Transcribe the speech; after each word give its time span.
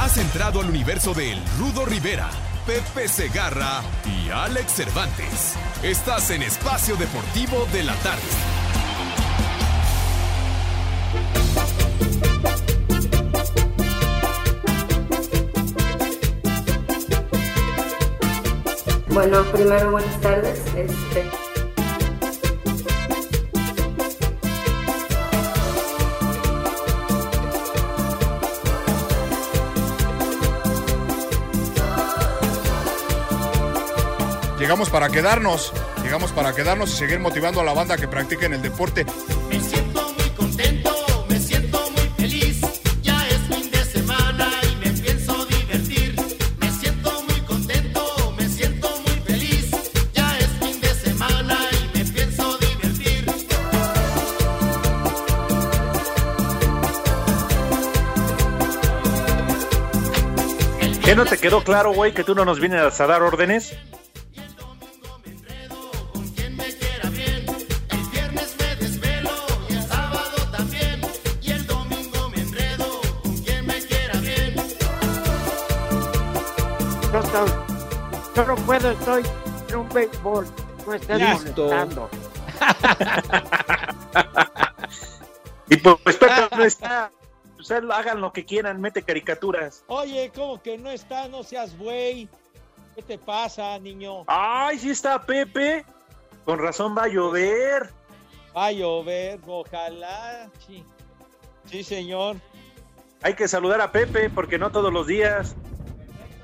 Has 0.00 0.18
entrado 0.18 0.60
al 0.60 0.68
universo 0.68 1.14
de 1.14 1.32
El 1.32 1.42
Rudo 1.58 1.86
Rivera, 1.86 2.28
Pepe 2.66 3.08
Segarra 3.08 3.82
y 4.04 4.28
Alex 4.28 4.72
Cervantes. 4.72 5.54
Estás 5.82 6.30
en 6.30 6.42
Espacio 6.42 6.96
Deportivo 6.96 7.66
de 7.72 7.84
la 7.84 7.94
Tarde. 7.96 8.22
Bueno, 19.08 19.44
primero 19.52 19.92
buenas 19.92 20.20
tardes. 20.20 20.60
Este, 20.76 21.30
Llegamos 34.64 34.88
para 34.88 35.10
quedarnos, 35.10 35.74
llegamos 36.02 36.32
para 36.32 36.54
quedarnos 36.54 36.88
y 36.88 36.96
seguir 36.96 37.20
motivando 37.20 37.60
a 37.60 37.64
la 37.64 37.74
banda 37.74 37.98
que 37.98 38.08
practiquen 38.08 38.54
el 38.54 38.62
deporte. 38.62 39.04
Me 39.50 39.60
siento 39.60 40.10
muy 40.18 40.30
contento, 40.30 40.90
me 41.28 41.38
siento 41.38 41.90
muy 41.90 42.08
feliz. 42.16 42.62
Ya 43.02 43.28
es 43.28 43.40
fin 43.54 43.70
de 43.70 43.84
semana 43.84 44.48
y 44.62 44.76
me 44.76 44.90
pienso 44.92 45.44
divertir. 45.44 46.16
Me 46.58 46.72
siento 46.72 47.24
muy 47.24 47.40
contento, 47.42 48.34
me 48.38 48.48
siento 48.48 48.88
muy 49.06 49.16
feliz. 49.26 49.70
Ya 50.14 50.38
es 50.38 50.48
fin 50.58 50.80
de 50.80 50.94
semana 50.94 51.58
y 51.70 51.98
me 51.98 52.04
pienso 52.06 52.56
divertir. 52.56 53.26
¿Qué 61.04 61.14
no 61.14 61.26
te 61.26 61.36
quedó 61.36 61.62
claro, 61.62 61.92
güey, 61.92 62.14
que 62.14 62.24
tú 62.24 62.34
no 62.34 62.46
nos 62.46 62.60
vienes 62.60 62.98
a 62.98 63.06
dar 63.06 63.22
órdenes? 63.22 63.74
Estoy. 77.34 77.50
Yo 78.34 78.44
no 78.44 78.56
puedo, 78.56 78.90
estoy 78.90 79.22
en 79.68 79.76
un 79.76 79.88
béisbol. 79.88 80.46
No 80.86 80.94
estés 80.94 81.18
Listo. 81.18 81.64
molestando. 81.64 82.10
Y 85.66 85.76
pues, 85.78 85.96
pues 86.04 86.16
Pepe 86.16 86.56
no 86.56 86.64
está. 86.64 87.10
O 87.58 87.62
sea, 87.62 87.78
hagan 87.92 88.20
lo 88.20 88.32
que 88.32 88.44
quieran, 88.44 88.80
mete 88.82 89.02
caricaturas. 89.02 89.82
Oye, 89.86 90.30
¿cómo 90.34 90.60
que 90.60 90.76
no 90.76 90.90
está? 90.90 91.26
No 91.28 91.42
seas 91.42 91.76
güey. 91.78 92.28
¿Qué 92.94 93.02
te 93.02 93.18
pasa, 93.18 93.78
niño? 93.78 94.24
¡Ay, 94.26 94.78
sí 94.78 94.90
está 94.90 95.20
Pepe! 95.22 95.84
Con 96.44 96.58
razón 96.58 96.94
va 96.96 97.04
a 97.04 97.08
llover. 97.08 97.90
Va 98.54 98.66
a 98.66 98.72
llover, 98.72 99.40
ojalá. 99.46 100.50
Sí, 100.66 100.84
sí 101.64 101.82
señor. 101.82 102.36
Hay 103.22 103.34
que 103.34 103.48
saludar 103.48 103.80
a 103.80 103.90
Pepe 103.90 104.28
porque 104.28 104.58
no 104.58 104.70
todos 104.70 104.92
los 104.92 105.06
días. 105.06 105.56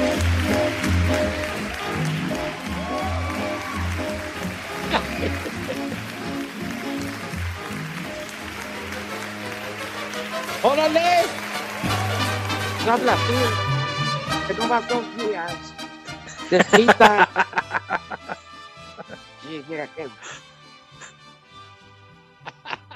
¡Órale! 10.62 11.22
No 12.86 12.92
hablas 12.92 13.18
tú. 13.26 13.32
Que 14.46 14.54
no 14.54 14.68
vas 14.68 14.88
dos 14.88 15.04
días. 15.16 15.52
Despita. 16.50 17.28
Sí, 19.42 19.64
mira 19.68 19.88
qué. 19.96 20.06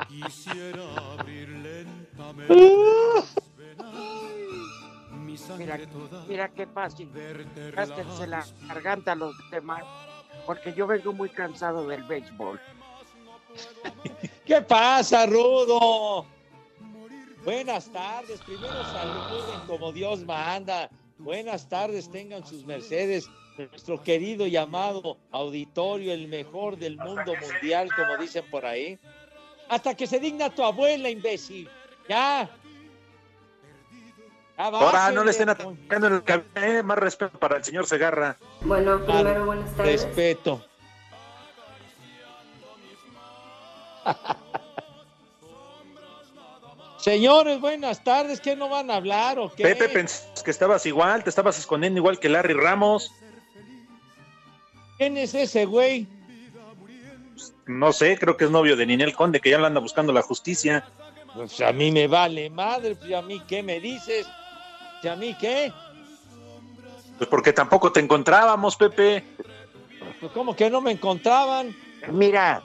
Quisiera 0.07 0.85
abrir 1.19 1.49
lentamente. 1.49 2.55
Mi 2.55 2.63
Mira, 5.59 5.79
mira 6.29 6.49
qué 6.49 6.67
fácil. 6.67 7.11
Gástense 7.75 8.27
la 8.27 8.47
garganta 8.69 9.13
a 9.13 9.15
los 9.15 9.35
demás. 9.51 9.85
Porque 10.47 10.75
yo 10.75 10.87
vengo 10.87 11.13
muy 11.13 11.31
cansado 11.31 11.87
del 11.87 12.03
béisbol. 12.03 12.61
¿Qué 14.45 14.61
pasa, 14.63 15.27
Rudo? 15.27 16.27
Buenas 17.45 17.91
tardes. 17.91 18.41
Primero 18.41 18.83
saluden 18.85 19.61
como 19.67 19.93
Dios 19.93 20.25
manda. 20.25 20.91
Buenas 21.19 21.69
tardes, 21.69 22.11
tengan 22.11 22.47
sus 22.47 22.65
mercedes. 22.65 23.29
Nuestro 23.57 24.03
querido 24.03 24.47
y 24.47 24.57
amado 24.57 25.17
auditorio, 25.31 26.13
el 26.13 26.27
mejor 26.27 26.77
del 26.77 26.97
mundo 26.97 27.35
mundial, 27.41 27.89
como 27.95 28.17
dicen 28.17 28.45
por 28.51 28.67
ahí. 28.67 28.99
Hasta 29.69 29.95
que 29.95 30.07
se 30.07 30.19
digna 30.19 30.51
tu 30.51 30.65
abuela, 30.65 31.09
imbécil. 31.09 31.69
Ya. 32.09 32.51
Ya 34.57 34.65
Ahora 34.67 35.11
no 35.11 35.25
le 35.25 35.31
estén 35.33 35.49
atacando 35.49 36.07
en 36.07 36.13
el 36.15 36.23
cabello. 36.23 36.47
eh, 36.55 36.83
Más 36.83 36.99
respeto 36.99 37.39
para 37.39 37.57
el 37.57 37.65
señor 37.65 37.87
Segarra. 37.87 38.37
bueno, 38.61 39.05
primero 39.05 39.47
buenas 39.47 39.75
tardes. 39.75 40.05
Respeto. 40.05 40.65
Señores, 46.99 47.61
buenas 47.61 48.03
tardes. 48.03 48.41
¿Qué 48.41 48.57
no 48.57 48.69
van 48.69 48.91
a 48.91 48.97
hablar 48.97 49.39
o 49.39 49.53
qué? 49.53 49.63
Pepe, 49.63 49.89
pensé 49.91 50.25
que 50.43 50.51
estabas 50.51 50.87
igual, 50.87 51.23
te 51.23 51.31
estabas 51.31 51.59
escondiendo 51.59 51.99
igual 51.99 52.19
que 52.19 52.29
Larry 52.29 52.55
Ramos. 52.55 53.13
¿Quién 54.99 55.17
es 55.19 55.35
ese 55.35 55.67
güey? 55.67 56.07
No 57.67 57.93
sé, 57.93 58.17
creo 58.19 58.37
que 58.37 58.45
es 58.45 58.51
novio 58.51 58.77
de 58.77 58.87
Ninel 58.87 59.15
Conde, 59.15 59.41
que 59.41 59.51
ya 59.51 59.59
lo 59.59 59.67
anda 59.67 59.81
buscando 59.81 60.13
la 60.13 60.23
justicia. 60.23 60.85
Pues 61.35 61.61
a 61.61 61.73
mí 61.73 61.91
me 61.91 62.07
vale 62.07 62.49
madre, 62.49 62.95
pues 62.95 63.13
a 63.13 63.23
mí 63.23 63.43
qué 63.49 63.63
me 63.63 63.81
dices, 63.81 64.27
¿Y 65.03 65.09
a 65.09 65.17
mí 65.17 65.37
qué, 65.39 65.73
Pues 67.19 67.29
porque 67.29 67.53
tampoco 67.53 67.93
te 67.93 68.01
encontrábamos, 68.01 68.77
Pepe. 68.77 69.23
pues 70.21 70.33
como 70.33 70.57
que 70.57 70.71
no 70.71 70.81
me 70.81 70.91
encontraban. 70.93 71.75
Mira, 72.11 72.63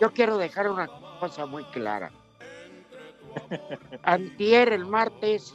yo 0.00 0.12
quiero 0.12 0.36
dejar 0.36 0.68
una 0.68 0.88
cosa 1.20 1.46
muy 1.46 1.64
clara. 1.64 2.10
Antier, 4.02 4.72
el 4.72 4.84
martes, 4.86 5.54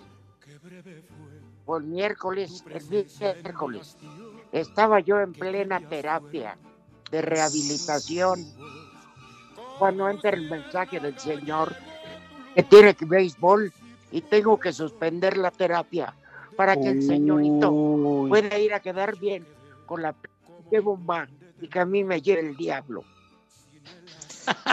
o 1.65 1.77
el 1.77 1.83
miércoles, 1.83 2.63
el 2.69 2.85
miércoles, 2.89 3.97
estaba 4.51 5.00
yo 5.01 5.19
en 5.19 5.33
plena 5.33 5.79
terapia 5.81 6.57
de 7.11 7.21
rehabilitación. 7.21 8.45
Cuando 9.77 10.09
entra 10.09 10.31
el 10.31 10.50
mensaje 10.50 11.00
del 11.00 11.19
señor 11.19 11.75
que 12.55 12.63
tiene 12.63 12.95
que 12.95 13.05
béisbol 13.05 13.71
y 14.12 14.21
tengo 14.21 14.59
que 14.59 14.71
suspender 14.74 15.38
la 15.38 15.51
terapia 15.51 16.15
para 16.56 16.75
que 16.75 16.89
el 16.89 17.01
señorito 17.01 17.71
pueda 18.30 18.57
ir 18.57 18.74
a 18.74 18.80
quedar 18.80 19.18
bien 19.18 19.45
con 19.86 20.01
la 20.01 20.13
p- 20.13 20.80
bomba 20.81 21.27
y 21.62 21.68
que 21.68 21.80
a 21.80 21.86
mí 21.86 22.04
me 22.04 22.21
lleve 22.21 22.42
el 22.42 22.56
diablo. 22.57 23.04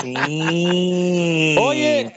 Sí. 0.03 1.57
Oye, 1.61 2.13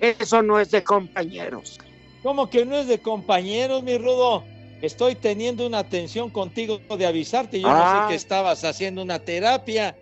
Eso 0.00 0.42
no 0.42 0.58
es 0.58 0.70
de 0.70 0.82
compañeros. 0.82 1.78
¿Cómo 2.24 2.50
que 2.50 2.64
no 2.64 2.76
es 2.76 2.88
de 2.88 2.98
compañeros, 2.98 3.82
mi 3.84 3.98
Rudo? 3.98 4.44
Estoy 4.80 5.14
teniendo 5.14 5.64
una 5.64 5.78
atención 5.78 6.28
contigo 6.28 6.80
de 6.98 7.06
avisarte. 7.06 7.60
Yo 7.60 7.68
no 7.68 7.74
Ah. 7.76 8.02
sé 8.06 8.08
que 8.12 8.16
estabas 8.16 8.64
haciendo 8.64 9.00
una 9.02 9.20
terapia, 9.20 9.96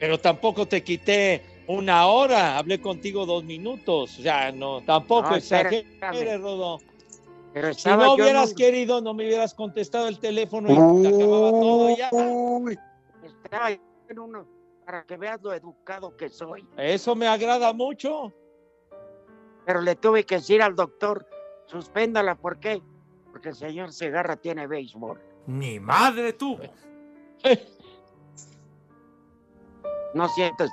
pero 0.00 0.18
tampoco 0.18 0.66
te 0.66 0.82
quité 0.82 1.42
una 1.66 2.06
hora. 2.06 2.58
Hablé 2.58 2.80
contigo 2.80 3.26
dos 3.26 3.44
minutos. 3.44 4.18
O 4.18 4.22
sea, 4.22 4.52
no, 4.52 4.80
tampoco 4.82 5.30
No, 5.30 5.36
exageres. 5.36 5.84
Pero 7.52 7.74
Si 7.74 7.88
no 7.88 8.14
hubieras 8.14 8.54
querido, 8.54 9.00
no 9.00 9.12
me 9.12 9.26
hubieras 9.26 9.52
contestado 9.54 10.08
el 10.08 10.18
teléfono 10.18 10.70
y 10.70 11.06
acababa 11.06 11.50
todo 11.50 11.96
ya. 11.96 12.08
Uy, 12.12 12.78
estaba 13.22 13.70
yo 13.70 13.78
en 14.08 14.18
uno 14.18 14.46
para 14.86 15.04
que 15.04 15.16
veas 15.16 15.40
lo 15.42 15.52
educado 15.52 16.16
que 16.16 16.28
soy. 16.28 16.66
Eso 16.76 17.14
me 17.14 17.26
agrada 17.26 17.72
mucho. 17.72 18.32
Pero 19.66 19.80
le 19.80 19.94
tuve 19.96 20.24
que 20.24 20.36
decir 20.36 20.62
al 20.62 20.74
doctor, 20.74 21.26
suspéndala, 21.66 22.34
¿por 22.36 22.58
qué? 22.58 22.82
Porque 23.30 23.50
el 23.50 23.54
señor 23.54 23.92
Segarra 23.92 24.36
tiene 24.36 24.66
béisbol. 24.66 25.20
Ni 25.46 25.78
madre 25.78 26.32
tuvo. 26.32 26.60
No 30.14 30.28
siento 30.28 30.66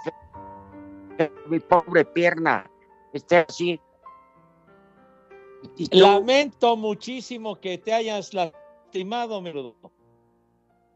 que 1.19 1.31
mi 1.47 1.59
pobre 1.59 2.05
pierna 2.05 2.69
esté 3.13 3.45
así. 3.47 3.79
Y 5.75 5.87
tú- 5.89 5.97
Lamento 5.99 6.77
muchísimo 6.77 7.59
que 7.59 7.77
te 7.77 7.93
hayas 7.93 8.33
lastimado, 8.33 9.41
mi 9.41 9.51
Rudo. 9.51 9.75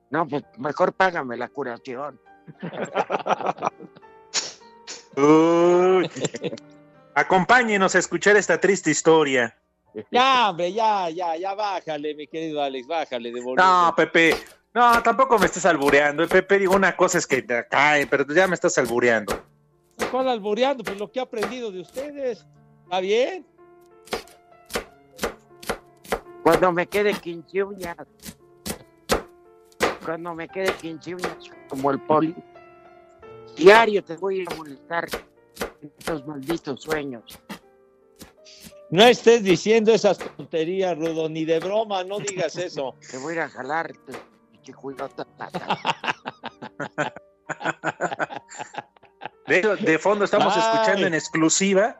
No, 0.09 0.25
pues 0.27 0.43
mejor 0.57 0.93
págame 0.93 1.35
la 1.35 1.49
curación. 1.49 2.19
Uy. 5.17 6.09
Acompáñenos 7.15 7.95
a 7.95 7.99
escuchar 7.99 8.37
esta 8.37 8.59
triste 8.59 8.89
historia. 8.91 9.55
Ya, 10.09 10.49
hombre, 10.49 10.73
ya, 10.73 11.09
ya, 11.09 11.35
ya, 11.37 11.53
bájale, 11.53 12.15
mi 12.15 12.25
querido 12.27 12.63
Alex, 12.63 12.87
bájale 12.87 13.31
de 13.31 13.39
volumen. 13.41 13.63
No, 13.63 13.93
Pepe. 13.95 14.35
No, 14.73 15.03
tampoco 15.03 15.37
me 15.37 15.45
estés 15.45 15.65
albureando. 15.67 16.27
Pepe, 16.27 16.57
digo, 16.57 16.75
una 16.75 16.95
cosa 16.95 17.19
es 17.19 17.27
que 17.27 17.43
te 17.43 17.67
cae, 17.67 18.07
pero 18.07 18.25
ya 18.33 18.47
me 18.47 18.55
estás 18.55 18.75
albureando. 18.79 19.39
¿Cuál 20.11 20.29
albureando? 20.29 20.83
Pues 20.83 20.97
lo 20.97 21.11
que 21.11 21.19
he 21.19 21.21
aprendido 21.21 21.71
de 21.71 21.81
ustedes. 21.81 22.45
¿Está 22.83 22.99
bien? 22.99 23.45
Cuando 26.43 26.71
me 26.71 26.87
quede 26.87 27.13
15 27.13 27.63
uñas. 27.63 27.97
Cuando 30.03 30.35
me 30.35 30.49
quede 30.49 30.73
15 30.73 31.15
uñas, 31.15 31.51
como 31.69 31.91
el 31.91 32.01
poli. 32.01 32.35
Diario 33.55 34.03
te 34.03 34.17
voy 34.17 34.39
a 34.39 34.41
ir 34.43 34.47
a 34.51 34.55
molestar 34.55 35.07
en 35.81 35.91
estos 35.97 36.27
malditos 36.27 36.81
sueños. 36.81 37.39
No 38.89 39.03
estés 39.03 39.43
diciendo 39.43 39.93
esas 39.93 40.17
tonterías, 40.17 40.97
Rudo, 40.97 41.29
ni 41.29 41.45
de 41.45 41.59
broma, 41.59 42.03
no 42.03 42.19
digas 42.19 42.57
eso. 42.57 42.95
Te 43.11 43.17
voy 43.17 43.31
a 43.31 43.35
ir 43.35 43.41
a 43.41 43.49
jalar. 43.49 43.93
te-. 44.05 44.33
De, 49.47 49.59
hecho, 49.59 49.75
de 49.75 49.99
fondo 49.99 50.25
estamos 50.25 50.53
Ay. 50.55 50.61
escuchando 50.61 51.07
en 51.07 51.13
exclusiva 51.13 51.99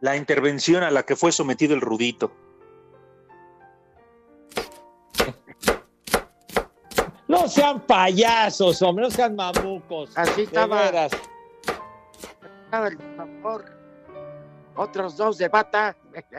la 0.00 0.16
intervención 0.16 0.82
a 0.82 0.90
la 0.90 1.04
que 1.04 1.14
fue 1.16 1.30
sometido 1.32 1.74
el 1.74 1.80
Rudito. 1.80 2.32
No 7.28 7.48
sean 7.48 7.80
payasos, 7.80 8.82
hombre, 8.82 9.04
no 9.04 9.10
sean 9.10 9.34
mamucos. 9.36 10.10
Así 10.16 10.42
estaba. 10.42 10.90
estaba 12.64 12.88
el. 12.88 12.98
Otros 14.74 15.16
dos 15.16 15.38
de 15.38 15.48
bata. 15.48 15.96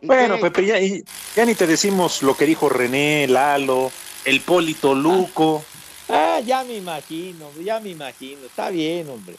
¿Y 0.00 0.06
Bueno? 0.06 0.38
Pepe, 0.40 0.64
ya, 0.64 0.80
y- 0.80 1.04
ya 1.34 1.44
ni 1.44 1.54
te 1.54 1.66
decimos 1.66 2.22
lo 2.22 2.34
que 2.36 2.46
dijo 2.46 2.68
René, 2.68 3.26
Lalo, 3.28 3.90
el 4.24 4.40
Polito 4.40 4.94
Luco. 4.94 5.62
Ah, 6.08 6.40
ya 6.44 6.64
me 6.64 6.76
imagino, 6.76 7.50
ya 7.62 7.80
me 7.80 7.90
imagino. 7.90 8.46
Está 8.46 8.70
bien, 8.70 9.08
hombre. 9.08 9.36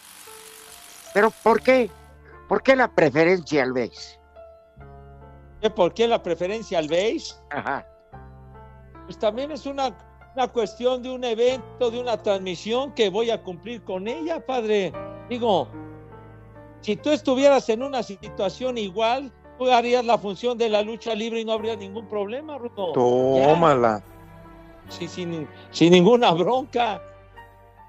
Pero 1.13 1.31
¿por 1.43 1.61
qué? 1.61 1.89
¿Por 2.47 2.63
qué 2.63 2.75
la 2.75 2.87
preferencia 2.87 3.63
al 3.63 3.73
beis? 3.73 4.19
¿Qué, 5.61 5.69
¿Por 5.69 5.93
qué 5.93 6.07
la 6.07 6.21
preferencia 6.23 6.79
al 6.79 6.87
beige? 6.87 7.33
Ajá. 7.49 7.85
Pues 9.05 9.19
también 9.19 9.51
es 9.51 9.65
una, 9.65 9.95
una 10.35 10.47
cuestión 10.47 11.03
de 11.03 11.11
un 11.11 11.23
evento, 11.23 11.91
de 11.91 11.99
una 11.99 12.17
transmisión 12.17 12.93
que 12.93 13.09
voy 13.09 13.29
a 13.29 13.41
cumplir 13.41 13.83
con 13.83 14.07
ella, 14.07 14.45
padre. 14.45 14.91
Digo, 15.29 15.67
si 16.81 16.95
tú 16.95 17.11
estuvieras 17.11 17.69
en 17.69 17.83
una 17.83 18.01
situación 18.01 18.77
igual, 18.77 19.31
tú 19.59 19.69
harías 19.69 20.03
la 20.03 20.17
función 20.17 20.57
de 20.57 20.69
la 20.69 20.81
lucha 20.81 21.13
libre 21.13 21.41
y 21.41 21.45
no 21.45 21.53
habría 21.53 21.75
ningún 21.75 22.07
problema, 22.07 22.57
Rudo. 22.57 22.93
Tómala. 22.93 24.03
Sí, 24.91 25.07
sin, 25.07 25.47
sin 25.71 25.91
ninguna 25.91 26.31
bronca. 26.31 27.01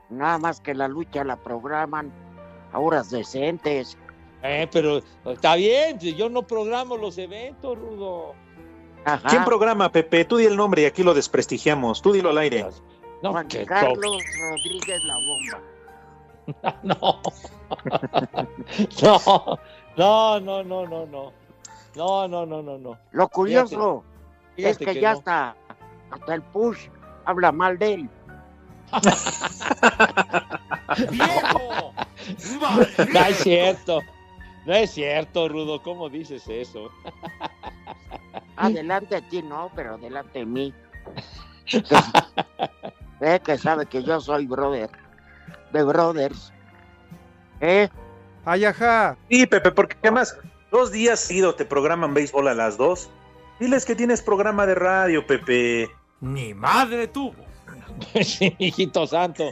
Nada 0.09 0.39
más 0.39 0.61
que 0.61 0.75
la 0.75 0.89
lucha 0.89 1.25
la 1.25 1.37
programan 1.37 2.13
a 2.73 2.79
horas 2.79 3.11
decentes. 3.11 3.99
Eh, 4.43 4.69
pero 4.71 5.03
está 5.27 5.57
bien, 5.57 5.99
yo 5.99 6.29
no 6.29 6.43
programo 6.43 6.97
los 6.97 7.19
eventos, 7.19 7.79
Rudo. 7.79 8.35
Ajá. 9.05 9.29
¿Quién 9.29 9.45
programa, 9.45 9.91
Pepe? 9.91 10.25
Tú 10.25 10.37
di 10.37 10.47
el 10.47 10.57
nombre 10.57 10.83
y 10.83 10.85
aquí 10.85 11.03
lo 11.03 11.15
desprestigiamos. 11.15 12.03
Tú 12.03 12.13
dilo 12.13 12.31
al 12.31 12.39
aire. 12.39 12.67
No, 13.23 13.33
Juan 13.33 13.49
que 13.49 13.65
Carlos 13.67 14.23
Rodríguez 14.41 15.03
La 15.05 15.17
Bomba. 15.17 15.63
No. 16.83 17.21
No, 19.95 20.41
no, 20.41 20.41
no, 20.41 20.65
no, 20.65 20.87
no, 20.87 21.07
no. 21.07 21.33
No, 21.95 22.29
no, 22.29 22.47
no, 22.47 22.63
no, 22.63 22.79
no. 22.79 22.99
Lo 23.11 23.29
curioso 23.29 24.03
es 24.57 24.79
Fíjate 24.79 24.87
que, 24.87 24.93
que 24.95 25.01
ya 25.01 25.13
no. 25.13 25.19
está, 25.19 25.57
hasta 26.13 26.35
el 26.35 26.43
push 26.43 26.89
habla 27.25 27.53
mal 27.53 27.79
de 27.79 27.95
él. 27.95 28.11
¡Viejo! 31.11 31.95
No 33.13 33.21
es 33.21 33.37
cierto. 33.39 34.01
No 34.67 34.75
es 34.75 34.91
cierto, 34.91 35.49
Rudo. 35.49 35.83
¿Cómo 35.83 36.09
dices 36.09 36.45
eso? 36.49 36.91
Adelante 38.57 39.17
de 39.17 39.23
ti 39.23 39.43
no, 39.43 39.71
pero 39.75 39.95
adelante 39.95 40.41
de 40.41 40.47
mí. 40.47 40.75
Que, 41.67 41.83
eh, 43.21 43.41
que 43.45 43.59
sabe 43.59 43.87
que 43.87 44.03
yo 44.03 44.21
soy 44.21 44.47
brother. 44.47 44.91
De 45.73 45.83
brothers. 45.83 46.53
¿Eh? 47.61 47.89
Ay, 48.45 48.65
ajá. 48.65 49.17
Sí, 49.31 49.47
Pepe, 49.47 49.71
porque 49.73 49.97
además 50.03 50.37
dos 50.71 50.93
días 50.93 51.21
seguidos 51.21 51.57
te 51.57 51.65
programan 51.65 52.15
béisbol 52.15 52.49
a 52.49 52.55
las 52.55 52.77
dos. 52.77 53.11
Diles 53.59 53.85
que 53.85 53.95
tienes 53.95 54.23
programa 54.23 54.67
de 54.67 54.75
radio, 54.75 55.27
Pepe. 55.27 55.89
Ni 56.23 56.55
madre 56.55 57.09
tuvo. 57.09 57.35
Sí, 58.25 58.55
hijito 58.59 59.07
santo. 59.07 59.51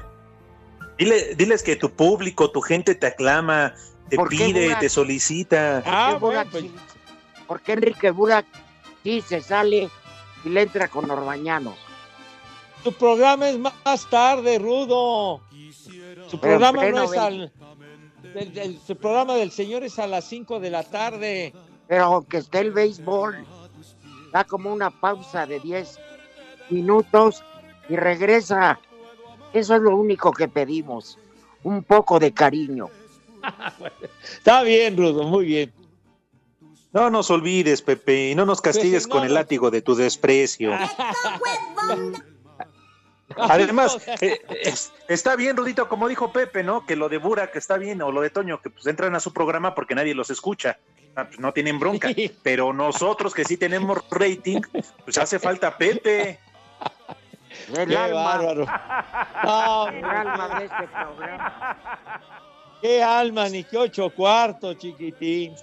Dile- 0.99 1.35
diles 1.37 1.63
que 1.63 1.77
tu 1.77 1.91
público, 1.91 2.51
tu 2.51 2.61
gente 2.63 2.95
te 2.95 3.07
aclama, 3.09 3.75
te 4.09 4.17
¿Por 4.17 4.29
qué, 4.31 4.37
pide, 4.47 4.65
Burak? 4.65 4.81
te 4.81 4.89
solicita. 4.89 5.79
Ah, 5.79 5.83
¿Por 5.83 5.85
qué 5.85 5.93
bueno, 6.11 6.21
Burak 6.21 6.49
pues, 6.51 6.63
sí- 6.65 6.73
¿Por 7.47 7.61
qué 7.61 7.73
Enrique 7.73 8.11
Burak 8.11 8.47
sí 9.03 9.21
se 9.21 9.41
sale 9.41 9.89
y 10.45 10.49
le 10.49 10.63
entra 10.63 10.89
con 10.89 11.11
Orbañanos? 11.11 11.77
tu 12.83 12.93
programa 12.95 13.49
es 13.51 13.59
más 13.59 13.75
tarde, 14.09 14.59
Rudo. 14.59 15.43
Su 16.31 16.41
programa 16.41 16.83
no 16.89 17.03
es 17.05 17.13
al. 17.19 17.53
el- 18.35 18.59
el- 18.59 18.81
su 18.81 18.97
programa 18.97 19.35
del 19.35 19.51
señor 19.51 19.83
es 19.85 19.99
a 19.99 20.07
las 20.07 20.25
5 20.25 20.61
de 20.61 20.71
la 20.71 20.83
tarde. 20.83 21.53
Pero 21.89 22.05
aunque 22.05 22.39
esté 22.39 22.61
el 22.61 22.71
béisbol, 22.73 23.45
da 24.33 24.45
como 24.45 24.73
una 24.73 24.91
pausa 24.91 25.45
de 25.47 25.61
10 25.61 25.99
minutos 26.71 27.43
y 27.89 27.97
regresa. 27.97 28.79
Eso 29.53 29.75
es 29.75 29.81
lo 29.83 29.97
único 29.97 30.33
que 30.33 30.49
pedimos. 30.49 31.19
Un 31.63 31.83
poco 31.83 32.19
de 32.19 32.33
cariño. 32.33 32.89
Está 34.23 34.63
bien, 34.63 34.97
Rudo, 34.97 35.25
muy 35.25 35.45
bien. 35.47 35.73
No 36.93 37.09
nos 37.11 37.31
olvides, 37.31 37.83
Pepe, 37.83 38.31
y 38.31 38.35
no 38.35 38.45
nos 38.45 38.61
castigues 38.61 39.07
con 39.07 39.25
el 39.25 39.35
látigo 39.35 39.71
de 39.71 39.81
tu 39.83 39.95
desprecio. 39.95 40.73
Además, 43.37 43.99
eh, 44.21 44.41
es- 44.65 44.93
está 45.09 45.37
bien, 45.37 45.57
Rudito, 45.57 45.89
como 45.89 46.09
dijo 46.09 46.33
Pepe, 46.33 46.65
¿no? 46.65 46.85
Que 46.85 46.97
lo 46.97 47.09
de 47.09 47.19
Burak 47.19 47.55
está 47.55 47.77
bien, 47.79 48.03
o 48.03 48.11
lo 48.11 48.21
de 48.23 48.31
Toño, 48.31 48.61
que 48.61 48.71
pues 48.71 48.87
entran 48.87 49.15
a 49.15 49.21
su 49.21 49.33
programa 49.33 49.75
porque 49.75 49.95
nadie 49.95 50.15
los 50.15 50.31
escucha. 50.31 50.79
Ah, 51.15 51.27
pues, 51.27 51.39
no 51.39 51.53
tienen 51.53 51.79
bronca. 51.79 52.11
Pero 52.43 52.73
nosotros 52.73 53.33
que 53.35 53.45
sí 53.45 53.57
tenemos 53.57 53.99
rating, 54.11 54.61
pues 55.05 55.17
hace 55.19 55.39
falta 55.39 55.77
Pepe. 55.79 56.41
Qué 57.75 57.97
alma, 57.97 58.25
bárbaro. 58.25 58.67
No, 59.45 59.89
el 59.89 60.05
alma 60.05 60.59
de 60.59 60.65
este 60.65 60.89
programa. 60.89 61.79
qué 62.83 63.03
alma, 63.03 63.49
ni 63.49 63.65
qué 63.65 63.77
ocho 63.79 64.11
cuartos, 64.11 64.79
chiquitín. 64.79 65.55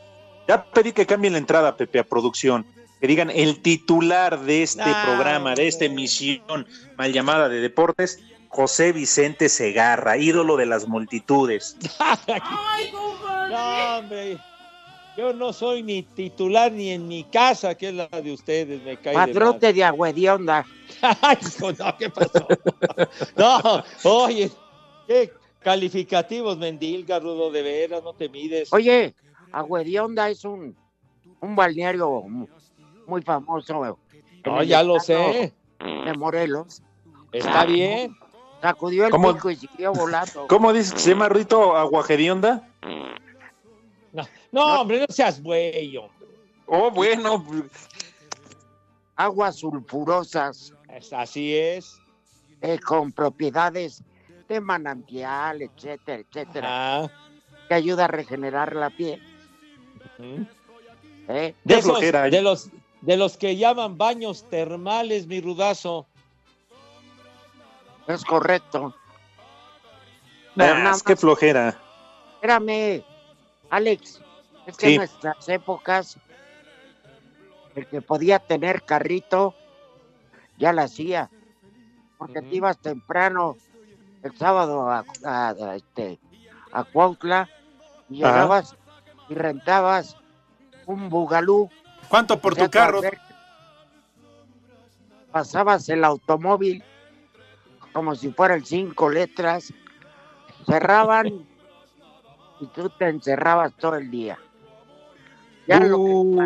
Ya 0.48 0.64
pedí 0.64 0.94
que 0.94 1.06
cambien 1.06 1.34
la 1.34 1.40
entrada, 1.40 1.76
Pepe, 1.76 2.00
a 2.00 2.04
producción. 2.04 2.66
Que 3.00 3.08
digan 3.08 3.30
el 3.30 3.62
titular 3.62 4.40
de 4.40 4.64
este 4.64 4.92
programa, 5.06 5.54
de 5.54 5.68
esta 5.68 5.86
emisión 5.86 6.66
mal 6.98 7.14
llamada 7.14 7.48
de 7.48 7.60
deportes, 7.62 8.20
José 8.48 8.92
Vicente 8.92 9.50
Segarra, 9.50 10.18
ídolo 10.18 10.58
de 10.58 10.66
las 10.66 10.88
multitudes. 10.88 11.78
No, 13.50 13.98
hombre. 14.00 14.38
Yo 15.18 15.34
no 15.34 15.52
soy 15.52 15.82
ni 15.82 16.04
titular 16.04 16.72
ni 16.72 16.92
en 16.92 17.08
mi 17.08 17.24
casa, 17.24 17.74
que 17.76 17.90
es 17.90 17.96
la 17.96 18.08
de 18.08 18.32
ustedes, 18.32 18.84
me 18.84 18.98
cae 18.98 19.14
de. 19.14 19.34
Padrote 19.34 19.74
de 19.74 19.84
Agüedionda. 19.84 20.64
Ay, 21.22 21.38
hijo, 21.42 21.72
no, 21.74 21.98
¿qué 21.98 22.10
pasó? 22.10 22.48
No, 23.36 23.84
oye, 24.04 24.52
qué 25.08 25.34
calificativos, 25.62 26.58
Mendilga, 26.58 27.20
Rudo, 27.20 27.52
de 27.52 27.62
veras, 27.64 28.04
no 28.04 28.14
te 28.14 28.30
mides. 28.30 28.72
Oye, 28.72 29.16
Agüedionda 29.52 30.30
es 30.30 30.46
un, 30.46 30.76
un 31.42 31.56
balneario 31.56 32.22
mu- 32.22 32.48
muy 33.08 33.22
famoso. 33.24 33.98
No, 34.46 34.64
ya 34.64 34.84
lo 34.84 35.00
sé. 35.00 35.52
De 35.80 36.14
Morelos. 36.14 36.82
Está 37.32 37.66
bien. 37.66 38.16
Sacudió 38.62 39.06
el 39.06 39.12
pico 39.34 39.50
y 39.52 39.56
siguió 39.56 39.94
volando. 39.94 40.48
¿Cómo 40.48 40.74
dices 40.74 40.94
que 40.94 41.00
se 41.00 41.10
llama 41.12 41.30
Rudito 41.30 41.76
Aguajedionda? 41.76 42.68
No, 44.58 44.68
no, 44.76 44.82
hombre, 44.82 45.00
no 45.00 45.06
seas 45.10 45.42
güey, 45.42 45.96
hombre. 45.98 46.28
Oh, 46.66 46.92
bueno. 46.92 47.46
Aguas 49.16 49.58
sulfurosas 49.58 50.74
Es- 50.90 51.14
Así 51.14 51.56
es. 51.56 52.00
eh, 52.62 52.80
con 52.80 53.12
propiedades 53.12 54.04
de 54.50 54.60
manantial, 54.62 55.62
etcétera, 55.62 56.24
etcétera, 56.30 57.12
que 57.68 57.74
ayuda 57.74 58.06
a 58.06 58.08
regenerar 58.08 58.76
la 58.76 58.90
piel. 58.90 59.22
¿eh? 61.28 61.54
De, 61.64 61.74
esos- 61.76 61.92
flojera. 61.92 62.24
de 62.24 62.42
los 62.42 62.70
de 63.02 63.16
los 63.16 63.38
que 63.38 63.56
llaman 63.58 63.98
baños 63.98 64.44
termales, 64.50 65.28
mi 65.28 65.40
rudazo. 65.40 66.08
Es 68.08 68.26
correcto. 68.26 68.96
Nah, 70.56 70.92
es 70.92 71.04
que 71.04 71.16
flojera. 71.16 71.78
Espérame, 72.36 73.04
Alex, 73.70 74.22
es 74.68 74.78
que 74.78 74.86
Sí. 74.88 74.92
en 74.94 74.98
nuestras 74.98 75.50
épocas 75.50 76.20
el 77.76 77.88
que 77.88 78.02
podía 78.02 78.40
tener 78.40 78.84
carrito 78.84 79.56
ya 80.58 80.74
lo 80.74 80.82
hacía, 80.82 81.30
porque 82.18 82.42
te 82.42 82.56
ibas 82.56 82.78
temprano 82.80 83.56
el 84.24 84.36
sábado 84.36 84.90
a, 84.90 85.06
a- 85.24 85.50
a, 85.50 85.76
este, 85.76 86.20
a 86.72 86.84
Cuautla 86.84 87.50
y 88.10 88.24
Ajá. 88.24 88.34
llegabas 88.34 88.76
y 89.30 89.36
rentabas 89.36 90.18
un 90.86 91.10
bugalú. 91.10 91.70
¿Cuánto 92.10 92.40
por 92.42 92.54
o 92.54 92.56
sea, 92.56 92.66
tu 92.66 92.72
carro? 92.72 93.02
ver- 93.02 93.20
Pasabas 95.32 95.88
el 95.90 96.04
automóvil 96.04 96.84
como 97.94 98.16
si 98.16 98.32
fueran 98.32 98.66
cinco 98.66 99.10
letras, 99.10 99.72
cerraban 100.66 101.28
y 102.60 102.66
tú 102.68 102.90
te 102.90 103.08
encerrabas 103.10 103.74
todo 103.76 103.96
el 103.96 104.10
día. 104.10 104.38
Ya 105.68 105.80
lo 105.80 105.98
que 105.98 106.04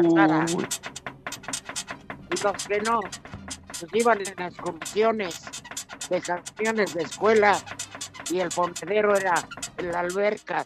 pasara. 0.10 0.46
Y 2.32 2.44
los 2.44 2.64
que 2.68 2.82
no, 2.82 3.00
pues 3.02 3.88
iban 3.94 4.20
en 4.22 4.34
las 4.38 4.56
comisiones 4.56 5.42
de 6.10 6.22
camiones 6.22 6.94
de 6.94 7.04
escuela 7.04 7.58
y 8.32 8.40
el 8.40 8.50
ponedero 8.50 9.16
era 9.16 9.36
en 9.78 9.92
la 9.92 10.00
alberca. 10.00 10.66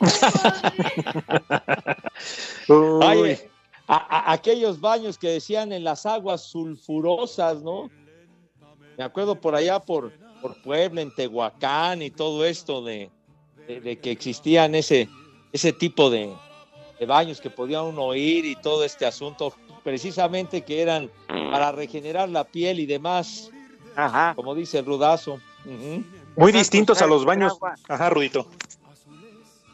Oye, 2.68 3.50
a- 3.88 3.96
a- 3.96 4.32
aquellos 4.32 4.80
baños 4.80 5.18
que 5.18 5.28
decían 5.28 5.72
en 5.72 5.84
las 5.84 6.06
aguas 6.06 6.42
sulfurosas, 6.42 7.62
¿no? 7.62 7.90
Me 8.96 9.04
acuerdo 9.04 9.40
por 9.40 9.54
allá 9.54 9.80
por, 9.80 10.12
por 10.40 10.60
Puebla, 10.62 11.00
en 11.00 11.14
Tehuacán 11.14 12.02
y 12.02 12.10
todo 12.10 12.44
esto 12.44 12.82
de, 12.84 13.10
de- 13.66 13.80
de 13.80 13.98
que 13.98 14.10
existían 14.10 14.74
ese, 14.74 15.08
ese 15.52 15.72
tipo 15.72 16.10
de 16.10 16.32
baños 17.06 17.40
que 17.40 17.50
podía 17.50 17.82
uno 17.82 18.14
ir 18.14 18.44
y 18.44 18.56
todo 18.56 18.84
este 18.84 19.06
asunto, 19.06 19.54
precisamente 19.82 20.62
que 20.62 20.82
eran 20.82 21.10
para 21.50 21.72
regenerar 21.72 22.28
la 22.28 22.44
piel 22.44 22.80
y 22.80 22.86
demás, 22.86 23.50
Ajá. 23.96 24.34
como 24.34 24.54
dice 24.54 24.78
el 24.78 24.86
rudazo. 24.86 25.38
Muy 25.64 26.50
Exacto, 26.50 26.58
distintos 26.58 27.02
a 27.02 27.06
los 27.06 27.24
baños. 27.24 27.58
Ajá, 27.88 28.10
Rudito. 28.10 28.46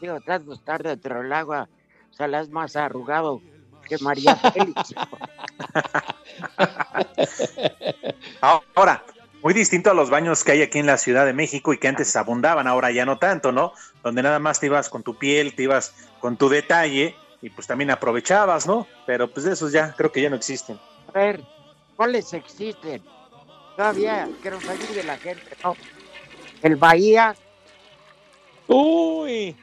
Digo, 0.01 0.17
estás 0.17 0.45
de 0.45 0.53
estar 0.53 0.81
dentro 0.83 1.21
del 1.21 1.33
agua, 1.33 1.67
o 2.11 2.13
sea, 2.13 2.27
la 2.27 2.41
es 2.41 2.49
más 2.49 2.75
arrugado 2.75 3.41
que 3.87 3.97
María 3.99 4.35
Félix. 4.53 4.93
Ahora, 8.75 9.03
muy 9.41 9.53
distinto 9.53 9.91
a 9.91 9.93
los 9.93 10.09
baños 10.09 10.43
que 10.43 10.51
hay 10.53 10.61
aquí 10.61 10.79
en 10.79 10.85
la 10.85 10.97
Ciudad 10.97 11.25
de 11.25 11.33
México 11.33 11.73
y 11.73 11.77
que 11.77 11.87
antes 11.87 12.15
abundaban, 12.15 12.67
ahora 12.67 12.91
ya 12.91 13.05
no 13.05 13.17
tanto, 13.17 13.51
¿no? 13.51 13.73
Donde 14.03 14.21
nada 14.21 14.39
más 14.39 14.59
te 14.59 14.65
ibas 14.65 14.89
con 14.89 15.03
tu 15.03 15.17
piel, 15.17 15.55
te 15.55 15.63
ibas 15.63 15.93
con 16.19 16.37
tu 16.37 16.49
detalle 16.49 17.15
y 17.41 17.49
pues 17.49 17.67
también 17.67 17.91
aprovechabas, 17.91 18.67
¿no? 18.67 18.87
Pero 19.05 19.31
pues 19.31 19.45
esos 19.45 19.71
ya 19.71 19.93
creo 19.95 20.11
que 20.11 20.21
ya 20.21 20.29
no 20.29 20.35
existen. 20.35 20.79
A 21.07 21.11
ver, 21.17 21.41
¿cuáles 21.95 22.33
existen? 22.33 23.01
Todavía 23.75 24.29
que 24.43 24.51
nos 24.51 24.67
ayude 24.67 25.03
la 25.03 25.17
gente, 25.17 25.55
¿no? 25.63 25.75
El 26.61 26.75
Bahía, 26.75 27.33
Uy, 28.71 29.55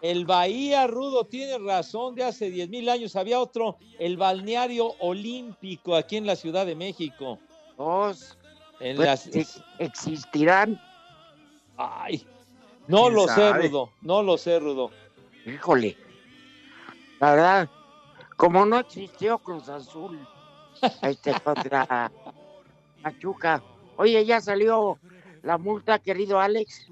el 0.00 0.26
Bahía 0.26 0.86
Rudo 0.86 1.24
tiene 1.24 1.58
razón, 1.58 2.14
de 2.14 2.22
hace 2.22 2.50
10 2.50 2.68
mil 2.68 2.88
años 2.88 3.16
había 3.16 3.40
otro, 3.40 3.78
el 3.98 4.16
balneario 4.16 4.94
olímpico 5.00 5.96
aquí 5.96 6.16
en 6.16 6.26
la 6.26 6.36
Ciudad 6.36 6.66
de 6.66 6.76
México. 6.76 7.40
Dos, 7.76 8.36
En 8.80 8.96
pues, 8.96 9.08
las- 9.08 9.26
ex- 9.34 9.62
existirán, 9.78 10.78
Ay, 11.76 12.26
no 12.86 13.02
¿Quién 13.02 13.14
lo 13.14 13.28
sé? 13.28 13.52
Rudo, 13.54 13.90
no 14.02 14.22
lo 14.22 14.36
sé, 14.38 14.58
Rudo. 14.60 14.90
híjole, 15.46 15.96
la 17.18 17.30
verdad, 17.32 17.68
como 18.36 18.64
no 18.66 18.78
existió 18.78 19.38
Cruz 19.38 19.68
Azul, 19.68 20.18
este 21.02 21.32
contra 21.44 22.12
Pachuca. 23.02 23.62
Oye, 23.96 24.24
ya 24.24 24.40
salió 24.40 24.98
la 25.42 25.58
multa, 25.58 25.98
querido 25.98 26.38
Alex. 26.38 26.86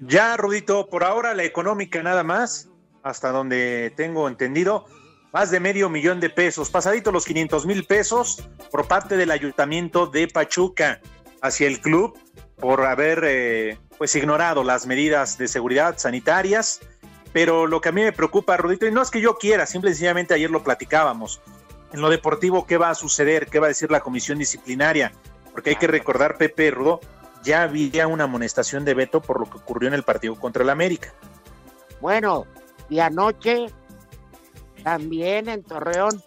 Ya, 0.00 0.36
Rudito, 0.36 0.88
por 0.88 1.04
ahora 1.04 1.34
la 1.34 1.44
económica 1.44 2.02
nada 2.02 2.24
más, 2.24 2.68
hasta 3.02 3.30
donde 3.30 3.92
tengo 3.96 4.28
entendido, 4.28 4.84
más 5.32 5.50
de 5.50 5.60
medio 5.60 5.88
millón 5.88 6.20
de 6.20 6.30
pesos, 6.30 6.70
pasadito 6.70 7.10
los 7.10 7.24
500 7.24 7.64
mil 7.66 7.84
pesos 7.84 8.46
por 8.70 8.86
parte 8.86 9.16
del 9.16 9.30
ayuntamiento 9.30 10.06
de 10.06 10.28
Pachuca 10.28 11.00
hacia 11.40 11.66
el 11.66 11.80
club 11.80 12.18
por 12.56 12.84
haber 12.84 13.22
eh, 13.24 13.78
pues 13.96 14.14
ignorado 14.14 14.62
las 14.62 14.86
medidas 14.86 15.38
de 15.38 15.48
seguridad 15.48 15.98
sanitarias. 15.98 16.80
Pero 17.32 17.66
lo 17.66 17.80
que 17.80 17.88
a 17.88 17.92
mí 17.92 18.02
me 18.02 18.12
preocupa, 18.12 18.58
Rudito, 18.58 18.86
y 18.86 18.92
no 18.92 19.00
es 19.00 19.10
que 19.10 19.22
yo 19.22 19.38
quiera, 19.38 19.64
simple 19.64 19.90
y 19.90 19.94
sencillamente 19.94 20.34
ayer 20.34 20.50
lo 20.50 20.62
platicábamos. 20.62 21.40
En 21.94 22.02
lo 22.02 22.10
deportivo, 22.10 22.66
¿qué 22.66 22.76
va 22.76 22.90
a 22.90 22.94
suceder? 22.94 23.46
¿Qué 23.46 23.58
va 23.58 23.66
a 23.66 23.68
decir 23.68 23.90
la 23.90 24.00
comisión 24.00 24.38
disciplinaria? 24.38 25.12
Porque 25.50 25.70
hay 25.70 25.76
que 25.76 25.86
recordar, 25.86 26.36
Pepe 26.36 26.70
Rudo, 26.70 27.00
ya 27.42 27.62
había 27.62 28.06
una 28.06 28.24
amonestación 28.24 28.84
de 28.84 28.94
veto 28.94 29.22
por 29.22 29.40
lo 29.40 29.46
que 29.48 29.56
ocurrió 29.56 29.88
en 29.88 29.94
el 29.94 30.02
partido 30.02 30.36
contra 30.36 30.62
el 30.62 30.70
América. 30.70 31.14
Bueno, 32.00 32.46
y 32.90 33.00
anoche 33.00 33.66
también 34.82 35.48
en 35.48 35.62
Torreón 35.62 36.22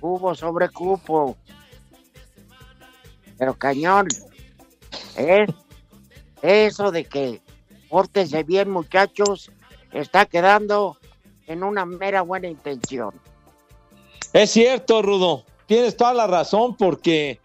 hubo 0.00 0.34
sobrecupo. 0.34 1.36
Pero 3.38 3.54
cañón, 3.54 4.08
¿eh? 5.16 5.46
Eso 6.42 6.90
de 6.90 7.04
que 7.04 7.40
pórtense 7.88 8.42
bien, 8.42 8.70
muchachos, 8.70 9.50
está 9.92 10.26
quedando 10.26 10.96
en 11.46 11.62
una 11.62 11.84
mera 11.86 12.22
buena 12.22 12.48
intención. 12.48 13.12
Es 14.32 14.50
cierto, 14.50 15.02
Rudo, 15.02 15.44
tienes 15.66 15.96
toda 15.96 16.12
la 16.14 16.26
razón 16.26 16.76
porque 16.76 17.40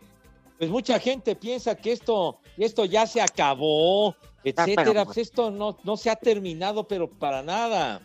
pues 0.57 0.69
mucha 0.69 0.99
gente 0.99 1.35
piensa 1.35 1.75
que 1.75 1.91
esto, 1.91 2.39
esto 2.57 2.85
ya 2.85 3.07
se 3.07 3.21
acabó, 3.21 4.15
etcétera. 4.43 4.83
pero- 4.83 5.05
Pues 5.05 5.17
esto 5.17 5.51
no, 5.51 5.77
no 5.83 5.95
se 5.97 6.09
ha 6.09 6.15
terminado, 6.15 6.87
pero 6.87 7.07
para 7.09 7.41
nada. 7.41 8.01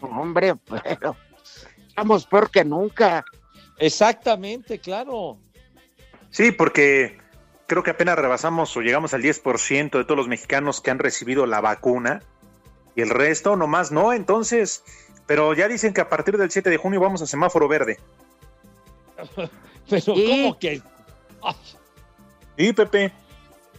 Hombre, 0.00 0.54
pero 0.82 1.16
estamos 1.94 2.26
peor 2.26 2.50
que 2.50 2.64
nunca. 2.64 3.24
Exactamente, 3.78 4.80
claro. 4.80 5.38
Sí, 6.30 6.50
porque 6.50 7.18
creo 7.68 7.82
que 7.84 7.90
apenas 7.92 8.16
rebasamos 8.18 8.76
o 8.76 8.80
llegamos 8.80 9.14
al 9.14 9.22
10% 9.22 9.98
de 9.98 10.04
todos 10.04 10.16
los 10.16 10.26
mexicanos 10.28 10.80
que 10.80 10.90
han 10.90 10.98
recibido 10.98 11.46
la 11.46 11.60
vacuna 11.60 12.20
y 12.96 13.02
el 13.02 13.10
resto 13.10 13.54
nomás 13.56 13.92
no, 13.92 14.12
entonces, 14.12 14.82
pero 15.26 15.54
ya 15.54 15.68
dicen 15.68 15.94
que 15.94 16.00
a 16.00 16.08
partir 16.08 16.36
del 16.36 16.50
7 16.50 16.68
de 16.68 16.76
junio 16.76 16.98
vamos 17.00 17.22
a 17.22 17.26
semáforo 17.26 17.68
verde. 17.68 17.98
Pero 19.88 20.00
Sí. 20.14 20.26
¿cómo 20.28 20.58
que? 20.58 20.82
Ay, 21.42 21.54
Y 22.56 22.72
Pepe, 22.72 23.12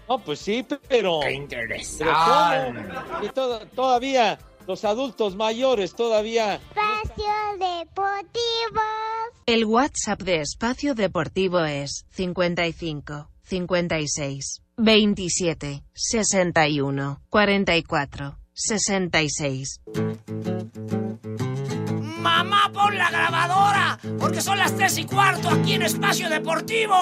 no, 0.08 0.20
pues 0.20 0.40
sí, 0.40 0.64
pero. 0.88 0.88
pero 0.88 1.20
¿cómo? 1.20 3.24
Y 3.24 3.30
toda- 3.30 3.66
todavía 3.66 4.38
los 4.68 4.86
adultos 4.86 5.36
mayores 5.36 5.96
todavía. 5.96 6.56
Espacio 6.56 7.34
Deportivo. 7.54 8.82
El 9.46 9.66
WhatsApp 9.66 10.22
de 10.22 10.42
Espacio 10.42 10.96
Deportivo 10.96 11.64
es 11.64 12.06
55 12.12 13.30
56, 13.46 14.64
27, 14.78 15.84
61, 15.94 17.22
44, 17.30 18.38
66. 18.54 19.82
Mamá, 22.18 22.72
pon 22.74 22.98
la 22.98 23.12
grabadora, 23.12 24.00
porque 24.20 24.42
son 24.42 24.58
las 24.58 24.76
tres 24.76 24.98
y 24.98 25.06
cuarto 25.06 25.50
aquí 25.50 25.74
en 25.74 25.84
Espacio 25.84 26.28
Deportivo. 26.28 26.96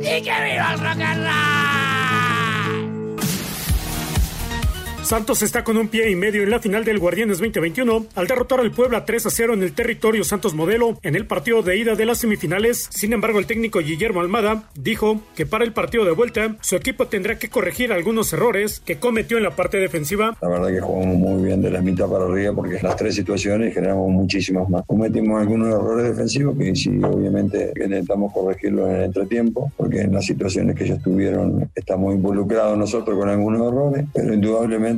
¡Y 0.00 0.22
que 0.22 0.32
viva 0.42 0.72
el 0.72 0.80
rock 0.80 1.00
Santos 5.04 5.42
está 5.42 5.64
con 5.64 5.76
un 5.76 5.88
pie 5.88 6.10
y 6.10 6.16
medio 6.16 6.42
en 6.42 6.50
la 6.50 6.60
final 6.60 6.82
del 6.82 6.98
Guardianes 6.98 7.36
2021 7.36 8.06
al 8.14 8.26
derrotar 8.26 8.60
al 8.60 8.70
Puebla 8.70 9.04
3 9.04 9.26
a 9.26 9.30
0 9.30 9.52
en 9.52 9.62
el 9.62 9.74
territorio 9.74 10.24
Santos 10.24 10.54
Modelo 10.54 10.98
en 11.02 11.14
el 11.14 11.26
partido 11.26 11.60
de 11.60 11.76
ida 11.76 11.94
de 11.94 12.06
las 12.06 12.18
semifinales. 12.18 12.88
Sin 12.90 13.12
embargo, 13.12 13.38
el 13.38 13.44
técnico 13.44 13.80
Guillermo 13.80 14.20
Almada 14.20 14.70
dijo 14.74 15.20
que 15.36 15.44
para 15.44 15.64
el 15.64 15.74
partido 15.74 16.06
de 16.06 16.12
vuelta 16.12 16.56
su 16.62 16.76
equipo 16.76 17.06
tendrá 17.06 17.38
que 17.38 17.50
corregir 17.50 17.92
algunos 17.92 18.32
errores 18.32 18.80
que 18.80 18.96
cometió 18.96 19.36
en 19.36 19.42
la 19.42 19.50
parte 19.50 19.76
defensiva. 19.76 20.38
La 20.40 20.48
verdad 20.48 20.68
que 20.68 20.80
jugamos 20.80 21.18
muy 21.18 21.44
bien 21.44 21.60
de 21.60 21.70
la 21.70 21.82
mitad 21.82 22.08
para 22.08 22.24
arriba 22.24 22.54
porque 22.54 22.80
las 22.80 22.96
tres 22.96 23.14
situaciones 23.14 23.74
generamos 23.74 24.10
muchísimas 24.10 24.70
más. 24.70 24.86
Cometimos 24.86 25.38
algunos 25.38 25.68
errores 25.68 26.06
defensivos 26.06 26.56
que 26.56 26.74
sí, 26.74 26.98
obviamente 27.02 27.74
intentamos 27.76 28.32
corregirlos 28.32 28.88
en 28.88 28.96
el 28.96 29.02
entretiempo 29.02 29.70
porque 29.76 30.00
en 30.00 30.14
las 30.14 30.24
situaciones 30.24 30.74
que 30.74 30.84
ellos 30.84 31.02
tuvieron 31.02 31.68
estamos 31.74 32.14
involucrados 32.14 32.78
nosotros 32.78 33.18
con 33.18 33.28
algunos 33.28 33.70
errores, 33.70 34.06
pero 34.14 34.32
indudablemente 34.32 34.93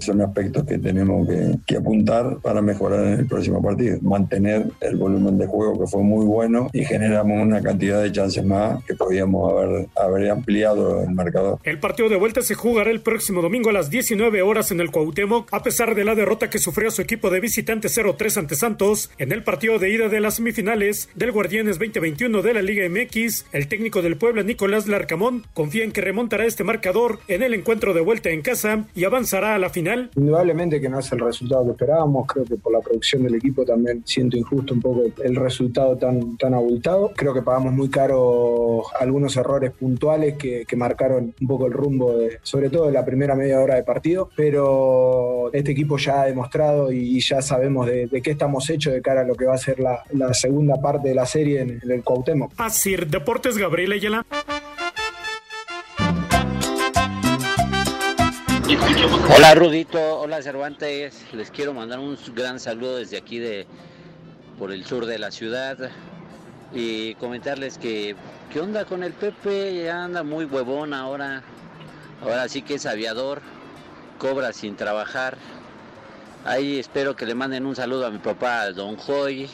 son 0.00 0.20
aspectos 0.20 0.64
que 0.64 0.78
tenemos 0.78 1.28
que, 1.66 1.76
apuntar 1.76 2.38
para 2.42 2.60
mejorar 2.60 3.04
en 3.06 3.20
el 3.20 3.26
próximo 3.26 3.62
partido. 3.62 3.98
Mantener 4.02 4.66
el 4.80 4.96
volumen 4.96 5.38
de 5.38 5.46
juego 5.46 5.78
que 5.78 5.86
fue 5.86 6.02
muy 6.02 6.26
bueno 6.26 6.68
y 6.72 6.84
generamos 6.84 7.42
una 7.42 7.62
cantidad 7.62 8.02
de 8.02 8.12
chances 8.12 8.44
más 8.44 8.84
que 8.84 8.94
podíamos 8.94 9.52
haber, 9.96 10.30
ampliado 10.30 11.02
el 11.02 11.10
marcador. 11.14 11.58
El 11.64 11.78
partido 11.78 12.08
de 12.08 12.16
vuelta 12.16 12.42
se 12.42 12.54
jugará 12.54 12.90
el 12.90 13.00
próximo 13.00 13.40
domingo 13.40 13.70
a 13.70 13.72
las 13.72 13.90
19 13.90 14.42
horas 14.42 14.70
en 14.70 14.80
el 14.80 14.90
Cuauhtémoc, 14.90 15.48
a 15.52 15.62
pesar 15.62 15.94
de 15.94 16.04
la 16.04 16.14
derrota 16.14 16.50
que 16.50 16.58
sufrió 16.58 16.90
su 16.90 17.02
equipo 17.02 17.30
de 17.30 17.40
visitante 17.40 17.88
0-3 17.88 18.36
ante 18.36 18.54
Santos 18.54 19.10
en 19.18 19.32
el 19.32 19.42
partido 19.42 19.78
de 19.78 19.90
ida 19.90 20.08
de 20.08 20.20
las 20.20 20.34
semifinales 20.34 21.08
del 21.14 21.32
Guardianes 21.32 21.78
2021 21.78 22.42
de 22.42 22.54
la 22.54 22.62
Liga 22.62 22.88
MX. 22.88 23.46
El 23.52 23.68
técnico 23.68 24.02
del 24.02 24.16
Puebla, 24.16 24.42
Nicolás 24.42 24.86
Larcamón, 24.86 25.44
confía 25.54 25.84
en 25.84 25.92
que 25.92 26.00
remontará 26.00 26.44
este 26.44 26.64
marcador 26.64 27.20
en 27.28 27.42
el 27.42 27.54
encuentro 27.54 27.94
de 27.94 28.00
vuelta 28.00 28.30
en 28.30 28.42
casa 28.42 28.86
y 28.94 29.04
a 29.44 29.58
la 29.58 29.70
final. 29.70 30.10
Indudablemente 30.16 30.80
que 30.80 30.88
no 30.88 30.98
es 30.98 31.10
el 31.12 31.20
resultado 31.20 31.64
que 31.64 31.70
esperábamos, 31.72 32.26
creo 32.26 32.44
que 32.44 32.56
por 32.56 32.72
la 32.72 32.80
producción 32.80 33.22
del 33.22 33.34
equipo 33.34 33.64
también 33.64 34.02
siento 34.04 34.36
injusto 34.36 34.74
un 34.74 34.80
poco 34.80 35.02
el 35.22 35.36
resultado 35.36 35.96
tan, 35.96 36.36
tan 36.36 36.54
abultado. 36.54 37.12
Creo 37.16 37.34
que 37.34 37.42
pagamos 37.42 37.72
muy 37.72 37.88
caro 37.88 38.84
algunos 38.98 39.36
errores 39.36 39.72
puntuales 39.72 40.36
que, 40.36 40.64
que 40.66 40.76
marcaron 40.76 41.34
un 41.40 41.46
poco 41.46 41.66
el 41.66 41.72
rumbo, 41.72 42.16
de, 42.16 42.38
sobre 42.42 42.70
todo 42.70 42.86
de 42.86 42.92
la 42.92 43.04
primera 43.04 43.34
media 43.34 43.60
hora 43.60 43.76
de 43.76 43.82
partido, 43.82 44.30
pero 44.36 45.50
este 45.52 45.72
equipo 45.72 45.96
ya 45.98 46.22
ha 46.22 46.26
demostrado 46.26 46.92
y, 46.92 47.16
y 47.16 47.20
ya 47.20 47.42
sabemos 47.42 47.86
de, 47.86 48.06
de, 48.06 48.22
qué 48.22 48.32
estamos 48.32 48.68
hechos 48.70 48.92
de 48.92 49.02
cara 49.02 49.22
a 49.22 49.24
lo 49.24 49.34
que 49.34 49.46
va 49.46 49.54
a 49.54 49.58
ser 49.58 49.80
la, 49.80 50.04
la 50.12 50.32
segunda 50.34 50.80
parte 50.80 51.08
de 51.08 51.14
la 51.14 51.26
serie 51.26 51.60
en, 51.60 51.80
en 51.82 51.90
el 51.90 52.02
Cuauhtémoc. 52.02 52.52
Así, 52.56 52.96
Deportes 52.96 53.56
Gabriel 53.56 53.92
Ayala. 53.92 54.24
Hola 59.34 59.56
Rudito, 59.56 60.20
hola 60.20 60.40
Cervantes, 60.42 61.24
les 61.32 61.50
quiero 61.50 61.74
mandar 61.74 61.98
un 61.98 62.16
gran 62.36 62.60
saludo 62.60 62.98
desde 62.98 63.16
aquí 63.16 63.40
de 63.40 63.66
por 64.60 64.70
el 64.70 64.84
sur 64.84 65.06
de 65.06 65.18
la 65.18 65.32
ciudad. 65.32 65.90
Y 66.72 67.16
comentarles 67.16 67.78
que 67.78 68.14
qué 68.52 68.60
onda 68.60 68.84
con 68.84 69.02
el 69.02 69.12
Pepe, 69.12 69.82
ya 69.82 70.04
anda 70.04 70.22
muy 70.22 70.44
huevón 70.44 70.94
ahora, 70.94 71.42
ahora 72.22 72.48
sí 72.48 72.62
que 72.62 72.74
es 72.74 72.86
aviador, 72.86 73.42
cobra 74.18 74.52
sin 74.52 74.76
trabajar. 74.76 75.36
Ahí 76.44 76.78
espero 76.78 77.16
que 77.16 77.26
le 77.26 77.34
manden 77.34 77.66
un 77.66 77.74
saludo 77.74 78.06
a 78.06 78.10
mi 78.10 78.18
papá, 78.18 78.70
Don 78.70 78.96
Joy, 78.98 79.50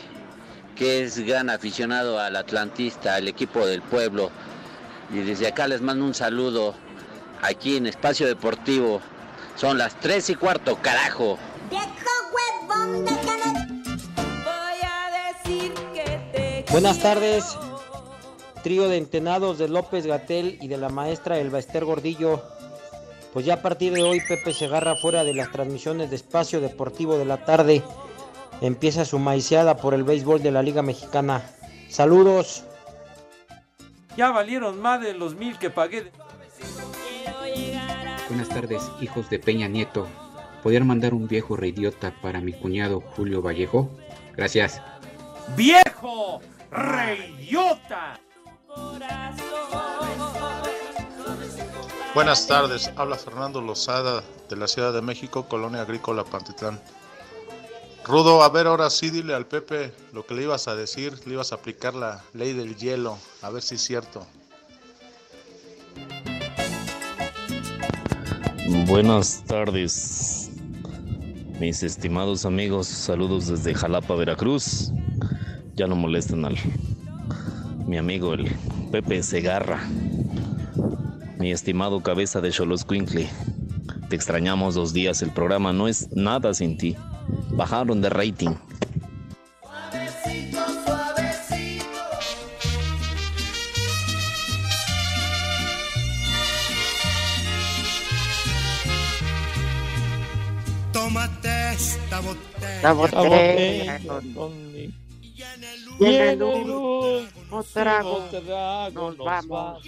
que 0.75 1.03
es 1.03 1.21
gran 1.21 1.49
aficionado 1.49 2.21
al 2.21 2.37
Atlantista, 2.37 3.15
al 3.15 3.29
equipo 3.29 3.67
del 3.67 3.81
pueblo. 3.81 4.31
Y 5.11 5.21
desde 5.21 5.47
acá 5.47 5.69
les 5.69 5.81
mando 5.81 6.05
un 6.05 6.13
saludo 6.13 6.75
aquí 7.43 7.77
en 7.77 7.87
Espacio 7.87 8.27
Deportivo. 8.27 9.01
Son 9.57 9.79
las 9.79 9.99
3 10.01 10.31
y 10.31 10.35
cuarto, 10.35 10.77
carajo. 10.83 11.39
Buenas 16.71 16.99
tardes, 16.99 17.57
trío 18.63 18.89
de 18.89 18.99
entenados 18.99 19.59
de 19.59 19.69
López 19.69 20.07
Gatel 20.07 20.59
y 20.61 20.69
de 20.69 20.77
la 20.77 20.91
maestra 20.91 21.39
Elba 21.39 21.59
Ester 21.59 21.85
Gordillo. 21.85 22.43
Pues 23.33 23.47
ya 23.47 23.55
a 23.55 23.63
partir 23.63 23.93
de 23.93 24.03
hoy 24.03 24.21
Pepe 24.27 24.53
se 24.53 24.67
agarra 24.67 24.97
fuera 24.97 25.25
de 25.25 25.35
las 25.35 25.51
transmisiones 25.53 26.11
de 26.11 26.17
Espacio 26.17 26.61
Deportivo 26.61 27.17
de 27.17 27.25
la 27.25 27.45
tarde. 27.45 27.83
Empieza 28.61 29.05
su 29.05 29.19
maiciada 29.19 29.77
por 29.77 29.95
el 29.95 30.05
béisbol 30.05 30.43
de 30.43 30.51
la 30.51 30.63
Liga 30.63 30.83
Mexicana. 30.83 31.43
Saludos. 31.89 32.65
Ya 34.17 34.31
valieron 34.31 34.81
más 34.81 35.01
de 35.01 35.15
los 35.15 35.35
mil 35.35 35.59
que 35.59 35.71
pagué. 35.71 36.11
Buenas 38.29 38.49
tardes, 38.49 38.83
hijos 39.01 39.31
de 39.31 39.39
Peña 39.39 39.69
Nieto. 39.69 40.09
¿Podrían 40.65 40.87
mandar 40.87 41.15
un 41.15 41.29
viejo 41.29 41.57
reidiota 41.57 42.13
para 42.21 42.41
mi 42.41 42.53
cuñado 42.53 43.01
Julio 43.01 43.41
Vallejo? 43.41 43.89
Gracias. 44.37 44.83
¡Viejo 45.57 46.41
reidiota! 46.73 48.19
Buenas 52.15 52.47
tardes, 52.49 52.91
habla 52.97 53.17
Fernando 53.17 53.61
Lozada 53.61 54.25
de 54.49 54.57
la 54.57 54.67
Ciudad 54.67 54.93
de 54.93 55.03
México, 55.03 55.47
Colonia 55.49 55.83
Agrícola 55.83 56.25
Pantitlán. 56.25 56.81
Rudo, 58.05 58.43
a 58.43 58.49
ver 58.49 58.67
ahora 58.67 58.91
sí 58.91 59.11
dile 59.11 59.35
al 59.35 59.47
Pepe 59.47 59.93
lo 60.13 60.27
que 60.27 60.35
le 60.35 60.43
ibas 60.43 60.67
a 60.67 60.75
decir, 60.75 61.15
le 61.27 61.35
ibas 61.35 61.53
a 61.53 61.57
aplicar 61.57 61.95
la 61.95 62.25
ley 62.35 62.53
del 62.55 62.77
hielo, 62.77 63.19
a 63.43 63.51
ver 63.51 63.63
si 63.63 63.77
es 63.77 63.83
cierto. 63.83 64.27
Buenas 68.69 69.45
tardes, 69.47 70.51
mis 71.61 71.85
estimados 71.85 72.45
amigos, 72.45 72.89
saludos 72.89 73.47
desde 73.47 73.75
Jalapa, 73.75 74.17
Veracruz. 74.17 74.93
Ya 75.77 75.87
no 75.87 75.95
molesten 75.95 76.45
al 76.45 76.57
mi 77.87 77.97
amigo 77.97 78.35
el 78.35 78.51
Pepe 78.91 79.23
Segarra, 79.23 79.79
mi 81.39 81.53
estimado 81.53 82.03
cabeza 82.03 82.41
de 82.41 82.51
Xoloscuincle. 82.51 83.29
Te 84.09 84.17
extrañamos 84.17 84.75
dos 84.75 84.93
días, 84.93 85.23
el 85.23 85.31
programa 85.31 85.73
no 85.73 85.87
es 85.87 86.09
nada 86.17 86.53
sin 86.53 86.77
ti. 86.77 86.97
Bajaron 87.51 88.01
de 88.01 88.11
rating. 88.11 88.57
Botella. 102.93 104.01
Y 105.99 106.15
en 106.15 106.43
el 106.43 106.73
último 106.73 107.63
trago 107.73 108.29
nos 108.93 109.17
vamos. 109.17 109.83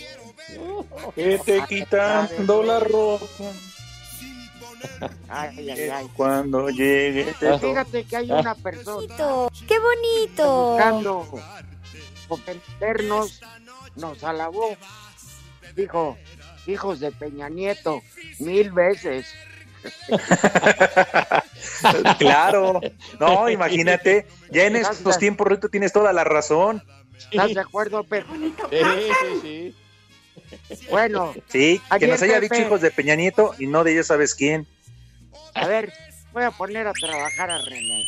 Vete 1.17 1.63
quitando 1.69 2.63
la 2.63 2.81
ropa. 2.81 3.27
Ay, 5.29 5.71
ay, 5.71 5.89
ay. 5.89 6.09
Cuando 6.17 6.69
llegue. 6.71 7.35
te 7.39 7.59
Fíjate 7.59 8.05
que 8.05 8.17
hay 8.17 8.31
una 8.31 8.55
persona 8.55 9.17
¡Qué 9.67 9.77
bonito! 9.79 10.71
buscando 10.73 11.27
ofendernos, 12.29 13.41
nos 13.97 14.23
alabó. 14.23 14.77
Dijo, 15.75 16.17
hijos 16.67 17.01
de 17.01 17.11
Peña 17.13 17.49
Nieto, 17.49 18.03
mil 18.39 18.71
veces. 18.73 19.27
Claro, 22.19 22.81
no, 23.21 23.49
imagínate, 23.49 24.27
ya 24.51 24.65
en 24.65 24.77
estos 24.77 25.19
tiempos, 25.19 25.47
Rito, 25.47 25.69
tienes 25.69 25.93
toda 25.93 26.13
la 26.13 26.25
razón. 26.25 26.83
¿Estás 27.31 27.55
de 27.55 27.61
acuerdo, 27.61 28.05
Pepe? 28.05 28.53
Sí, 28.71 29.41
sí, 29.43 29.45
sí. 29.71 29.75
Bueno, 30.91 31.35
Sí, 31.49 31.81
que 31.99 32.07
nos 32.07 32.23
haya 32.23 32.41
dicho 32.41 32.57
hijos 32.57 32.81
de 32.81 32.91
Peña 32.91 33.15
Nieto 33.15 33.55
y 33.59 33.67
no 33.67 33.85
de 33.85 33.95
ya 33.95 34.03
sabes 34.03 34.35
quién. 34.35 34.67
a 35.55 35.67
ver, 35.67 35.93
voy 36.33 36.45
a 36.45 36.51
poner 36.51 36.87
a 36.87 36.93
trabajar 36.93 37.51
a 37.51 37.59
René. 37.59 38.05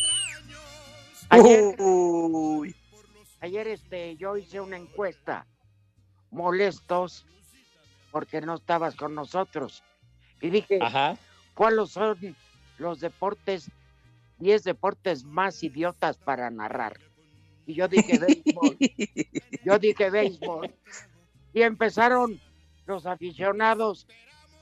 Ayer, 1.29 1.75
Uy, 1.79 2.75
ayer 3.41 3.69
este, 3.69 4.17
yo 4.17 4.37
hice 4.37 4.61
una 4.61 4.77
encuesta, 4.77 5.47
molestos 6.31 7.27
porque 8.11 8.41
no 8.41 8.57
estabas 8.57 8.97
con 8.97 9.15
nosotros. 9.15 9.85
Y 10.41 10.51
dije, 10.51 10.79
Ajá. 10.81 11.17
¿Cuáles 11.61 11.91
son 11.91 12.17
los 12.79 13.01
deportes, 13.01 13.71
10 14.39 14.65
deportes 14.65 15.25
más 15.25 15.63
idiotas 15.63 16.17
para 16.17 16.49
narrar? 16.49 16.99
Y 17.67 17.75
yo 17.75 17.87
dije 17.87 18.19
béisbol. 18.19 18.79
yo 19.67 19.79
dije 19.79 20.09
béisbol. 20.09 20.75
Y 21.53 21.61
empezaron 21.61 22.41
los 22.87 23.05
aficionados 23.05 24.07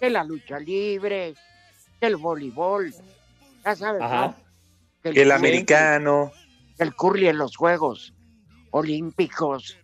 de 0.01 0.11
la 0.11 0.25
lucha 0.25 0.59
libre, 0.59 1.35
del 2.01 2.17
voleibol, 2.17 2.93
ya 3.65 3.77
sabes, 3.77 4.03
Ajá. 4.03 4.27
¿no? 4.27 5.13
Que 5.13 5.23
el 5.23 5.31
americano. 5.31 6.33
El 6.79 6.97
curly 6.97 7.29
en 7.29 7.39
los 7.39 7.57
Juegos 7.57 8.13
Olímpicos. 8.73 9.79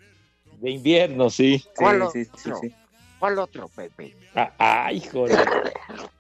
De 0.59 0.70
invierno, 0.72 1.31
sí. 1.31 1.64
¿Cuál 1.77 2.09
Sí, 2.12 2.22
otro? 2.22 2.38
sí, 2.42 2.50
sí, 2.50 2.50
sí. 2.61 2.74
¿Cuál 3.20 3.38
otro, 3.38 3.68
Pepe? 3.68 4.16
Ah, 4.35 4.53
ay, 4.59 5.00
joder. 5.00 5.38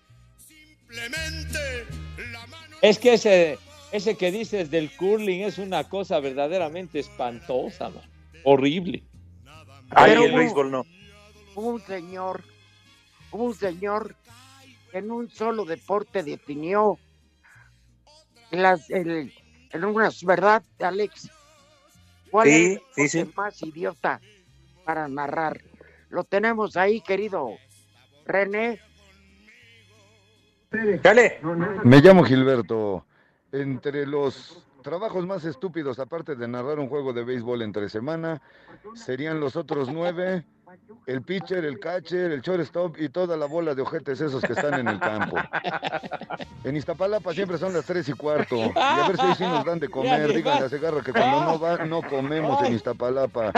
Es 2.82 2.98
que 2.98 3.14
ese, 3.14 3.58
ese 3.92 4.16
que 4.16 4.30
dices 4.30 4.70
del 4.70 4.90
curling 4.96 5.42
es 5.42 5.58
una 5.58 5.88
cosa 5.88 6.20
verdaderamente 6.20 6.98
espantosa, 7.00 7.88
man. 7.90 8.02
horrible. 8.44 9.02
Ay, 9.90 10.10
Pero 10.10 10.24
el 10.24 10.30
hubo- 10.32 10.38
béisbol 10.38 10.70
no. 10.70 10.86
Hubo 11.54 11.68
un 11.70 11.80
señor, 11.80 12.42
hubo 13.30 13.44
un 13.44 13.54
señor 13.54 14.16
que 14.90 14.98
en 14.98 15.10
un 15.10 15.30
solo 15.30 15.64
deporte 15.64 16.22
definió 16.22 16.98
las, 18.50 18.90
el, 18.90 19.32
en 19.72 19.84
unas, 19.84 20.22
¿verdad, 20.24 20.62
Alex? 20.80 21.30
¿Cuál 22.30 22.48
Sí, 22.48 22.54
es 22.96 22.98
el 22.98 23.08
sí, 23.08 23.18
deporte 23.18 23.30
sí. 23.30 23.32
más 23.36 23.62
idiota 23.62 24.20
para 24.84 25.06
narrar? 25.08 25.62
Lo 26.10 26.24
tenemos 26.24 26.76
ahí, 26.76 27.00
querido 27.00 27.50
René. 28.26 28.80
Dale. 31.02 31.40
Me 31.84 32.00
llamo 32.00 32.24
Gilberto. 32.24 33.04
Entre 33.52 34.06
los 34.06 34.64
trabajos 34.82 35.26
más 35.26 35.44
estúpidos, 35.44 35.98
aparte 35.98 36.34
de 36.36 36.48
narrar 36.48 36.78
un 36.78 36.88
juego 36.88 37.12
de 37.12 37.24
béisbol 37.24 37.62
entre 37.62 37.88
semana, 37.88 38.42
serían 38.94 39.40
los 39.40 39.56
otros 39.56 39.88
nueve, 39.92 40.44
el 41.06 41.22
pitcher, 41.22 41.64
el 41.64 41.78
catcher, 41.78 42.32
el 42.32 42.40
shortstop 42.40 42.98
y 42.98 43.08
toda 43.08 43.36
la 43.36 43.46
bola 43.46 43.74
de 43.74 43.82
ojetes 43.82 44.20
esos 44.20 44.42
que 44.42 44.52
están 44.52 44.74
en 44.80 44.88
el 44.88 44.98
campo. 44.98 45.36
En 46.64 46.76
Iztapalapa 46.76 47.32
siempre 47.32 47.58
son 47.58 47.72
las 47.72 47.84
tres 47.84 48.08
y 48.08 48.12
cuarto. 48.12 48.56
Y 48.56 48.72
a 48.74 49.06
ver 49.06 49.16
si 49.16 49.22
ahí 49.22 49.34
sí 49.36 49.44
nos 49.44 49.64
dan 49.64 49.78
de 49.78 49.88
comer. 49.88 50.34
Díganle 50.34 50.66
a 50.66 50.68
Segarra 50.68 51.00
que 51.02 51.12
cuando 51.12 51.44
no 51.44 51.60
va, 51.60 51.84
no 51.84 52.02
comemos 52.02 52.62
en 52.64 52.74
Iztapalapa. 52.74 53.52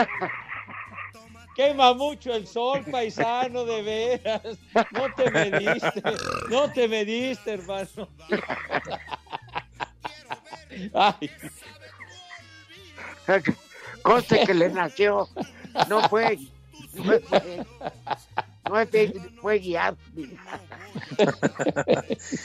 Quema 1.57 1.93
mucho 1.95 2.33
el 2.33 2.45
sol, 2.45 2.85
paisano, 2.91 3.65
de 3.65 3.81
veras. 3.81 4.57
No 4.91 5.11
te 5.15 5.31
mediste, 5.31 6.03
no 6.51 6.71
te 6.71 6.87
mediste, 6.87 7.53
hermano. 7.53 8.07
Ay, 10.93 11.31
Conste 14.03 14.45
que 14.45 14.53
le 14.53 14.69
nació. 14.69 15.27
No 15.89 16.07
fue. 16.09 16.37
No 16.93 17.03
fue, 17.03 17.21
no 18.69 18.85
fue, 18.85 19.13
fue 19.41 19.59
guiado. 19.59 19.97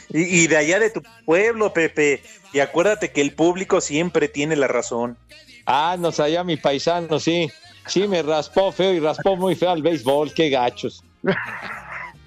Y, 0.09 0.43
y 0.43 0.47
de 0.47 0.57
allá 0.57 0.79
de 0.79 0.91
tu 0.91 1.03
pueblo, 1.27 1.73
Pepe. 1.73 2.23
Y 2.53 2.61
acuérdate 2.61 3.13
que 3.13 3.21
el 3.21 3.35
público 3.35 3.83
siempre 3.83 4.29
tiene 4.29 4.57
la 4.57 4.69
razón. 4.69 5.19
Ah, 5.67 5.97
nos 5.99 6.19
allá 6.19 6.45
mi 6.45 6.57
paisano, 6.57 7.21
sí. 7.21 7.51
Sí, 7.87 8.07
me 8.07 8.23
raspó 8.23 8.73
feo 8.73 8.93
y 8.93 9.01
raspó 9.01 9.37
muy 9.37 9.55
feo 9.55 9.71
al 9.71 9.83
béisbol, 9.83 10.33
qué 10.35 10.51
gachos. 10.51 11.03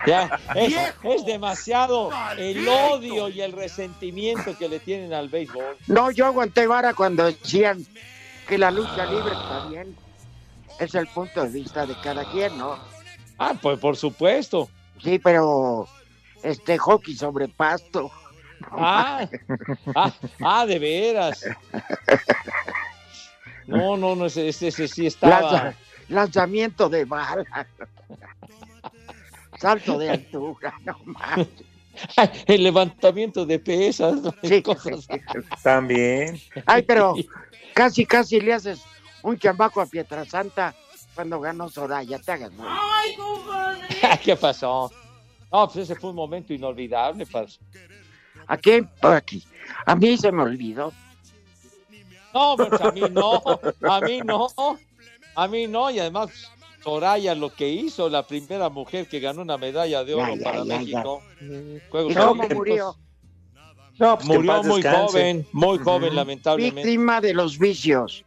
Ya, 0.06 0.40
es, 0.54 0.76
es 1.04 1.26
demasiado 1.26 2.12
el 2.38 2.68
odio 2.68 3.30
y 3.30 3.42
el 3.42 3.54
resentimiento 3.54 4.56
que 4.58 4.70
le 4.70 4.80
tienen 4.80 5.14
al 5.14 5.30
béisbol. 5.30 5.78
No, 5.88 6.12
yo 6.12 6.26
aguanté 6.28 6.68
vara 6.68 6.94
cuando 6.94 7.26
decían 7.26 7.86
que 8.48 8.58
la 8.58 8.70
lucha 8.72 9.06
libre 9.06 9.32
está 9.32 9.68
bien. 9.68 9.96
Es 10.80 10.94
el 10.94 11.08
punto 11.08 11.44
de 11.44 11.50
vista 11.50 11.86
de 11.86 11.96
cada 12.02 12.30
quien, 12.32 12.58
¿no? 12.58 12.78
Ah, 13.40 13.54
pues 13.60 13.80
por 13.80 13.96
supuesto. 13.96 14.70
Sí, 15.02 15.20
pero 15.20 15.88
este 16.44 16.78
hockey 16.78 17.16
sobre 17.16 17.48
pasto. 17.48 18.12
Ah, 18.72 19.28
ah, 19.96 20.14
ah, 20.42 20.66
de 20.66 20.80
veras. 20.80 21.46
No, 23.68 23.98
no, 23.98 24.16
no, 24.16 24.26
ese, 24.28 24.48
ese- 24.50 24.68
ese 24.68 24.88
sí 24.88 25.06
estaba. 25.08 25.42
Lanza- 25.42 25.76
lanzamiento 26.10 26.90
de 26.90 27.06
bala. 27.06 27.68
Salto 29.60 29.98
de 29.98 30.10
altura, 30.10 30.74
no 30.84 31.00
más. 31.06 31.48
El 32.46 32.64
levantamiento 32.64 33.46
de 33.46 33.58
pesas, 33.60 34.16
Sí. 34.44 34.62
cosas. 34.62 35.08
También. 35.64 36.40
Ay, 36.66 36.82
pero 36.84 37.16
casi, 37.74 38.06
casi 38.06 38.42
le 38.42 38.54
haces 38.54 38.82
un 39.22 39.40
chambaco 39.40 39.80
a 39.82 39.86
Pietrasanta 39.86 40.76
cuando 41.16 41.40
ganó 41.40 41.70
Soraya. 41.70 42.20
Te 42.20 42.34
hagas, 42.34 42.52
¿no? 42.52 42.66
¿Qué 44.24 44.36
pasó? 44.36 44.92
No, 45.52 45.68
pues 45.68 45.78
ese 45.90 45.96
fue 45.96 46.10
un 46.10 46.18
momento 46.18 46.54
inolvidable. 46.54 47.26
¿A 48.48 48.58
quién? 48.58 48.90
Aquí. 49.02 49.42
A 49.86 49.96
mí 49.96 50.18
se 50.18 50.32
me 50.34 50.44
olvidó. 50.44 50.92
No, 52.36 52.56
pues 52.58 52.82
a 52.82 52.92
mí 52.92 53.02
no, 53.12 53.42
a 53.90 54.02
mí 54.02 54.20
no, 54.20 54.48
a 55.36 55.48
mí 55.48 55.68
no, 55.68 55.90
y 55.90 56.00
además 56.00 56.30
Soraya 56.84 57.34
lo 57.34 57.50
que 57.52 57.68
hizo, 57.70 58.10
la 58.10 58.28
primera 58.28 58.70
mujer 58.70 59.08
que 59.08 59.20
ganó 59.20 59.42
una 59.42 59.58
medalla 59.58 60.04
de 60.04 60.14
oro 60.14 60.36
Ya, 60.36 60.36
ya, 60.36 60.44
para 60.44 60.58
ya, 60.58 60.66
ya. 60.66 60.78
México. 60.80 61.24
Juegos 61.90 62.12
¿Y 62.12 62.16
cómo 62.16 62.30
Olímpicos. 62.32 62.56
murió? 62.58 62.96
No, 63.98 64.16
pues 64.18 64.28
Murió 64.28 64.64
muy 64.64 64.82
descanse. 64.82 65.08
joven, 65.08 65.48
muy 65.54 65.78
joven, 65.80 66.16
lamentablemente. 66.16 66.82
Víctima 66.84 67.22
de 67.22 67.34
los 67.34 67.58
vicios. 67.58 68.26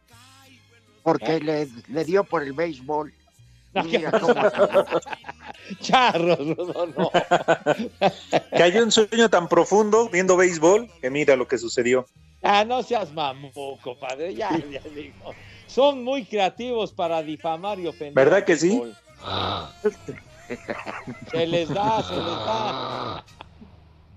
Porque 1.03 1.39
le, 1.39 1.69
le 1.89 2.03
dio 2.05 2.23
por 2.23 2.41
el 2.43 2.53
béisbol. 2.53 3.13
Mira 3.85 4.11
cómo 4.19 4.33
Charro, 5.79 6.35
Rudo, 6.35 6.87
no. 6.97 7.11
Que 8.57 8.63
hay 8.63 8.77
un 8.79 8.91
sueño 8.91 9.29
tan 9.29 9.47
profundo 9.47 10.09
viendo 10.09 10.35
béisbol 10.35 10.89
que 10.99 11.09
mira 11.11 11.35
lo 11.35 11.47
que 11.47 11.59
sucedió. 11.59 12.07
Ah, 12.41 12.63
no 12.63 12.81
seas 12.83 13.11
mamuco, 13.11 13.97
padre, 13.99 14.33
ya, 14.33 14.49
ya 14.71 14.81
digo. 14.95 15.33
Son 15.67 16.03
muy 16.03 16.25
creativos 16.25 16.91
para 16.91 17.21
difamar 17.21 17.79
y 17.79 17.87
ofender. 17.87 18.13
¿Verdad 18.13 18.45
que 18.45 18.55
sí? 18.55 18.81
Se 21.31 21.47
les 21.47 21.69
da, 21.69 22.01
se 22.01 22.15
les 22.15 22.25
da. 22.25 23.23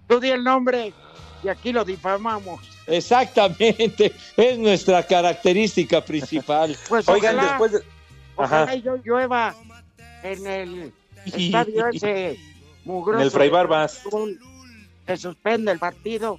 Tú 0.09 0.21
di 0.21 0.31
el 0.31 0.45
nombre 0.45 0.93
y 1.43 1.49
aquí 1.49 1.73
lo 1.73 1.85
difamamos. 1.85 2.61
Exactamente, 2.87 4.13
es 4.37 4.59
nuestra 4.59 5.03
característica 5.03 6.01
principal. 6.05 6.77
Pues 6.89 7.09
Oigan, 7.09 7.37
ojalá, 7.37 7.49
después 7.51 7.73
de... 7.73 7.83
ojalá 8.37 8.75
yo 8.77 8.97
llueva 9.05 9.55
en 10.23 10.47
el 10.47 10.93
estadio 11.27 11.87
ese 11.93 12.39
mugroso. 12.85 13.19
En 13.21 13.25
el 13.25 13.31
Fray 13.31 13.51
Barbas. 13.51 14.03
Se 15.07 15.17
suspende 15.17 15.73
el 15.73 15.79
partido 15.79 16.39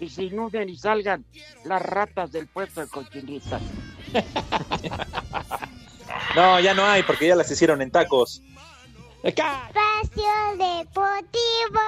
y 0.00 0.08
se 0.08 0.24
inunden 0.24 0.68
y 0.68 0.76
salgan 0.76 1.24
las 1.64 1.82
ratas 1.82 2.32
del 2.32 2.46
puesto 2.46 2.80
de 2.80 2.88
cochinitas. 2.88 3.62
No, 6.34 6.58
ya 6.60 6.74
no 6.74 6.84
hay 6.84 7.02
porque 7.02 7.26
ya 7.26 7.34
las 7.34 7.50
hicieron 7.50 7.80
en 7.82 7.90
tacos. 7.90 8.42
Espacio 9.22 10.22
Deportivo. 10.52 11.80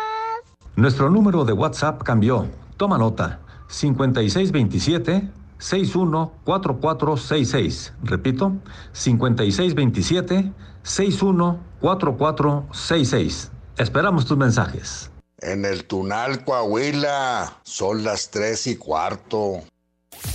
Nuestro 0.77 1.11
número 1.11 1.44
de 1.44 1.53
WhatsApp 1.53 2.03
cambió. 2.03 2.49
Toma 2.77 2.99
nota. 2.99 3.40
5627 3.68 5.29
614466. 5.59 7.92
Repito, 8.03 8.57
5627 8.92 10.53
614466. 10.83 13.53
Esperamos 13.77 14.27
tus 14.27 14.37
mensajes. 14.37 15.10
En 15.42 15.64
el 15.64 15.85
Tunal, 15.87 16.44
Coahuila, 16.44 17.61
son 17.62 18.05
las 18.05 18.31
tres 18.31 18.66
y 18.66 18.76
cuarto. 18.76 19.62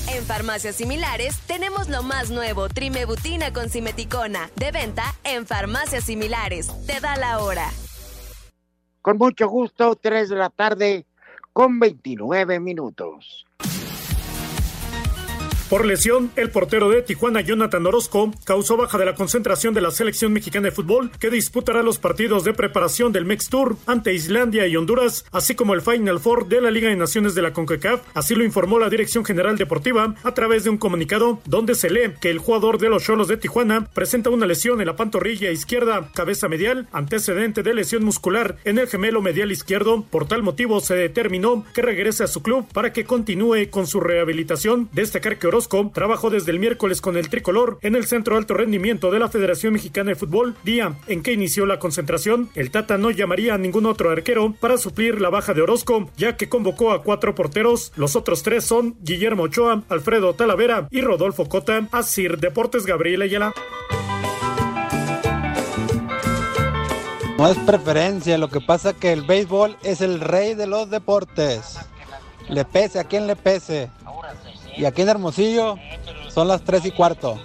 En 0.07 0.23
farmacias 0.23 0.75
similares 0.75 1.37
tenemos 1.47 1.89
lo 1.89 2.01
más 2.01 2.31
nuevo, 2.31 2.69
Trimebutina 2.69 3.53
con 3.53 3.69
Simeticona, 3.69 4.49
de 4.55 4.71
venta 4.71 5.03
en 5.23 5.45
farmacias 5.45 6.05
similares. 6.05 6.71
Te 6.87 6.99
da 6.99 7.15
la 7.17 7.39
hora. 7.39 7.69
Con 9.01 9.17
mucho 9.19 9.47
gusto, 9.47 9.95
3 9.95 10.29
de 10.29 10.35
la 10.35 10.49
tarde 10.49 11.05
con 11.53 11.79
29 11.79 12.59
minutos. 12.59 13.45
Por 15.69 15.84
lesión, 15.84 16.30
el 16.36 16.51
portero 16.51 16.91
de 16.91 17.01
Tijuana, 17.01 17.41
Jonathan 17.41 17.88
Orozco, 17.88 18.32
causó 18.43 18.78
baja 18.78 18.99
de 18.99 19.06
la 19.06 19.15
concentración 19.15 19.73
de 19.73 19.82
la 19.82 19.89
selección 19.89 20.32
mexicana 20.32 20.65
de 20.65 20.71
fútbol, 20.71 21.10
que 21.19 21.32
disputará 21.32 21.82
los 21.82 21.97
partidos 21.97 22.43
de 22.43 22.54
preparación 22.54 23.12
del 23.12 23.25
Mex 23.25 23.49
Tour 23.49 23.75
ante 23.88 24.13
Islandia 24.13 24.67
y 24.67 24.78
Honduras, 24.78 25.25
así 25.32 25.56
como 25.56 25.73
el 25.73 25.82
Final 25.82 26.19
Four 26.19 26.49
de 26.49 26.62
la 26.62 26.69
Liga 26.69 26.89
de 26.89 26.95
Naciones 26.95 27.34
de 27.34 27.41
la 27.41 27.51
CONCACAF. 27.51 28.01
Así 28.13 28.36
lo 28.36 28.43
informó 28.43 28.78
la 28.78 28.91
Dirección 28.91 29.25
General 29.25 29.58
Deportiva 29.58 30.13
a 30.21 30.34
través 30.36 30.65
de 30.65 30.69
un 30.69 30.78
comunicado 30.78 31.41
donde 31.45 31.73
se 31.73 31.89
lee 31.89 32.13
que 32.21 32.30
el 32.30 32.38
jugador 32.38 32.78
de 32.78 32.89
los 32.89 33.04
Cholos 33.04 33.28
de 33.28 33.38
Tijuana 33.38 33.88
presenta 33.91 34.30
una 34.30 34.45
lesión 34.45 34.82
en 34.82 34.88
la 34.88 34.95
pantorrilla 34.95 35.49
izquierda, 35.49 36.12
cabeza 36.13 36.47
medial, 36.47 36.88
antecedente 36.91 37.63
de 37.63 37.73
lesión 37.73 38.06
muscular 38.06 38.58
en 38.65 38.78
el 38.78 38.88
gemelo 38.88 39.23
medial 39.23 39.51
izquierdo. 39.51 40.06
Por 40.12 40.28
tal 40.28 40.43
motivo 40.43 40.80
se 40.80 40.93
determinó 40.93 41.65
que 41.73 41.82
regrese 41.82 42.23
a 42.23 42.28
su 42.28 42.43
club 42.43 42.67
para 42.71 42.93
que 42.93 43.06
continúe 43.06 43.71
con 43.71 43.88
su 43.88 43.99
rehabilitación. 43.99 44.89
Destacar 44.93 45.39
que 45.39 45.54
Orozco 45.55 45.89
trabajó 45.93 46.29
desde 46.29 46.51
el 46.51 46.59
miércoles 46.59 46.99
con 46.99 47.15
el 47.15 47.29
tricolor 47.29 47.79
en 47.81 47.95
el 47.95 48.05
Centro 48.05 48.35
Alto 48.35 48.55
Rendimiento 48.55 49.09
de 49.09 49.19
la 49.19 49.29
Federación 49.29 49.71
Mexicana 49.71 50.09
de 50.09 50.15
Fútbol, 50.15 50.53
día 50.65 50.95
en 51.07 51.23
que 51.23 51.31
inició 51.31 51.65
la 51.65 51.79
concentración. 51.79 52.49
El 52.55 52.71
Tata 52.71 52.97
no 52.97 53.09
llamaría 53.09 53.53
a 53.53 53.57
ningún 53.57 53.85
otro 53.85 54.09
arquero 54.09 54.53
para 54.59 54.77
suplir 54.77 55.21
la 55.21 55.29
baja 55.29 55.53
de 55.53 55.61
Orozco, 55.61 56.09
ya 56.17 56.35
que 56.35 56.49
convocó 56.49 56.91
a 56.91 57.03
cuatro 57.03 57.35
porteros. 57.35 57.93
Los 57.95 58.17
otros 58.17 58.43
tres 58.43 58.65
son 58.65 58.97
Guillermo 58.99 59.43
Ochoa, 59.43 59.83
Alfredo 59.87 60.33
Talavera 60.33 60.89
y 60.91 60.99
Rodolfo 60.99 61.47
Cota. 61.47 61.87
Asir 61.93 62.37
Deportes 62.37 62.85
Gabriel 62.85 63.21
Ayala. 63.21 63.53
No 67.37 67.47
es 67.47 67.57
preferencia, 67.59 68.37
lo 68.37 68.49
que 68.49 68.59
pasa 68.59 68.91
que 68.91 69.13
el 69.13 69.21
béisbol 69.21 69.77
es 69.83 70.01
el 70.01 70.19
rey 70.19 70.53
de 70.53 70.67
los 70.67 70.89
deportes. 70.89 71.77
Le 72.49 72.65
pese 72.65 72.99
a 72.99 73.05
quien 73.05 73.25
le 73.25 73.35
pese. 73.35 73.89
Y 74.77 74.85
aquí 74.85 75.01
en 75.01 75.09
Hermosillo 75.09 75.75
son 76.29 76.47
las 76.47 76.61
tres 76.61 76.85
y 76.85 76.91
cuarto. 76.91 77.38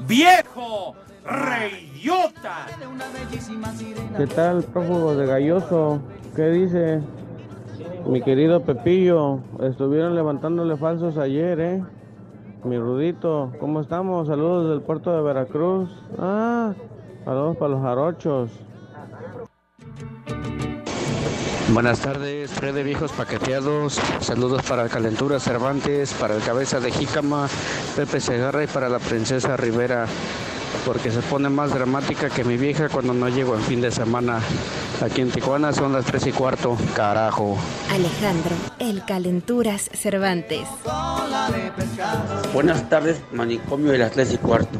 ¡Viejo! 0.00 0.94
¡Reyota! 1.24 2.66
¿Qué 4.16 4.26
tal, 4.26 4.62
prófugo 4.64 5.14
de 5.14 5.26
Galloso? 5.26 6.00
¿Qué 6.34 6.50
dice? 6.50 7.00
Mi 8.06 8.22
querido 8.22 8.62
Pepillo, 8.62 9.40
estuvieron 9.62 10.14
levantándole 10.14 10.76
falsos 10.76 11.18
ayer, 11.18 11.60
¿eh? 11.60 11.82
Mi 12.64 12.78
Rudito, 12.78 13.52
¿cómo 13.58 13.80
estamos? 13.80 14.28
Saludos 14.28 14.70
del 14.70 14.80
puerto 14.80 15.14
de 15.14 15.22
Veracruz. 15.22 15.90
Ah, 16.18 16.74
saludos 17.24 17.56
para 17.56 17.70
los 17.72 17.82
jarochos. 17.82 18.50
Buenas 21.72 22.00
tardes, 22.00 22.50
Fred 22.50 22.74
de 22.74 22.82
Viejos 22.82 23.12
Paqueteados. 23.12 24.00
Saludos 24.20 24.60
para 24.64 24.88
Calentura 24.88 25.38
Cervantes, 25.38 26.12
para 26.14 26.34
el 26.34 26.42
Cabeza 26.42 26.80
de 26.80 26.90
Jícama, 26.90 27.48
Pepe 27.94 28.20
Segarra 28.20 28.64
y 28.64 28.66
para 28.66 28.88
la 28.88 28.98
Princesa 28.98 29.56
Rivera. 29.56 30.06
Porque 30.84 31.12
se 31.12 31.20
pone 31.20 31.48
más 31.48 31.72
dramática 31.72 32.28
que 32.28 32.42
mi 32.42 32.56
vieja 32.56 32.88
cuando 32.88 33.14
no 33.14 33.28
llego 33.28 33.54
en 33.54 33.62
fin 33.62 33.80
de 33.80 33.92
semana. 33.92 34.40
Aquí 35.00 35.20
en 35.20 35.30
Tijuana 35.30 35.72
son 35.72 35.92
las 35.92 36.04
3 36.06 36.26
y 36.26 36.32
cuarto. 36.32 36.76
Carajo. 36.96 37.56
Alejandro, 37.88 38.56
el 38.80 39.04
Calenturas 39.04 39.90
Cervantes. 39.94 40.66
Buenas 42.52 42.88
tardes, 42.88 43.20
manicomio 43.32 43.92
de 43.92 43.98
las 43.98 44.10
3 44.10 44.34
y 44.34 44.38
cuarto. 44.38 44.78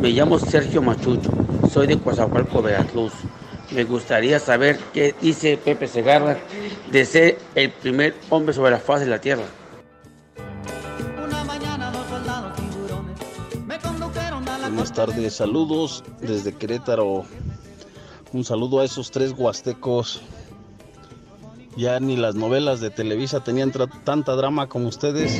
Me 0.00 0.10
llamo 0.10 0.38
Sergio 0.38 0.80
Machucho, 0.80 1.30
soy 1.70 1.86
de 1.86 1.98
Coazahualco, 1.98 2.62
Veracruz. 2.62 3.12
Me 3.70 3.84
gustaría 3.84 4.40
saber 4.40 4.78
qué 4.94 5.14
dice 5.20 5.58
Pepe 5.58 5.88
Segarra 5.88 6.38
de 6.90 7.04
ser 7.04 7.38
el 7.54 7.70
primer 7.70 8.14
hombre 8.30 8.54
sobre 8.54 8.70
la 8.70 8.78
faz 8.78 9.00
de 9.00 9.06
la 9.06 9.20
tierra. 9.20 9.44
Buenas 14.60 14.92
tardes, 14.92 15.34
saludos 15.34 16.02
desde 16.20 16.54
Querétaro. 16.54 17.24
Un 18.32 18.44
saludo 18.44 18.80
a 18.80 18.84
esos 18.84 19.10
tres 19.10 19.34
huastecos. 19.36 20.22
Ya 21.76 22.00
ni 22.00 22.16
las 22.16 22.34
novelas 22.34 22.80
de 22.80 22.90
Televisa 22.90 23.40
tenían 23.40 23.72
tanta 24.04 24.32
drama 24.32 24.68
como 24.68 24.88
ustedes. 24.88 25.38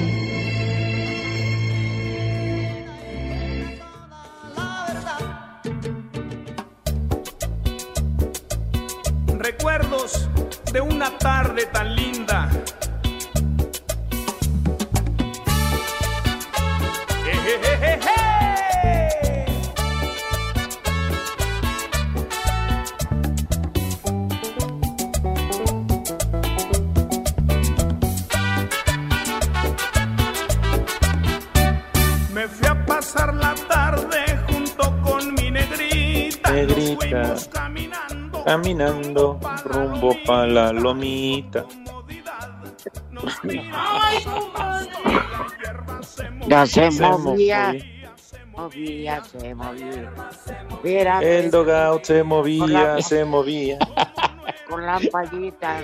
Caminando. 38.48 39.38
rumbo 39.64 40.16
pa' 40.24 40.46
la 40.46 40.72
lomita. 40.72 41.66
Ya 46.46 46.66
se 46.66 46.90
movía. 46.90 47.74
Movía, 48.56 49.22
se 49.22 49.54
movía. 49.54 50.12
Mira, 50.82 51.20
El 51.20 51.50
dogout 51.50 52.04
se 52.04 52.22
movía, 52.22 53.00
se 53.02 53.24
movía. 53.24 53.78
con 54.68 54.84
lampadita. 54.84 55.82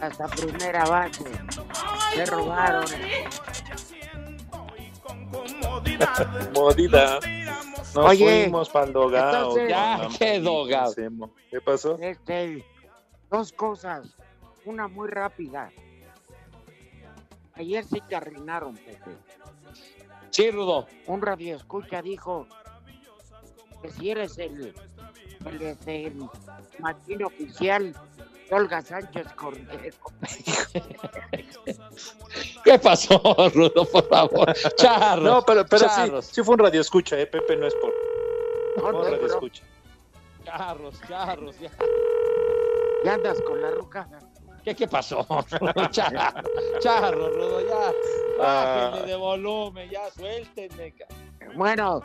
Hasta 0.00 0.26
primera 0.28 0.84
base. 0.84 1.24
Se 2.14 2.26
robaron. 2.26 2.84
Modida. 6.52 7.20
Nos 7.94 8.06
Oye, 8.10 8.42
fuimos 8.44 8.70
el 8.74 8.92
dogout. 8.92 9.14
entonces- 9.14 9.68
Ya, 9.68 10.08
¿qué 10.18 10.40
mo- 11.10 11.34
¿Qué 11.50 11.60
pasó? 11.60 11.98
Este, 12.00 12.64
dos 13.30 13.52
cosas. 13.52 14.16
Una 14.64 14.88
muy 14.88 15.08
rápida. 15.08 15.70
Ayer 17.54 17.84
sí 17.84 18.00
te 18.08 18.16
arruinaron, 18.16 18.74
Pepe. 18.76 19.16
Sí, 20.30 20.50
Rudo. 20.50 20.86
Un 21.06 21.20
radio 21.20 21.56
escucha 21.56 22.00
dijo 22.00 22.46
que 23.82 23.90
si 23.90 24.10
eres 24.10 24.38
el, 24.38 24.74
el, 25.44 25.62
este, 25.62 26.06
el 26.06 26.14
maquino 26.78 27.26
oficial 27.26 27.94
Olga 28.52 28.82
Sánchez 28.82 29.32
Cordero. 29.32 29.96
¿Qué 32.64 32.78
pasó, 32.78 33.18
Rudo, 33.54 33.86
por 33.86 34.06
favor? 34.08 34.52
Charros. 34.76 35.24
No, 35.24 35.42
pero, 35.42 35.64
pero 35.64 35.86
charros. 35.86 36.26
sí 36.26 36.42
fue 36.42 36.52
un 36.54 36.58
radio 36.58 36.82
escucha, 36.82 37.18
eh, 37.18 37.26
Pepe, 37.26 37.56
no 37.56 37.66
es 37.66 37.74
por. 37.76 37.94
No, 38.76 38.92
no, 38.92 39.04
radio 39.04 39.26
escucha. 39.26 39.62
Charros, 40.44 41.00
charros. 41.08 41.58
Ya, 41.60 41.70
¿Ya 43.04 43.14
andas 43.14 43.40
con 43.40 43.62
la 43.62 43.70
ruca? 43.70 44.06
¿Qué, 44.62 44.76
qué 44.76 44.86
pasó? 44.86 45.26
Charros, 45.90 46.44
charros, 46.80 47.34
Rudo, 47.34 47.66
ya. 47.66 47.90
Ah. 48.38 48.90
Bájenle 48.90 49.12
de 49.12 49.16
volumen, 49.16 49.90
ya, 49.90 50.10
suéltenme. 50.10 50.94
Bueno, 51.54 52.02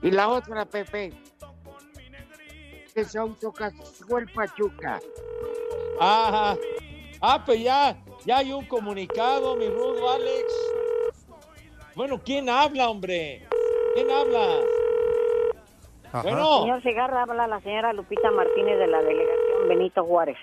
y 0.00 0.10
la 0.10 0.30
otra, 0.30 0.64
Pepe. 0.64 1.12
Que 2.94 3.04
se 3.04 3.18
autocasó 3.18 4.18
el 4.18 4.32
Pachuca. 4.32 4.98
Ajá. 6.00 6.56
Ah, 7.20 7.42
pues 7.44 7.62
ya, 7.62 7.96
ya 8.24 8.38
hay 8.38 8.52
un 8.52 8.64
comunicado, 8.64 9.56
mi 9.56 9.68
Rudo, 9.68 10.10
Alex. 10.10 10.44
Bueno, 11.94 12.20
¿quién 12.24 12.48
habla, 12.48 12.88
hombre? 12.88 13.46
¿Quién 13.94 14.10
habla? 14.10 14.60
Bueno. 16.22 16.62
Señor 16.62 16.82
Segarra, 16.82 17.22
habla 17.22 17.46
la 17.46 17.60
señora 17.60 17.92
Lupita 17.92 18.30
Martínez 18.30 18.78
de 18.78 18.86
la 18.86 19.02
delegación 19.02 19.68
Benito 19.68 20.04
Juárez. 20.04 20.38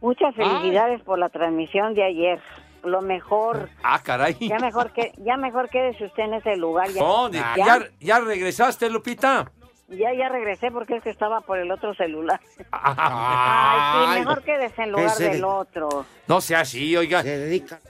Muchas 0.00 0.34
felicidades 0.34 1.00
por 1.02 1.18
la 1.18 1.28
transmisión 1.28 1.94
de 1.94 2.02
ayer. 2.04 2.40
Lo 2.82 3.00
mejor, 3.00 3.68
Ah, 3.84 4.00
caray. 4.02 4.34
ya 4.40 4.58
mejor 4.58 4.92
que, 4.92 5.12
ya 5.18 5.36
mejor 5.36 5.68
quédese 5.68 6.06
usted 6.06 6.24
en 6.24 6.34
ese 6.34 6.56
lugar. 6.56 6.88
Ya, 6.88 7.00
No, 7.00 7.28
de- 7.28 7.38
ya, 7.38 7.54
ya, 7.56 7.78
ya 8.00 8.18
regresaste, 8.20 8.90
Lupita. 8.90 9.52
Ya, 9.96 10.12
ya 10.14 10.28
regresé 10.28 10.70
porque 10.70 10.96
es 10.96 11.02
que 11.02 11.10
estaba 11.10 11.40
por 11.42 11.58
el 11.58 11.70
otro 11.70 11.94
celular. 11.94 12.40
Ay, 12.70 12.94
Ay, 12.98 14.14
sí, 14.14 14.20
mejor 14.20 14.42
quédese 14.42 14.82
en 14.82 14.90
lugar 14.92 15.06
ese 15.06 15.24
de- 15.24 15.30
del 15.30 15.44
otro. 15.44 16.06
No 16.26 16.40
sea 16.40 16.60
así, 16.60 16.96
oiga. 16.96 17.22
Se 17.22 17.38
dedica. 17.38 17.80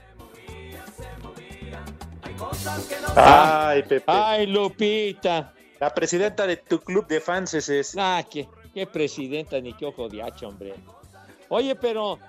Ay, 3.15 3.83
Pepe. 3.83 4.03
Ay, 4.07 4.47
Lupita. 4.47 5.53
La 5.79 5.93
presidenta 5.93 6.47
de 6.47 6.57
tu 6.57 6.79
club 6.79 7.07
de 7.07 7.19
fans 7.21 7.53
es. 7.53 7.69
es- 7.69 7.95
Ah, 7.97 8.23
qué, 8.29 8.47
qué 8.73 8.87
presidenta 8.87 9.59
ni 9.59 9.73
qué 9.73 9.85
ojo 9.85 10.09
de 10.09 10.21
hacha, 10.23 10.47
hombre. 10.47 10.73
Oye, 11.49 11.75
pero 11.75 12.19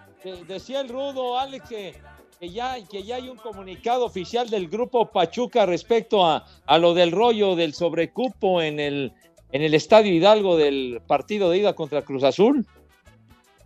decía 0.46 0.80
el 0.80 0.88
rudo, 0.88 1.38
Alex, 1.38 1.68
que, 1.68 1.94
que 2.40 2.50
ya, 2.50 2.76
que 2.90 3.02
ya 3.02 3.16
hay 3.16 3.28
un 3.28 3.36
comunicado 3.36 4.04
oficial 4.04 4.48
del 4.50 4.68
grupo 4.68 5.06
Pachuca 5.10 5.66
respecto 5.66 6.26
a, 6.26 6.44
a 6.66 6.78
lo 6.78 6.94
del 6.94 7.12
rollo 7.12 7.54
del 7.56 7.74
sobrecupo 7.74 8.60
en 8.60 8.80
el, 8.80 9.12
en 9.54 9.62
el 9.62 9.72
Estadio 9.72 10.12
Hidalgo 10.12 10.56
del 10.56 11.00
partido 11.06 11.48
de 11.48 11.58
ida 11.58 11.74
contra 11.76 12.02
Cruz 12.02 12.24
Azul. 12.24 12.66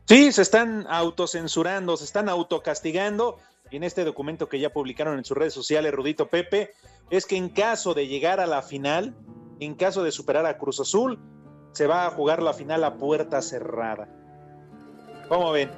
Sí, 0.04 0.32
se 0.32 0.42
están 0.42 0.86
autocensurando, 0.86 1.96
se 1.96 2.04
están 2.04 2.28
autocastigando. 2.28 3.38
Y 3.70 3.76
en 3.76 3.84
este 3.84 4.04
documento 4.04 4.50
que 4.50 4.60
ya 4.60 4.68
publicaron 4.68 5.16
en 5.16 5.24
sus 5.24 5.38
redes 5.38 5.54
sociales, 5.54 5.94
Rudito 5.94 6.28
Pepe, 6.28 6.72
es 7.08 7.24
que 7.24 7.36
en 7.36 7.48
caso 7.48 7.94
de 7.94 8.06
llegar 8.06 8.38
a 8.38 8.46
la 8.46 8.60
final, 8.60 9.16
en 9.60 9.74
caso 9.74 10.04
de 10.04 10.12
superar 10.12 10.44
a 10.44 10.58
Cruz 10.58 10.78
Azul, 10.78 11.18
se 11.72 11.86
va 11.86 12.04
a 12.04 12.10
jugar 12.10 12.42
la 12.42 12.52
final 12.52 12.84
a 12.84 12.98
puerta 12.98 13.40
cerrada. 13.40 14.06
¿Cómo 15.30 15.52
ven? 15.52 15.70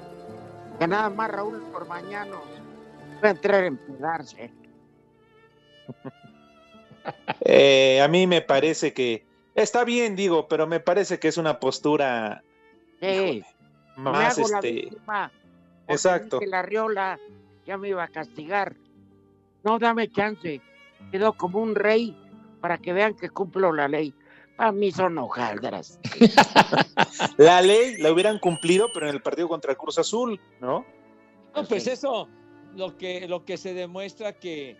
Que 0.81 0.89
nada 0.89 1.09
más 1.09 1.31
Raúl 1.31 1.63
por 1.71 1.87
mañana 1.87 2.35
va 3.23 3.29
a 3.29 3.31
entrar 3.31 3.63
en 3.63 3.77
pedarse. 3.79 4.53
Eh, 7.41 7.99
a 8.03 8.09
mí 8.09 8.27
me 8.27 8.43
parece 8.43 8.93
que 8.93 9.25
está 9.63 9.85
bien, 9.85 10.17
digo, 10.17 10.49
pero 10.49 10.67
me 10.67 10.81
parece 10.81 11.19
que 11.19 11.29
es 11.29 11.37
una 11.37 11.61
postura 11.61 12.43
Sí. 13.01 13.43
Más 13.97 14.39
hago 14.39 14.49
la 14.49 14.59
este. 14.59 14.73
víctima, 14.73 15.33
Exacto. 15.89 16.39
dije, 16.39 16.51
la 16.51 16.63
Riola 16.63 17.19
ya 17.67 17.77
me 17.77 17.89
iba 17.89 18.05
a 18.05 18.09
castigar. 18.09 18.77
No, 19.65 19.79
dame 19.79 20.09
chance. 20.11 20.61
Quedó 21.11 21.33
como 21.33 21.61
un 21.61 21.75
rey 21.75 22.17
para 22.61 22.79
que 22.79 22.93
vean 22.93 23.15
que 23.15 23.31
cumplo 23.31 23.73
la 23.73 23.89
ley. 23.89 24.15
Para 24.57 24.73
mí 24.73 24.93
son 24.93 25.17
hojaldras. 25.17 25.99
La 27.39 27.63
ley 27.63 27.97
la 27.97 28.13
hubieran 28.13 28.39
cumplido, 28.39 28.89
pero 28.93 29.09
en 29.09 29.15
el 29.15 29.23
partido 29.23 29.49
contra 29.49 29.71
el 29.71 29.79
Cruz 29.79 29.99
Azul, 29.99 30.39
¿no? 30.61 30.85
No, 31.55 31.65
pues 31.65 31.87
eso, 31.87 32.29
lo 32.77 32.99
que, 32.99 33.27
lo 33.27 33.47
que 33.47 33.57
se 33.57 33.73
demuestra 33.73 34.35
que, 34.35 34.77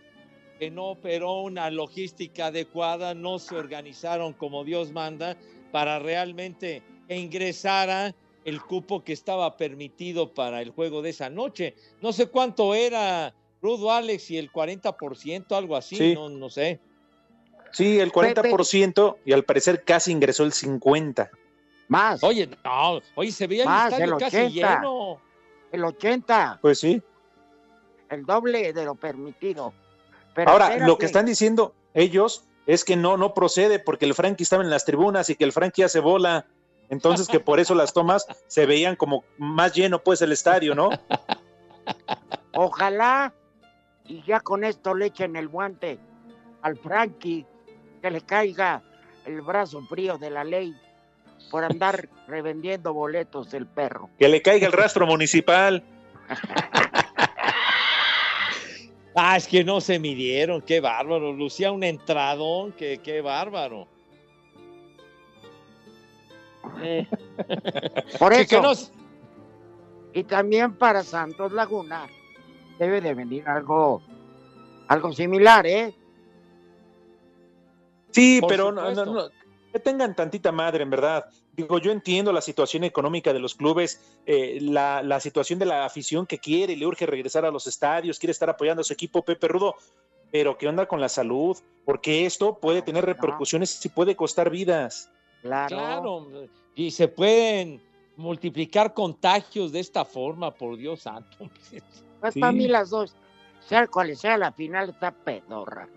que 0.61 0.71
no 0.71 0.89
operó 0.91 1.41
una 1.41 1.71
logística 1.71 2.47
adecuada, 2.47 3.15
no 3.15 3.39
se 3.39 3.57
organizaron 3.57 4.35
como 4.35 4.63
Dios 4.63 4.93
manda 4.93 5.39
para 5.73 5.99
realmente 5.99 6.83
que 7.09 7.17
ingresara 7.17 8.15
el 8.45 8.61
cupo 8.61 9.03
que 9.03 9.15
estaba 9.15 9.57
permitido 9.57 10.35
para 10.35 10.61
el 10.61 10.71
juego 10.71 11.01
de 11.01 11.11
esa 11.11 11.31
noche. 11.31 11.75
No 12.03 12.13
sé 12.13 12.27
cuánto 12.27 12.75
era 12.75 13.35
Rudo 13.63 13.91
Alex 13.91 14.31
y 14.33 14.37
el 14.37 14.53
40%, 14.53 15.57
algo 15.57 15.77
así, 15.77 15.97
Sí. 15.97 16.15
no, 16.15 16.29
no 16.29 16.51
sé. 16.51 16.79
Sí, 17.73 17.99
el 17.99 18.13
40% 18.13 19.17
y 19.25 19.33
al 19.33 19.45
parecer 19.45 19.83
casi 19.83 20.13
ingresó 20.13 20.45
el 20.45 20.53
50%. 20.53 21.31
Más. 21.89 22.23
Oye, 22.23 22.49
no, 22.65 23.01
oye, 23.15 23.33
se 23.33 23.47
veía 23.47 23.65
Más, 23.65 23.87
el 23.87 23.93
estadio 23.95 24.15
el 24.15 24.21
casi 24.21 24.37
80. 24.37 24.75
lleno. 24.77 25.21
El 25.73 25.85
80, 25.85 26.59
Pues 26.61 26.81
sí. 26.81 27.03
el 28.11 28.27
doble 28.27 28.73
de 28.75 28.85
lo 28.85 28.95
permitido. 28.95 29.73
Pero 30.35 30.51
Ahora, 30.51 30.79
lo 30.79 30.99
que 30.99 31.07
están 31.07 31.27
diciendo 31.27 31.75
ellos 31.95 32.45
es 32.67 32.85
que 32.85 32.97
no, 32.97 33.17
no 33.17 33.35
procede 33.35 33.79
porque 33.79 34.05
el 34.05 34.15
Frankie 34.15 34.45
estaba 34.45 34.63
en 34.63 34.71
las 34.71 34.85
tribunas 34.85 35.29
y 35.31 35.37
que 35.37 35.45
el 35.45 35.53
Frankie 35.53 35.83
hace 35.83 36.01
bola. 36.01 36.47
Entonces 36.89 37.29
que 37.29 37.41
por 37.41 37.61
eso 37.61 37.75
las 37.75 37.93
tomas 37.93 38.27
se 38.49 38.67
veían 38.67 38.97
como 38.97 39.25
más 39.39 39.75
lleno 39.75 40.01
pues 40.01 40.23
el 40.23 40.33
estadio, 40.33 40.75
¿no? 40.75 40.91
Ojalá 42.53 43.33
y 44.07 44.23
ya 44.23 44.41
con 44.41 44.65
esto 44.65 44.95
le 44.95 45.07
echen 45.07 45.37
el 45.37 45.47
guante 45.47 45.99
al 46.63 46.77
Frankie, 46.77 47.47
que 48.03 48.11
le 48.11 48.21
caiga 48.23 48.83
el 49.25 49.41
brazo 49.41 49.81
frío 49.83 50.19
de 50.19 50.31
la 50.31 50.43
ley 50.43 50.75
por 51.51 51.65
andar 51.65 52.09
revendiendo 52.27 52.93
boletos 52.93 53.55
el 53.55 53.67
perro. 53.67 54.11
Que 54.19 54.29
le 54.29 54.43
caiga 54.43 54.67
el 54.67 54.73
rastro 54.73 55.07
municipal. 55.07 55.85
Ah, 59.15 59.37
es 59.37 59.47
que 59.49 59.65
no 59.65 59.81
se 59.81 59.99
midieron, 59.99 60.63
qué 60.63 60.81
bárbaro. 60.81 61.33
Lucía 61.33 61.73
un 61.73 61.83
entradón, 61.83 62.73
qué, 62.73 63.01
qué 63.03 63.21
bárbaro. 63.21 63.87
Eh. 66.83 67.07
Por 68.19 68.33
Que- 68.33 68.47
que 68.47 68.55
eso. 68.57 68.63
nos- 68.63 68.93
Y 70.13 70.25
también 70.25 70.75
para 70.75 71.03
Santos 71.03 71.53
Laguna 71.53 72.07
debe 72.79 73.01
de 73.01 73.15
venir 73.15 73.49
algo, 73.49 74.03
algo 74.89 75.13
similar, 75.13 75.67
¿eh? 75.67 75.95
Sí, 78.11 78.41
Por 78.41 78.51
pero 78.51 78.73
no, 78.73 78.81
supuesto. 78.81 79.05
no, 79.07 79.13
no, 79.13 79.29
que 79.73 79.79
tengan 79.79 80.15
tantita 80.17 80.53
madre, 80.53 80.83
en 80.83 80.91
verdad. 80.91 81.27
Digo, 81.53 81.79
yo 81.79 81.93
entiendo 81.93 82.33
la 82.33 82.41
situación 82.41 82.85
económica 82.85 83.33
de 83.33 83.39
los 83.39 83.55
clubes, 83.55 84.01
eh, 84.27 84.59
la, 84.61 85.03
la 85.03 85.21
situación 85.21 85.59
de 85.59 85.67
la 85.67 85.85
afición 85.85 86.27
que 86.27 86.39
quiere 86.39 86.73
y 86.73 86.77
le 86.77 86.87
urge 86.87 87.07
regresar 87.07 87.45
a 87.45 87.51
los 87.51 87.67
estadios, 87.67 88.19
quiere 88.19 88.33
estar 88.33 88.51
apoyando 88.51 88.81
a 88.81 88.85
su 88.85 88.93
equipo, 88.93 89.25
Pepe 89.25 89.49
Rudo, 89.49 89.75
pero 90.33 90.57
¿qué 90.59 90.69
onda 90.69 90.87
con 90.87 91.01
la 91.01 91.09
salud? 91.09 91.57
Porque 91.85 92.27
esto 92.27 92.59
puede 92.59 92.83
tener 92.83 93.05
repercusiones 93.05 93.85
y 93.85 93.89
puede 93.89 94.17
costar 94.17 94.51
vidas. 94.51 95.11
Claro, 95.43 96.29
y 96.75 96.91
se 96.91 97.09
pueden 97.09 97.83
multiplicar 98.17 98.93
contagios 98.95 99.73
de 99.73 99.81
esta 99.81 100.05
forma, 100.05 100.51
por 100.53 100.77
Dios 100.77 101.01
santo. 101.01 101.51
Pues 102.21 102.35
Sí. 102.35 102.41
para 102.41 102.53
mí 102.53 102.69
las 102.69 102.91
dos, 102.91 103.17
sea 103.67 103.87
cual 103.87 104.15
sea 104.17 104.37
la 104.37 104.53
final, 104.53 104.91
está 104.91 105.11
pedorra. 105.11 105.89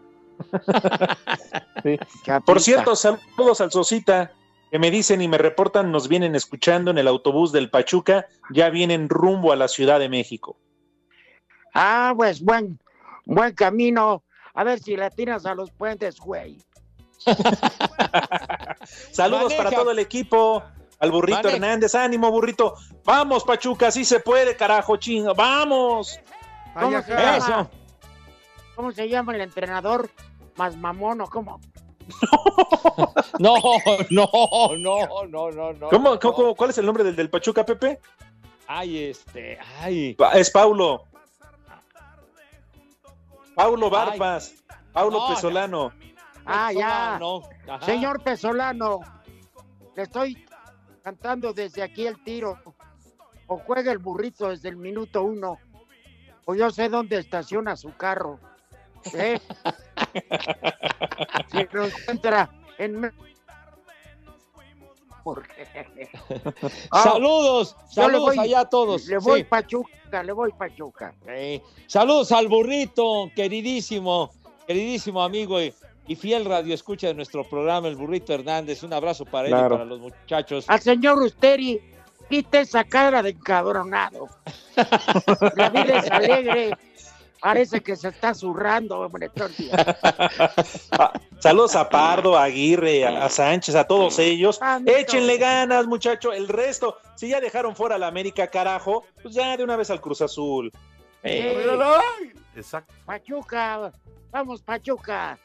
Por 2.45 2.61
cierto, 2.61 2.95
saludos 2.95 3.61
al 3.61 3.71
Sosita, 3.71 4.31
que 4.71 4.79
me 4.79 4.91
dicen 4.91 5.21
y 5.21 5.27
me 5.27 5.37
reportan, 5.37 5.91
nos 5.91 6.07
vienen 6.07 6.35
escuchando 6.35 6.91
en 6.91 6.97
el 6.97 7.07
autobús 7.07 7.51
del 7.51 7.69
Pachuca, 7.69 8.27
ya 8.51 8.69
vienen 8.69 9.09
rumbo 9.09 9.51
a 9.51 9.55
la 9.55 9.67
Ciudad 9.67 9.99
de 9.99 10.09
México. 10.09 10.57
Ah, 11.73 12.13
pues 12.15 12.41
buen, 12.41 12.79
buen 13.25 13.53
camino. 13.53 14.23
A 14.53 14.63
ver 14.63 14.79
si 14.79 14.95
le 14.95 15.09
tiras 15.09 15.45
a 15.45 15.55
los 15.55 15.71
puentes, 15.71 16.19
güey. 16.19 16.57
Saludos 19.11 19.43
Maneja. 19.43 19.63
para 19.63 19.75
todo 19.75 19.91
el 19.91 19.99
equipo. 19.99 20.63
Al 20.99 21.11
burrito 21.11 21.37
Maneja. 21.37 21.55
Hernández, 21.55 21.95
ánimo 21.95 22.31
burrito. 22.31 22.75
Vamos, 23.03 23.43
Pachuca, 23.43 23.91
sí 23.91 24.05
se 24.05 24.19
puede, 24.19 24.55
carajo, 24.55 24.97
chinga. 24.97 25.33
Vamos. 25.33 26.19
¿Cómo 26.79 27.01
se 27.01 27.11
llama? 27.11 27.69
¿Cómo 28.75 28.91
se 28.91 29.07
llama 29.09 29.33
el 29.35 29.41
entrenador? 29.41 30.09
¿Más 30.57 30.75
mamón 30.77 31.21
o 31.21 31.27
cómo? 31.27 31.59
No, 33.39 33.55
no, 34.09 34.29
no, 34.77 35.25
no, 35.27 35.51
no, 35.51 35.73
no. 35.73 35.89
¿Cómo, 35.89 36.19
cómo- 36.19 36.33
cómo- 36.33 36.55
cuál 36.55 36.69
es 36.69 36.77
el 36.77 36.85
nombre 36.85 37.03
del 37.03 37.15
del 37.15 37.29
Pachuca, 37.29 37.65
Pepe? 37.65 37.99
Ay, 38.67 39.05
este, 39.05 39.57
ay. 39.79 40.13
Pa- 40.15 40.33
Es 40.33 40.51
Paulo. 40.51 41.05
Paulo 43.55 43.89
Barbas. 43.89 44.53
Paulo 44.91 45.19
No, 45.19 45.27
Pesolano. 45.33 45.93
Ah, 46.45 46.71
ya. 46.73 47.17
No, 47.19 47.41
ajá. 47.67 47.85
Señor 47.85 48.21
Pesolano, 48.23 48.99
le 49.95 50.03
estoy 50.03 50.45
cantando 51.03 51.53
desde 51.53 51.81
aquí 51.83 52.05
el 52.05 52.21
tiro. 52.23 52.57
O 53.47 53.57
juega 53.57 53.91
el 53.91 53.97
burrito 53.99 54.49
desde 54.49 54.69
el 54.69 54.75
minuto 54.77 55.23
uno. 55.23 55.57
O 56.45 56.53
yo 56.55 56.69
sé 56.71 56.89
dónde 56.89 57.17
estaciona 57.17 57.75
su 57.77 57.95
carro. 57.95 58.39
¿Eh? 59.13 59.39
si 61.51 61.67
lo 61.71 61.85
encuentra 61.85 62.49
en... 62.77 63.11
Porque... 65.23 65.67
Ah, 66.91 67.03
Saludos, 67.03 67.75
saludos 67.89 68.35
voy- 68.35 68.39
allá 68.39 68.61
a 68.61 68.69
todos. 68.69 69.05
Le 69.07 69.17
voy 69.17 69.39
Sí. 69.41 69.45
Pachuca, 69.45 70.23
le 70.23 70.31
voy 70.33 70.51
Pachuca. 70.51 71.13
Sí. 71.25 71.61
Saludos 71.87 72.31
al 72.31 72.47
burrito, 72.47 73.31
queridísimo, 73.35 74.31
queridísimo 74.67 75.23
amigo 75.23 75.61
y, 75.61 75.73
y 76.07 76.15
fiel 76.15 76.43
radio 76.45 76.73
escucha 76.73 77.07
de 77.07 77.13
nuestro 77.13 77.43
programa, 77.47 77.87
el 77.87 77.95
burrito 77.95 78.33
Hernández. 78.33 78.83
Un 78.83 78.93
abrazo 78.93 79.23
para 79.25 79.47
él 79.47 79.53
y 79.53 79.69
para 79.69 79.85
los 79.85 79.99
muchachos. 80.01 80.65
Al 80.67 80.81
señor 80.81 81.21
Usteri, 81.21 81.79
quite 82.29 82.59
esa 82.61 82.83
cara 82.83 83.23
de 83.23 83.29
encabronado. 83.31 84.27
La 85.55 85.69
vida 85.69 85.99
es 85.99 86.11
alegre. 86.11 86.77
Parece 87.43 87.81
que 87.81 87.97
se 87.97 88.07
está 88.07 88.33
zurrando. 88.33 89.09
Ah, 90.91 91.11
Saludos 91.39 91.75
a 91.75 91.89
Pardo, 91.89 92.37
a 92.37 92.43
Aguirre, 92.43 93.05
a, 93.05 93.25
a 93.25 93.29
Sánchez, 93.29 93.75
a 93.75 93.83
todos 93.83 94.17
ellos. 94.17 94.61
Échenle 94.85 95.37
ganas, 95.37 95.85
muchacho. 95.85 96.31
El 96.31 96.47
resto, 96.47 96.97
si 97.15 97.27
ya 97.27 97.41
dejaron 97.41 97.75
fuera 97.75 97.95
a 97.95 97.97
la 97.97 98.07
América, 98.07 98.47
carajo, 98.47 99.03
pues 99.21 99.35
ya 99.35 99.57
de 99.57 99.63
una 99.63 99.75
vez 99.75 99.89
al 99.89 99.99
Cruz 99.99 100.21
Azul. 100.21 100.71
Eh, 101.21 101.67
Exacto. 102.55 102.93
Pachuca, 103.05 103.91
vamos 104.31 104.61
Pachuca. 104.61 105.37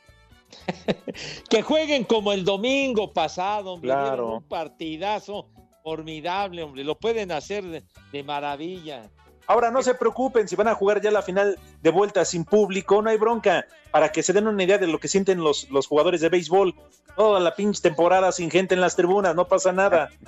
Que 1.51 1.63
jueguen 1.63 2.05
como 2.05 2.33
el 2.33 2.45
domingo 2.45 3.13
pasado, 3.13 3.73
hombre. 3.73 3.91
Claro. 3.91 4.35
Un 4.37 4.43
partidazo 4.45 5.49
formidable, 5.83 6.63
hombre. 6.63 6.85
Lo 6.85 6.95
pueden 6.95 7.33
hacer 7.33 7.65
de, 7.65 7.83
de 8.13 8.23
maravilla. 8.23 9.11
Ahora 9.49 9.71
no 9.71 9.83
se 9.83 9.95
preocupen 9.95 10.47
si 10.47 10.57
van 10.57 10.69
a 10.69 10.75
jugar 10.75 11.01
ya 11.01 11.11
la 11.11 11.23
final 11.23 11.59
de 11.83 11.91
vuelta 11.91 12.25
sin 12.25 12.45
público, 12.45 13.01
no 13.03 13.09
hay 13.11 13.17
bronca, 13.17 13.67
para 13.91 14.13
que 14.13 14.23
se 14.23 14.33
den 14.35 14.47
una 14.47 14.63
idea 14.63 14.77
de 14.79 14.87
lo 14.87 15.01
que 15.01 15.09
sienten 15.09 15.41
los, 15.41 15.69
los 15.71 15.87
jugadores 15.87 16.21
de 16.21 16.29
béisbol. 16.29 16.75
Toda 17.17 17.41
la 17.41 17.55
pinche 17.57 17.81
temporada 17.83 18.31
sin 18.31 18.51
gente 18.51 18.75
en 18.75 18.81
las 18.83 18.95
tribunas, 18.95 19.35
no 19.35 19.49
pasa 19.49 19.73
nada. 19.73 20.11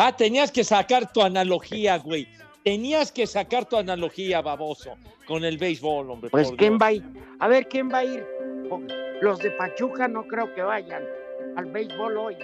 Ah, 0.00 0.14
tenías 0.14 0.52
que 0.52 0.62
sacar 0.62 1.12
tu 1.12 1.20
analogía, 1.22 1.98
güey. 1.98 2.28
Tenías 2.62 3.10
que 3.10 3.26
sacar 3.26 3.64
tu 3.64 3.76
analogía, 3.76 4.40
baboso, 4.40 4.92
con 5.26 5.44
el 5.44 5.58
béisbol, 5.58 6.08
hombre. 6.08 6.30
Pues 6.30 6.52
quién 6.56 6.78
Dios. 6.78 6.82
va 6.82 6.86
a 6.86 6.92
ir. 6.92 7.04
A 7.40 7.48
ver 7.48 7.66
quién 7.66 7.90
va 7.92 7.98
a 7.98 8.04
ir. 8.04 8.24
O- 8.70 8.80
Los 9.20 9.40
de 9.40 9.50
Pachuca 9.50 10.06
no 10.06 10.22
creo 10.28 10.54
que 10.54 10.62
vayan 10.62 11.02
al 11.56 11.66
béisbol 11.66 12.16
hoy. 12.16 12.36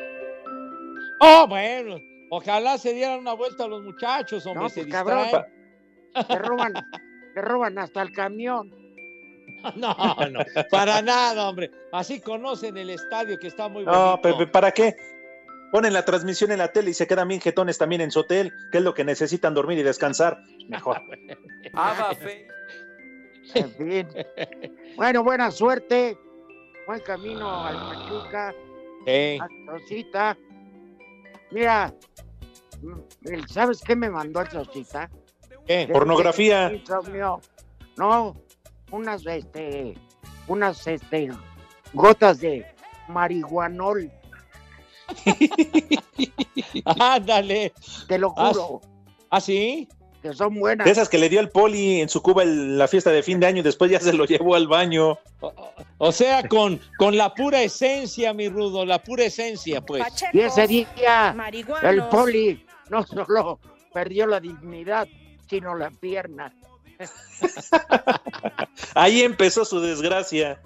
Oh, 1.21 1.47
bueno, 1.47 2.01
ojalá 2.31 2.77
se 2.77 2.93
dieran 2.93 3.21
una 3.21 3.35
vuelta 3.35 3.67
a 3.67 3.69
los 3.69 3.83
muchachos, 3.85 4.45
hombre. 4.47 4.65
No, 4.65 4.69
se 4.69 4.81
pues 4.83 4.93
cabrón. 4.93 5.29
Le 6.29 6.39
roban, 6.39 6.73
le 7.35 7.43
roban 7.43 7.79
hasta 7.79 8.03
el 8.03 8.13
camión. 8.13 8.71
No, 9.77 9.97
no, 10.31 10.41
para 10.71 11.01
nada, 11.01 11.49
hombre. 11.49 11.71
Así 11.91 12.21
conocen 12.21 12.77
el 12.77 12.91
estadio 12.91 13.39
que 13.39 13.47
está 13.47 13.67
muy 13.67 13.83
bonito. 13.85 14.11
No, 14.11 14.21
Pepe, 14.21 14.47
¿para 14.47 14.71
qué? 14.73 14.95
Ponen 15.73 15.95
la 15.95 16.05
transmisión 16.05 16.53
en 16.53 16.59
la 16.59 16.69
tele 16.69 16.91
y 16.91 16.95
se 16.95 17.07
quedan 17.07 17.29
bien 17.29 17.41
jetones 17.41 17.79
también 17.79 18.03
en 18.03 18.11
su 18.11 18.21
hotel, 18.21 18.53
que 18.71 18.79
es 18.79 18.85
lo 18.85 18.93
que 18.93 19.05
necesitan 19.05 19.55
dormir 19.55 19.79
y 19.79 19.83
descansar. 19.83 20.39
Mejor. 20.69 21.01
En 23.55 23.71
fin. 23.73 24.09
Bueno, 24.97 25.23
buena 25.23 25.51
suerte 25.51 26.19
buen 26.87 27.01
camino 27.01 27.65
al 27.65 27.77
Pachuca, 27.77 28.55
Sí. 29.07 29.39
a. 30.15 30.37
Mira, 31.51 31.95
mm, 32.83 33.47
¿sabes 33.49 33.83
qué 33.83 33.95
me 33.95 34.11
mandó 34.11 34.41
el 34.41 34.51
Sosita? 34.51 35.11
¿Qué? 35.67 35.89
Pornografía. 35.93 36.73
No, 37.97 38.35
unas, 38.91 39.25
este, 39.27 39.95
unas, 40.49 40.87
este, 40.87 41.31
gotas 41.93 42.41
de 42.41 42.67
marihuanol. 43.09 44.11
Ándale. 47.01 47.73
Te 48.09 48.19
lo 48.19 48.35
Ah, 48.37 48.51
juro. 48.53 48.81
¿Ah, 49.31 49.41
sí? 49.41 49.89
Que 50.23 50.33
son 50.33 50.59
buenas. 50.59 50.87
De 50.87 50.91
esas 50.91 51.09
que 51.09 51.19
le 51.19 51.29
dio 51.29 51.39
al 51.41 51.51
poli 51.51 52.01
en 52.01 52.09
su 52.09 52.23
Cuba 52.23 52.43
en 52.43 52.79
la 52.79 52.89
fiesta 52.89 53.11
de 53.11 53.23
fin 53.23 53.41
de 53.41 53.47
año 53.47 53.59
y 53.59 53.63
después 53.63 53.91
ya 53.91 54.01
se 54.01 54.15
lo 54.15 54.25
llevó 54.25 54.55
al 54.55 54.67
baño. 54.67 55.19
O 55.99 56.13
sea, 56.13 56.49
con, 56.49 56.81
con 56.99 57.17
la 57.17 57.35
pura 57.35 57.63
esencia, 57.63 58.33
mi 58.33 58.49
rudo, 58.49 58.87
la 58.87 59.03
pura 59.03 59.25
esencia, 59.25 59.83
pues. 59.83 60.03
Y 60.33 60.41
ese 60.41 60.67
día, 60.67 61.35
marihuanos. 61.37 61.85
el 61.85 62.03
poli 62.05 62.65
no 62.89 63.07
solo 63.07 63.61
perdió 63.93 64.27
la 64.27 64.41
dignidad, 64.41 65.07
sino 65.49 65.75
la 65.75 65.91
pierna. 65.91 66.53
Ahí 68.95 69.23
empezó 69.23 69.65
su 69.65 69.81
desgracia. 69.81 70.61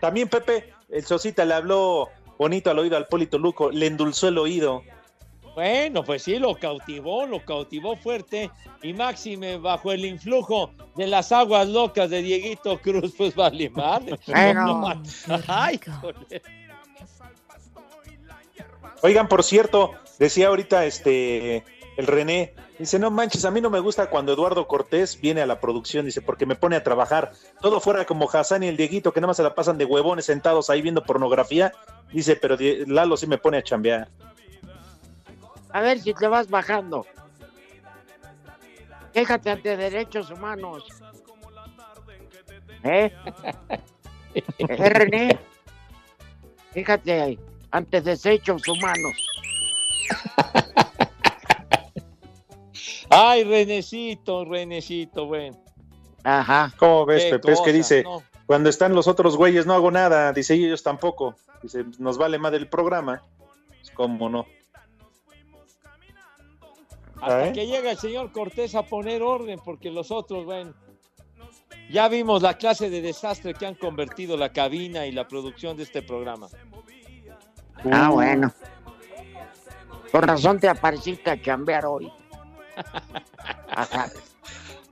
También 0.00 0.28
Pepe, 0.28 0.72
el 0.90 1.04
Sosita 1.04 1.44
le 1.44 1.54
habló 1.54 2.08
bonito 2.38 2.70
al 2.70 2.78
oído 2.78 2.96
al 2.96 3.06
Poli 3.06 3.26
Toluco, 3.26 3.70
le 3.70 3.86
endulzó 3.86 4.28
el 4.28 4.38
oído. 4.38 4.82
Bueno, 5.54 6.02
pues 6.02 6.24
sí, 6.24 6.38
lo 6.38 6.56
cautivó, 6.56 7.26
lo 7.26 7.44
cautivó 7.44 7.96
fuerte. 7.96 8.50
Y 8.82 8.92
Máxime, 8.92 9.56
bajo 9.56 9.92
el 9.92 10.04
influjo 10.04 10.72
de 10.96 11.06
las 11.06 11.30
aguas 11.30 11.68
locas 11.68 12.10
de 12.10 12.22
Dieguito 12.22 12.80
Cruz, 12.80 13.14
pues 13.16 13.34
vale 13.34 13.70
madre. 13.70 14.18
Bueno. 14.26 14.92
Ay, 15.46 15.80
joder. 16.00 16.42
Oigan, 19.02 19.28
por 19.28 19.44
cierto, 19.44 19.92
decía 20.18 20.48
ahorita 20.48 20.86
este 20.86 21.64
el 21.96 22.06
René, 22.06 22.54
dice, 22.78 22.98
no 22.98 23.10
manches, 23.10 23.44
a 23.44 23.50
mí 23.50 23.60
no 23.60 23.70
me 23.70 23.78
gusta 23.78 24.10
cuando 24.10 24.32
Eduardo 24.32 24.66
Cortés 24.66 25.20
viene 25.20 25.42
a 25.42 25.46
la 25.46 25.60
producción, 25.60 26.04
dice, 26.04 26.20
porque 26.20 26.46
me 26.46 26.56
pone 26.56 26.76
a 26.76 26.82
trabajar. 26.82 27.32
Todo 27.60 27.80
fuera 27.80 28.04
como 28.04 28.28
Hassan 28.28 28.64
y 28.64 28.68
el 28.68 28.76
Dieguito, 28.76 29.12
que 29.12 29.20
nada 29.20 29.28
más 29.28 29.36
se 29.36 29.42
la 29.44 29.54
pasan 29.54 29.78
de 29.78 29.84
huevones 29.84 30.24
sentados 30.24 30.70
ahí 30.70 30.82
viendo 30.82 31.04
pornografía. 31.04 31.72
Dice, 32.12 32.36
pero 32.36 32.56
Lalo 32.86 33.16
sí 33.16 33.26
me 33.26 33.38
pone 33.38 33.58
a 33.58 33.62
chambear. 33.62 34.08
A 35.70 35.80
ver 35.80 36.00
si 36.00 36.14
te 36.14 36.26
vas 36.26 36.48
bajando. 36.48 37.06
Quéjate 39.12 39.50
ante 39.50 39.76
derechos 39.76 40.30
humanos. 40.30 40.84
¿Eh? 42.82 43.12
¿Eh, 44.34 44.88
René? 44.90 45.38
Fíjate 46.72 47.38
ante 47.70 48.00
desechos 48.00 48.66
humanos. 48.66 49.14
Ay, 53.16 53.44
Renecito, 53.44 54.44
Renecito, 54.44 55.26
bueno. 55.26 55.56
Ajá. 56.24 56.72
¿Cómo 56.78 57.06
ves, 57.06 57.24
Pepe? 57.26 57.52
es 57.52 57.60
que 57.60 57.72
dice, 57.72 58.02
¿no? 58.02 58.22
cuando 58.44 58.68
están 58.68 58.92
los 58.92 59.06
otros 59.06 59.36
güeyes 59.36 59.66
no 59.66 59.74
hago 59.74 59.92
nada, 59.92 60.32
dice, 60.32 60.56
y 60.56 60.64
ellos 60.64 60.82
tampoco. 60.82 61.36
Dice, 61.62 61.84
nos 61.98 62.18
vale 62.18 62.38
más 62.38 62.50
del 62.50 62.68
programa. 62.68 63.22
Pues, 63.68 63.90
¿Cómo 63.92 64.28
no? 64.28 64.46
Hasta 67.20 67.48
¿Eh? 67.48 67.52
que 67.52 67.66
llega 67.68 67.92
el 67.92 67.98
señor 67.98 68.32
Cortés 68.32 68.74
a 68.74 68.82
poner 68.82 69.22
orden, 69.22 69.60
porque 69.64 69.92
los 69.92 70.10
otros, 70.10 70.44
bueno, 70.44 70.74
ya 71.90 72.08
vimos 72.08 72.42
la 72.42 72.58
clase 72.58 72.90
de 72.90 73.00
desastre 73.00 73.54
que 73.54 73.64
han 73.64 73.76
convertido 73.76 74.36
la 74.36 74.52
cabina 74.52 75.06
y 75.06 75.12
la 75.12 75.28
producción 75.28 75.76
de 75.76 75.84
este 75.84 76.02
programa. 76.02 76.48
Ah, 77.92 78.10
bueno. 78.10 78.52
Con 80.10 80.22
razón 80.22 80.58
te 80.58 80.68
apareciste 80.68 81.30
a 81.30 81.88
hoy. 81.88 82.12
Ajá. 83.68 84.10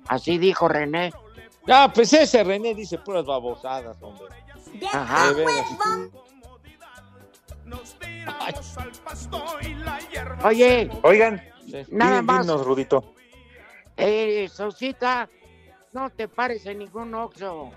Así 0.09 0.39
dijo 0.39 0.68
René. 0.68 1.12
Ah, 1.68 1.91
pues 1.95 2.12
ese 2.12 2.43
René 2.45 2.74
dice 2.74 2.99
puras 2.99 3.24
babosadas, 3.24 3.97
hombre. 4.03 4.35
Ajá. 4.93 5.33
Veras. 5.33 5.66
Oye, 10.45 10.91
Oigan, 11.03 11.43
Nada 11.91 12.20
di- 12.20 12.26
más. 12.26 12.47
dinos, 12.47 12.64
Rudito. 12.66 13.14
eh, 13.97 14.49
Sosita, 14.53 15.28
no 15.93 16.11
te 16.11 16.28
pares 16.28 16.66
en 16.66 16.78
ningún 16.78 17.14
oxo. 17.14 17.70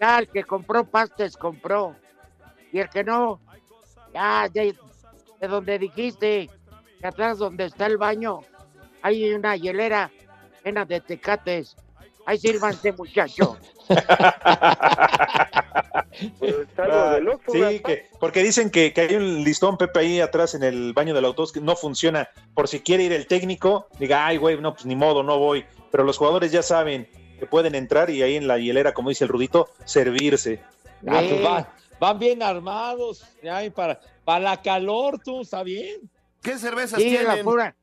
Ya 0.00 0.18
el 0.18 0.28
que 0.28 0.44
compró 0.44 0.84
pastes 0.84 1.36
compró. 1.36 1.94
Y 2.72 2.80
el 2.80 2.88
que 2.88 3.04
no, 3.04 3.40
ya 4.12 4.48
de, 4.48 4.76
de 5.40 5.48
donde 5.48 5.78
dijiste, 5.78 6.50
que 7.00 7.06
atrás 7.06 7.38
donde 7.38 7.66
está 7.66 7.86
el 7.86 7.98
baño, 7.98 8.40
hay 9.04 9.34
una 9.34 9.54
hielera 9.54 10.10
llena 10.64 10.86
de 10.86 10.98
tecates. 10.98 11.76
Ahí 12.24 12.38
sírvanse, 12.38 12.90
muchacho. 12.92 13.58
Ah, 16.78 17.18
sí, 17.52 17.80
que, 17.80 18.06
porque 18.18 18.42
dicen 18.42 18.70
que, 18.70 18.94
que 18.94 19.02
hay 19.02 19.16
un 19.16 19.44
listón, 19.44 19.76
Pepe, 19.76 19.98
ahí 19.98 20.20
atrás 20.20 20.54
en 20.54 20.62
el 20.62 20.94
baño 20.94 21.12
del 21.12 21.26
autobús 21.26 21.52
que 21.52 21.60
no 21.60 21.76
funciona. 21.76 22.30
Por 22.54 22.66
si 22.66 22.80
quiere 22.80 23.02
ir 23.04 23.12
el 23.12 23.26
técnico, 23.26 23.88
diga, 23.98 24.24
ay, 24.26 24.38
güey, 24.38 24.58
no, 24.58 24.72
pues 24.72 24.86
ni 24.86 24.96
modo, 24.96 25.22
no 25.22 25.38
voy. 25.38 25.66
Pero 25.90 26.04
los 26.04 26.16
jugadores 26.16 26.50
ya 26.50 26.62
saben 26.62 27.06
que 27.38 27.44
pueden 27.46 27.74
entrar 27.74 28.08
y 28.08 28.22
ahí 28.22 28.36
en 28.36 28.48
la 28.48 28.58
hielera, 28.58 28.94
como 28.94 29.10
dice 29.10 29.24
el 29.24 29.28
Rudito, 29.28 29.68
servirse. 29.84 30.60
Ah, 31.06 31.20
pues 31.28 31.42
van, 31.42 31.66
van 32.00 32.18
bien 32.18 32.42
armados, 32.42 33.22
ya, 33.42 33.60
para, 33.74 34.00
para 34.24 34.40
la 34.40 34.62
calor, 34.62 35.20
tú, 35.22 35.42
está 35.42 35.62
bien. 35.62 36.10
¿Qué 36.40 36.58
cervezas 36.58 37.00
Sí, 37.02 37.08
en 37.16 37.24
la 37.24 37.34
tienen? 37.34 37.44
pura, 37.44 37.76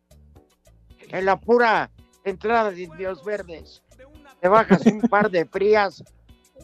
en 1.12 1.26
la 1.26 1.40
pura 1.40 1.90
entrada 2.24 2.72
de 2.72 2.84
Indios 2.84 3.24
Verdes. 3.24 3.82
Te 4.40 4.48
bajas 4.48 4.86
un 4.86 5.02
par 5.02 5.30
de 5.30 5.46
frías 5.46 6.04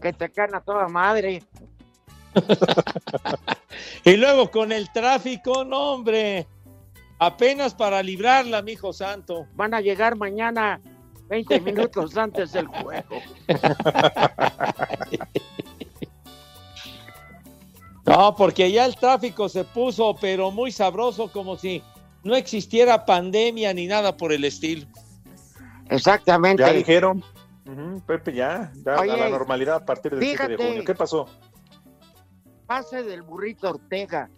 que 0.02 0.14
te 0.14 0.30
caen 0.30 0.56
a 0.56 0.62
toda 0.62 0.88
madre. 0.88 1.44
Y 4.04 4.18
luego 4.18 4.50
con 4.50 4.72
el 4.72 4.92
tráfico, 4.92 5.64
no, 5.64 5.94
hombre. 5.94 6.48
Apenas 7.20 7.76
para 7.76 8.02
librarla, 8.02 8.62
mijo 8.62 8.94
santo. 8.94 9.48
Van 9.54 9.74
a 9.74 9.82
llegar 9.82 10.16
mañana 10.16 10.82
20 11.30 11.62
minutos 11.62 12.18
antes 12.18 12.54
del 12.54 12.68
juego. 12.68 13.22
No, 18.06 18.34
porque 18.38 18.72
ya 18.72 18.86
el 18.86 18.96
tráfico 18.96 19.50
se 19.50 19.66
puso, 19.66 20.16
pero 20.16 20.50
muy 20.50 20.72
sabroso, 20.72 21.30
como 21.30 21.58
si 21.58 21.84
no 22.28 22.36
existiera 22.36 23.06
pandemia 23.06 23.74
ni 23.74 23.88
nada 23.88 24.18
por 24.18 24.34
el 24.34 24.44
estilo. 24.44 24.86
Exactamente. 25.90 26.62
Ya 26.62 26.74
dijeron. 26.74 27.24
Pepe, 28.06 28.34
ya, 28.34 28.72
ya 28.86 28.96
a 28.96 29.06
la 29.06 29.30
normalidad 29.30 29.76
a 29.76 29.86
partir 29.86 30.16
del 30.16 30.24
7 30.24 30.48
de 30.50 30.58
junio. 30.58 30.84
¿Qué 30.86 30.96
pasó? 30.96 31.28
Pase 32.66 33.04
del 33.04 33.24
burrito 33.24 33.70
Ortega. 33.70 34.30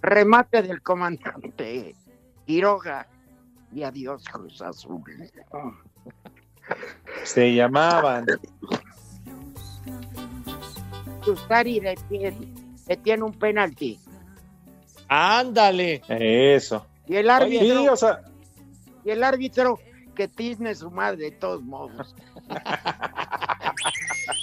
Remate 0.00 0.62
del 0.62 0.80
comandante 0.82 1.94
Quiroga. 2.46 3.08
Y 3.72 3.82
adiós, 3.82 4.24
Cruz 4.24 4.62
Azul. 4.62 5.02
Se 7.24 7.54
llamaban. 7.54 8.26
Gustari 11.26 11.80
le 11.80 11.96
tiene, 12.08 12.52
le 12.86 12.96
tiene 12.96 13.22
un 13.24 13.32
penalti. 13.32 14.00
Ándale. 15.08 16.02
Eso. 16.08 16.86
Y 17.08 17.16
el 17.16 17.30
árbitro, 17.30 17.80
Sí, 17.80 17.88
o 17.88 17.96
sea, 17.96 18.20
y 19.04 19.10
el 19.10 19.24
árbitro 19.24 19.78
que 20.14 20.28
tizne 20.28 20.74
su 20.74 20.90
madre 20.90 21.24
de 21.24 21.30
todos 21.32 21.62
modos. 21.62 22.14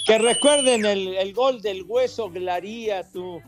Que 0.06 0.18
recuerden 0.18 0.84
el, 0.84 1.14
el 1.16 1.34
gol 1.34 1.60
del 1.62 1.84
hueso 1.86 2.30
Glaría, 2.30 3.08
tú. 3.10 3.40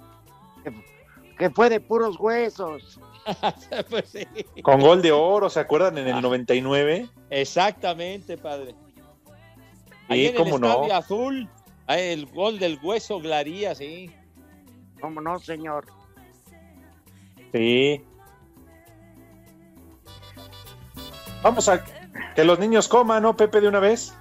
Que 1.39 1.51
fue 1.51 1.71
de 1.71 1.81
puros 1.81 2.19
huesos. 2.19 3.01
Pues 3.91 4.09
sí. 4.09 4.27
con 4.63 4.81
gol 4.81 5.03
de 5.03 5.13
oro, 5.13 5.51
¿se 5.51 5.61
acuerdan? 5.61 5.99
En 5.99 6.09
el 6.09 6.23
99. 6.23 7.11
Exactamente, 7.29 8.39
padre. 8.39 8.75
Ahí 10.09 10.21
Sí, 10.21 10.27
en 10.29 10.33
el 10.33 10.35
cómo 10.35 10.59
no. 10.59 10.69
Estadio 10.71 10.95
Azul, 10.95 11.49
el 11.89 12.25
gol 12.27 12.59
del 12.59 12.79
hueso 12.83 13.21
Glaría, 13.21 13.75
sí. 13.75 14.11
¿Cómo 15.01 15.21
no, 15.21 15.39
señor? 15.39 15.87
Sí. 17.53 18.03
Vamos 21.43 21.69
a 21.69 21.83
que 22.35 22.45
los 22.45 22.59
niños 22.59 22.89
coman, 22.89 23.23
¿no, 23.23 23.37
Pepe, 23.37 23.61
de 23.61 23.69
una 23.69 23.81
vez? 23.81 24.15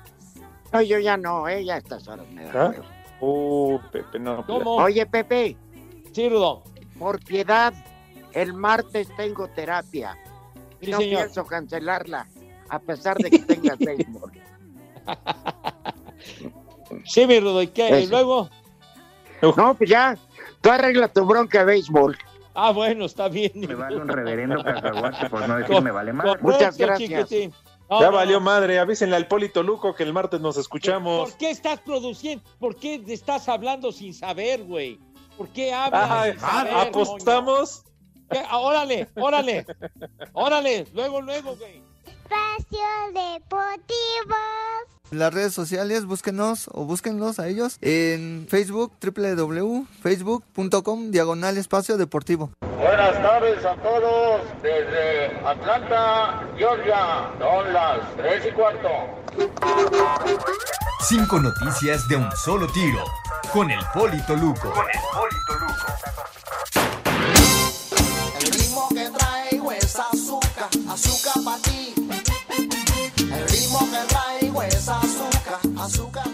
No, 0.72 0.82
yo 0.82 1.00
ya 1.00 1.18
no, 1.18 1.48
eh, 1.48 1.64
ya 1.66 1.76
a 1.76 1.78
estas 1.78 2.08
horas 2.08 2.28
me 2.30 2.44
da 2.46 2.74
¿Ah? 2.78 2.82
Uh, 3.20 3.80
Pepe, 3.92 4.20
no. 4.20 4.46
¿Cómo? 4.46 4.76
Oye, 4.76 5.06
Pepe, 5.06 5.58
Sí, 6.12 6.30
Rudo. 6.30 6.64
por 7.00 7.24
piedad, 7.24 7.74
el 8.34 8.54
martes 8.54 9.08
tengo 9.18 9.48
terapia. 9.50 10.18
Y 10.80 10.86
Sí, 10.86 10.92
no 10.92 10.98
señor. 11.00 11.22
pienso 11.24 11.46
cancelarla, 11.46 12.28
a 12.70 12.80
pesar 12.80 13.18
de 13.18 13.32
que 13.32 13.40
tengas 13.40 13.78
béisbol. 13.80 14.32
Sí, 17.06 17.26
mi 17.26 17.40
Rudo, 17.40 17.62
¿y 17.64 17.68
qué? 17.68 18.02
¿Y 18.02 18.08
luego? 18.08 18.50
No, 19.42 19.74
pues 19.76 19.90
ya, 19.90 20.16
tú 20.62 20.70
arregla 20.70 21.08
tu 21.08 21.26
bronca 21.26 21.60
de 21.60 21.66
béisbol. 21.66 22.18
Ah, 22.60 22.72
bueno, 22.72 23.06
está 23.06 23.30
bien. 23.30 23.52
Me 23.54 23.76
vale 23.76 23.98
un 23.98 24.08
reverendo 24.08 24.64
cacahuate 24.64 25.30
por 25.30 25.48
no 25.48 25.58
decir 25.58 25.80
me 25.80 25.92
vale 25.92 26.12
más. 26.12 26.42
Muchas 26.42 26.76
gracias. 26.76 27.30
chiquitín. 27.30 27.54
No, 27.88 28.00
ya 28.00 28.08
no, 28.08 28.14
valió 28.14 28.40
no. 28.40 28.46
madre, 28.46 28.80
avísenle 28.80 29.16
al 29.16 29.28
Polito 29.28 29.62
Luco 29.62 29.94
que 29.94 30.02
el 30.02 30.12
martes 30.12 30.42
nos 30.42 30.58
escuchamos. 30.58 31.30
¿Por 31.30 31.38
qué 31.38 31.52
estás 31.52 31.80
produciendo? 31.82 32.44
¿Por 32.60 32.76
qué 32.76 33.00
estás 33.10 33.48
hablando 33.48 33.92
sin 33.92 34.12
saber, 34.12 34.64
güey? 34.64 35.00
¿Por 35.38 35.50
qué 35.50 35.72
hablas 35.72 36.10
Ay, 36.10 36.32
sin 36.32 36.40
saber, 36.40 36.74
apostamos. 36.74 37.84
¿Qué? 38.32 38.42
Ah, 38.50 38.58
órale, 38.58 39.08
órale, 39.16 39.64
órale, 40.34 40.88
luego, 40.96 41.22
luego, 41.22 41.56
güey. 41.58 41.80
Espacio 42.08 42.80
Deportivo. 43.14 44.36
Las 45.12 45.34
redes 45.34 45.54
sociales, 45.54 46.04
búsquenos 46.06 46.70
o 46.74 46.84
búsquenlos 46.84 47.40
a 47.40 47.48
ellos 47.48 47.78
en 47.82 48.46
Facebook, 48.50 48.92
www.facebook.com, 49.02 51.12
diagonal 51.12 51.58
espacio 51.58 51.96
deportivo. 51.98 52.52
Buenas 52.78 53.14
tardes 53.22 53.64
a 53.64 53.76
todos 53.76 54.42
desde 54.62 55.28
Atlanta, 55.46 56.46
Georgia. 56.58 57.32
Son 57.40 57.72
las 57.74 58.00
3 58.18 58.48
y 58.48 58.52
cuarto. 58.52 58.90
Cinco 61.08 61.40
noticias 61.40 62.06
de 62.10 62.18
un 62.18 62.30
solo 62.44 62.68
tiro. 62.68 63.02
Con 63.54 63.72
el 63.72 63.80
Polito 63.94 64.36
Luco. 64.36 64.74
El 68.42 68.52
ritmo 68.52 68.90
que 68.90 69.10
traigo 69.10 69.72
es 69.72 69.98
azúcar, 69.98 70.68
azúcar 70.90 71.42
para 71.46 71.62
ti. 71.62 71.97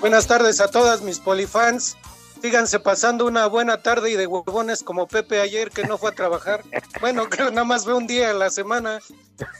Buenas 0.04 0.28
tardes 0.28 0.60
a 0.60 0.68
todas 0.68 1.02
mis 1.02 1.20
polifans. 1.20 1.96
Síganse 2.42 2.78
pasando 2.78 3.26
una 3.26 3.48
buena 3.48 3.82
tarde 3.82 4.12
y 4.12 4.16
de 4.16 4.28
huevones 4.28 4.84
como 4.84 5.08
Pepe 5.08 5.40
ayer 5.40 5.72
que 5.72 5.86
no 5.86 5.98
fue 5.98 6.10
a 6.10 6.14
trabajar. 6.14 6.62
Bueno, 7.00 7.24
creo 7.30 7.52
nada 7.52 7.64
más 7.64 7.86
ve 7.86 7.94
un 7.94 8.06
día 8.06 8.32
a 8.32 8.34
la 8.34 8.50
semana. 8.50 9.00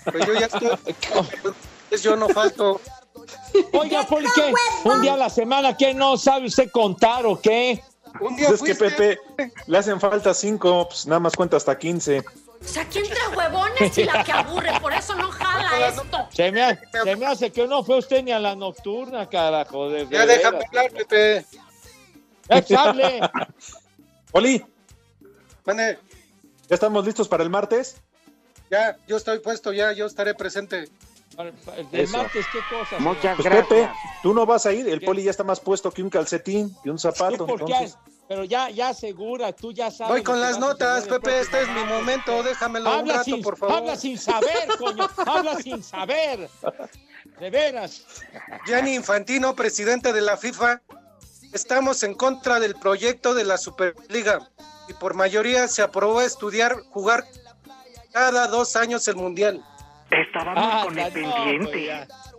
Pero 0.04 0.26
yo 0.26 0.34
ya 0.34 0.48
estoy. 0.48 0.70
Pues 1.88 2.04
yo 2.04 2.18
no 2.18 2.28
falto. 2.28 2.82
Oiga, 3.72 4.06
¿por 4.06 4.22
qué? 4.34 4.54
¿Un 4.84 5.02
día 5.02 5.14
a 5.14 5.18
la 5.18 5.30
semana 5.30 5.78
que 5.78 5.94
no 5.94 6.18
sabe 6.18 6.48
usted 6.48 6.70
contar 6.72 7.26
o 7.26 7.40
qué? 7.40 7.82
Un 8.20 8.36
Pues 8.36 8.52
es 8.52 8.62
que 8.62 8.76
Pepe 8.76 9.20
le 9.68 9.78
hacen 9.78 10.02
falta 10.02 10.34
cinco, 10.34 10.90
pues 10.90 11.08
nada 11.08 11.22
más 11.22 11.38
cuenta 11.38 11.56
hasta 11.56 11.80
15. 11.80 12.22
O 12.64 12.68
sea, 12.68 12.88
¿quién 12.88 13.06
trae 13.06 13.28
huevones 13.36 13.98
y 13.98 14.04
la 14.06 14.24
que 14.24 14.32
aburre? 14.32 14.72
Por 14.82 14.94
eso 14.94 15.14
no 15.16 15.30
jala 15.32 15.88
esto. 15.90 16.28
Se 16.32 16.52
me, 16.52 16.64
ha- 16.64 16.80
se 17.04 17.16
me 17.16 17.26
hace 17.26 17.52
que 17.52 17.68
no 17.68 17.84
fue 17.84 17.98
usted 18.00 18.24
ni 18.24 18.32
a 18.32 18.40
la 18.40 18.56
nocturna, 18.56 19.28
carajo. 19.30 19.90
de- 19.90 20.06
de 20.06 20.16
Ya 20.16 20.26
déjame 20.26 20.60
hablar, 20.66 20.92
Pepe. 20.92 21.46
Échale. 22.50 23.20
Oli, 24.32 24.66
Mande, 25.66 26.00
¿ya 26.68 26.74
estamos 26.76 27.06
listos 27.06 27.28
para 27.28 27.44
el 27.44 27.50
martes? 27.50 27.98
ya, 28.72 28.98
yo 29.08 29.18
estoy 29.18 29.38
puesto, 29.40 29.72
ya, 29.72 29.92
yo 29.94 30.08
estaré 30.08 30.34
presente. 30.34 30.90
¿De 31.92 32.04
Eso. 32.04 32.18
martes 32.18 32.46
qué 32.52 32.60
cosa? 32.70 32.98
Muchas 33.00 33.36
Pues 33.38 33.48
Pepe, 33.48 33.90
tú 34.24 34.34
no 34.34 34.46
vas 34.46 34.66
a 34.66 34.74
ir, 34.74 34.88
el 34.90 35.02
Poli 35.02 35.24
ya 35.24 35.32
está 35.32 35.44
más 35.44 35.60
puesto 35.60 35.92
que 35.92 36.02
un 36.04 36.10
calcetín 36.10 36.76
y 36.84 36.90
un 36.90 36.98
zapato. 37.00 37.46
entonces- 37.48 37.98
pero 38.28 38.44
ya, 38.46 38.70
ya 38.70 38.90
asegura, 38.90 39.52
tú 39.54 39.72
ya 39.72 39.92
sabes. 39.92 40.12
Voy 40.12 40.24
con 40.24 40.40
las 40.42 40.58
notas, 40.60 41.06
Pepe, 41.08 41.40
este 41.42 41.62
es 41.62 41.68
mi 41.70 41.84
momento, 41.84 42.42
déjamelo 42.44 43.00
un 43.02 43.10
rato, 43.10 43.24
sin, 43.24 43.42
por 43.42 43.58
favor. 43.58 43.76
habla 43.78 43.96
sin 43.96 44.18
saber, 44.18 44.68
coño, 44.80 45.08
habla 45.26 45.56
sin 45.62 45.84
saber. 45.84 46.50
De 47.40 47.50
veras. 47.50 48.04
Gianni 48.66 48.96
Infantino, 48.96 49.56
presidente 49.56 50.14
de 50.14 50.22
la 50.22 50.38
FIFA, 50.38 50.82
estamos 51.54 52.04
en 52.04 52.14
contra 52.16 52.60
del 52.60 52.76
proyecto 52.76 53.34
de 53.34 53.44
la 53.46 53.58
Superliga 53.58 54.50
y 54.88 54.94
por 54.94 55.14
mayoría 55.14 55.68
se 55.68 55.82
aprobó 55.82 56.22
estudiar 56.22 56.76
jugar 56.92 57.26
cada 58.12 58.48
dos 58.48 58.76
años 58.76 59.08
el 59.08 59.16
Mundial. 59.16 59.64
Estábamos 60.12 60.64
Ah, 60.64 60.82
con 60.86 61.00
el 61.00 61.06
no, 61.08 61.14
pendiente. 61.14 62.08
pues 62.10 62.33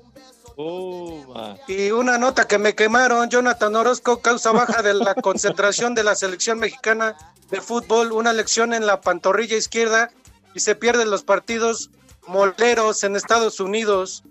Y 0.57 1.91
una 1.91 2.19
nota 2.19 2.47
que 2.47 2.59
me 2.59 2.75
quemaron, 2.75 3.29
Jonathan 3.29 3.75
Orozco 3.75 4.21
causa 4.21 4.53
baja 4.53 4.83
de 4.83 4.95
la 4.95 5.15
concentración 5.23 5.95
de 5.95 6.05
la 6.05 6.15
selección 6.15 6.59
mexicana 6.59 7.17
de 7.51 7.61
fútbol, 7.61 8.13
una 8.13 8.33
lección 8.33 8.73
en 8.73 8.87
la 8.87 9.01
pantorrilla 9.01 9.57
izquierda 9.57 10.11
y 10.55 10.61
se 10.61 10.75
pierden 10.77 11.11
los 11.11 11.25
partidos 11.25 11.91
moleros 12.27 13.03
en 13.05 13.17
Estados 13.17 13.61
Unidos. 13.61 14.23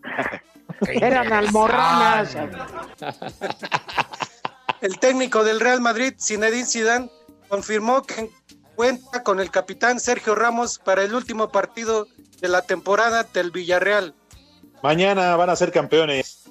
Eran 0.87 1.31
almorranas. 1.33 2.35
El 4.81 4.99
técnico 4.99 5.43
del 5.43 5.59
Real 5.59 5.79
Madrid, 5.79 6.13
Zinedine 6.19 6.65
Zidane, 6.65 7.09
confirmó 7.47 8.03
que 8.03 8.29
cuenta 8.75 9.23
con 9.23 9.39
el 9.39 9.49
capitán 9.49 9.99
Sergio 9.99 10.35
Ramos 10.35 10.77
para 10.79 11.03
el 11.03 11.15
último 11.15 11.51
partido 11.51 12.07
de 12.41 12.47
la 12.49 12.63
temporada 12.63 13.23
del 13.23 13.51
Villarreal. 13.51 14.13
Mañana 14.83 15.37
van 15.37 15.49
a 15.49 15.55
ser 15.55 15.71
campeones. 15.71 16.43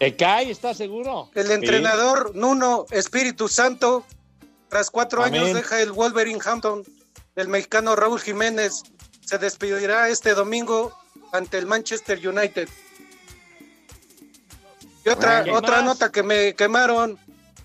¿Te 0.00 0.16
cae? 0.16 0.50
¿Estás 0.50 0.76
seguro? 0.76 1.30
El 1.36 1.52
entrenador 1.52 2.34
Nuno 2.34 2.86
Espíritu 2.90 3.46
Santo, 3.48 4.04
tras 4.68 4.90
cuatro 4.90 5.22
Amén. 5.22 5.42
años, 5.42 5.54
deja 5.54 5.80
el 5.80 5.92
Wolverhampton 5.92 6.82
del 7.36 7.46
mexicano 7.46 7.94
Raúl 7.94 8.20
Jiménez. 8.20 8.82
Se 9.24 9.38
despedirá 9.38 10.08
este 10.08 10.34
domingo 10.34 10.92
ante 11.32 11.56
el 11.56 11.66
Manchester 11.66 12.18
United. 12.28 12.68
Y 15.04 15.08
otra, 15.08 15.44
¿Qué 15.44 15.52
otra 15.52 15.76
más? 15.76 15.84
nota 15.84 16.10
que 16.10 16.24
me 16.24 16.56
quemaron. 16.56 17.16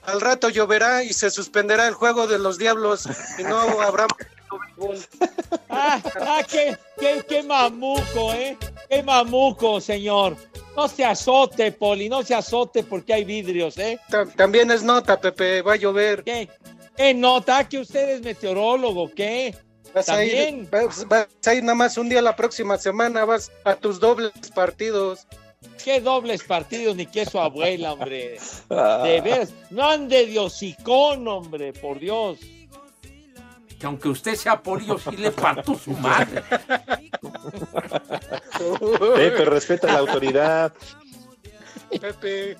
Al 0.04 0.22
rato 0.22 0.50
lloverá 0.50 1.04
y 1.04 1.14
se 1.14 1.32
suspenderá 1.32 1.88
el 1.88 1.96
juego 1.96 2.28
de 2.28 2.38
los 2.38 2.60
diablos 2.60 3.10
y 3.40 3.44
no 3.44 3.58
habrá 3.82 4.06
Ah, 5.70 6.02
ah, 6.20 6.42
qué, 6.48 6.78
qué, 7.00 7.26
qué 7.28 7.44
mamuco, 7.44 8.34
¿eh? 8.34 8.58
Qué 8.92 9.02
mamuco, 9.04 9.80
señor. 9.80 10.36
No 10.76 10.88
se 10.90 11.06
azote, 11.06 11.72
Poli, 11.72 12.10
no 12.10 12.24
se 12.24 12.36
azote 12.36 12.84
porque 12.84 13.14
hay 13.14 13.24
vidrios, 13.24 13.78
¿eh? 13.78 13.98
Tam- 14.10 14.36
También 14.36 14.70
es 14.70 14.84
nota, 14.84 15.20
Pepe, 15.20 15.62
va 15.62 15.74
a 15.74 15.78
llover. 15.78 16.24
¿Qué? 16.26 16.50
¿Qué 16.98 17.14
nota? 17.14 17.68
¿Que 17.70 17.80
usted 17.80 18.10
es 18.10 18.22
meteorólogo? 18.22 19.10
¿Qué? 19.14 19.56
Vas 19.94 20.10
a, 20.10 20.24
ir, 20.26 20.32
También. 20.32 20.70
vas, 20.70 21.08
vas 21.08 21.28
a 21.46 21.54
ir 21.54 21.64
nada 21.64 21.76
más 21.76 21.98
un 21.98 22.10
día 22.10 22.22
la 22.22 22.36
próxima 22.36 22.78
semana, 22.78 23.24
vas 23.24 23.50
a 23.64 23.76
tus 23.76 23.98
dobles 24.00 24.32
partidos. 24.54 25.26
¿Qué 25.84 26.02
dobles 26.02 26.44
partidos 26.44 26.96
ni 26.98 27.06
que 27.06 27.26
su 27.26 27.40
abuela, 27.40 27.94
hombre? 27.94 28.38
De 28.70 29.22
veras, 29.22 29.54
no 29.70 29.90
ande 29.90 30.26
de 30.28 30.38
hocicón, 30.40 31.28
hombre, 31.30 31.72
por 31.72 31.98
Dios. 32.00 32.40
Que 33.82 33.88
aunque 33.88 34.10
usted 34.10 34.36
sea 34.36 34.62
polio, 34.62 35.00
sí 35.00 35.10
le 35.18 35.32
parto 35.32 35.74
su 35.76 35.90
madre. 35.92 36.44
Pepe, 39.16 39.46
respeta 39.46 39.88
la 39.88 39.98
autoridad. 40.00 40.72
Pepe. 41.90 42.58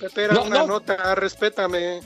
Pepe, 0.00 0.24
era 0.24 0.34
No, 0.34 0.42
una 0.42 0.58
no. 0.58 0.66
nota, 0.66 1.14
respétame. 1.14 2.00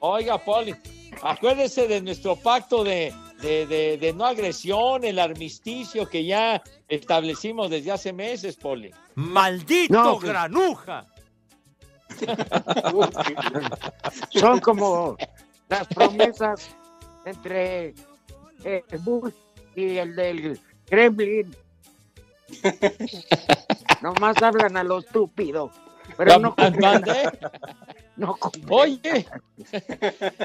Oiga, 0.00 0.36
Poli, 0.36 0.76
acuérdese 1.22 1.88
de 1.88 2.02
nuestro 2.02 2.36
pacto 2.36 2.84
de, 2.84 3.14
de, 3.40 3.66
de- 3.66 3.96
de 3.96 4.12
no 4.12 4.26
agresión, 4.26 5.02
el 5.04 5.18
armisticio 5.18 6.06
que 6.06 6.26
ya 6.26 6.62
establecimos 6.88 7.70
desde 7.70 7.90
hace 7.92 8.12
meses, 8.12 8.54
Poli. 8.56 8.92
¡Maldito 9.14 9.94
No, 9.94 10.18
pues. 10.18 10.28
granuja! 10.28 11.06
Son 14.30 14.60
como 14.60 15.16
las 15.68 15.86
promesas 15.88 16.76
entre 17.24 17.94
eh, 18.64 18.84
Bush 19.00 19.32
y 19.74 19.96
el 19.98 20.14
del 20.16 20.60
Kremlin. 20.86 21.54
Nomás 24.02 24.40
hablan 24.42 24.76
a 24.76 24.84
lo 24.84 24.98
estúpido. 24.98 25.70
Pero 26.16 26.38
no 26.38 26.54
no 28.16 28.38
Oye, 28.70 29.26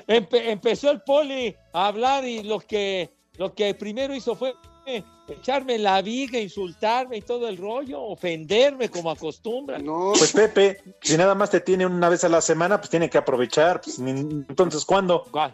empe- 0.07 0.49
empezó 0.49 0.89
el 0.91 1.01
Poli 1.01 1.55
a 1.71 1.87
hablar 1.87 2.25
y 2.25 2.43
lo 2.43 2.59
que, 2.59 3.13
lo 3.37 3.53
que 3.53 3.73
primero 3.75 4.13
hizo 4.15 4.35
fue 4.35 4.53
echarme 5.27 5.77
la 5.77 6.01
viga, 6.01 6.39
insultarme 6.39 7.17
y 7.17 7.21
todo 7.21 7.47
el 7.47 7.57
rollo, 7.57 8.01
ofenderme 8.01 8.89
como 8.89 9.11
acostumbra. 9.11 9.79
Pues 10.17 10.31
Pepe, 10.33 10.81
si 11.01 11.15
nada 11.17 11.35
más 11.35 11.49
te 11.49 11.59
tiene 11.61 11.85
una 11.85 12.09
vez 12.09 12.23
a 12.23 12.29
la 12.29 12.41
semana, 12.41 12.79
pues 12.79 12.89
tiene 12.89 13.09
que 13.09 13.17
aprovechar. 13.17 13.81
Pues, 13.81 13.99
entonces, 13.99 14.83
¿cuándo? 14.85 15.23
¿Cuál? 15.31 15.53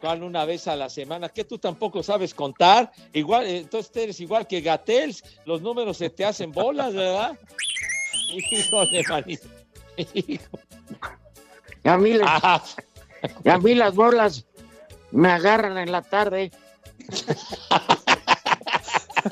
¿Cuál 0.00 0.22
una 0.22 0.44
vez 0.44 0.68
a 0.68 0.76
la 0.76 0.88
semana? 0.88 1.28
¿Que 1.28 1.42
tú 1.44 1.58
tampoco 1.58 2.02
sabes 2.04 2.32
contar? 2.32 2.92
Igual, 3.12 3.46
eh, 3.46 3.58
entonces 3.58 3.90
eres 3.96 4.20
igual 4.20 4.46
que 4.46 4.60
Gatels, 4.60 5.24
los 5.44 5.60
números 5.60 5.96
se 5.96 6.08
te 6.10 6.24
hacen 6.24 6.52
bolas, 6.52 6.94
¿verdad? 6.94 7.36
Híjole, 8.52 9.02
manito. 9.08 9.48
Hijo. 10.14 10.58
Y 11.82 11.88
a 11.88 11.96
mí, 11.98 12.12
les- 12.12 12.22
Ah, 12.24 12.62
y 13.44 13.48
a 13.48 13.58
mí 13.58 13.74
las 13.74 13.94
bolas 13.96 14.46
me 15.10 15.30
agarran 15.30 15.76
en 15.78 15.90
la 15.90 16.02
tarde. 16.02 16.52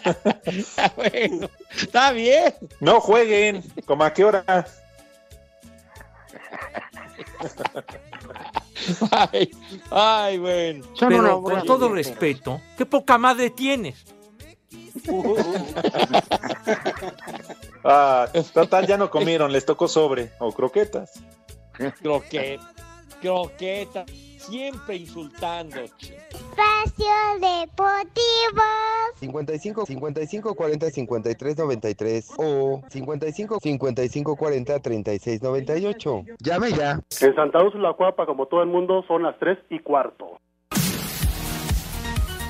bueno, 0.97 1.51
está 1.75 2.13
bien. 2.13 2.55
No 2.81 3.01
jueguen. 3.01 3.63
¿Cómo 3.85 4.05
a 4.05 4.13
qué 4.13 4.25
hora? 4.25 4.45
Ay, 9.11 9.51
ay, 9.91 10.39
bueno. 10.39 10.87
Pero 10.99 11.43
con 11.43 11.65
todo 11.65 11.89
respeto, 11.89 12.61
qué 12.77 12.87
poca 12.87 13.19
madre 13.19 13.51
tienes. 13.51 14.05
Ah, 17.89 18.29
total, 18.53 18.85
ya 18.89 18.97
no 18.97 19.13
comieron, 19.13 19.53
les 19.53 19.65
tocó 19.65 19.87
sobre 19.87 20.33
o 20.41 20.51
croquetas. 20.51 21.21
Croquet, 22.03 22.59
croqueta, 23.21 24.05
siempre 24.39 24.97
insultando. 24.97 25.77
Espacio 25.77 27.07
Deportivo. 27.41 28.63
55 29.21 29.87
55 29.87 30.55
40 30.55 30.91
53 30.91 31.59
93 31.59 32.33
o 32.39 32.83
55 32.89 33.59
55 33.61 34.37
40 34.37 34.81
36 34.81 35.43
98. 35.43 36.23
Llame 36.39 36.73
ya. 36.73 37.01
En 37.21 37.35
Santa 37.35 37.63
Úrsula, 37.63 37.95
Cuapa, 37.95 38.27
como 38.27 38.47
todo 38.47 38.63
el 38.63 38.69
mundo, 38.69 39.05
son 39.09 39.23
las 39.23 39.39
3 39.39 39.59
y 39.71 39.79
cuarto. 39.81 40.39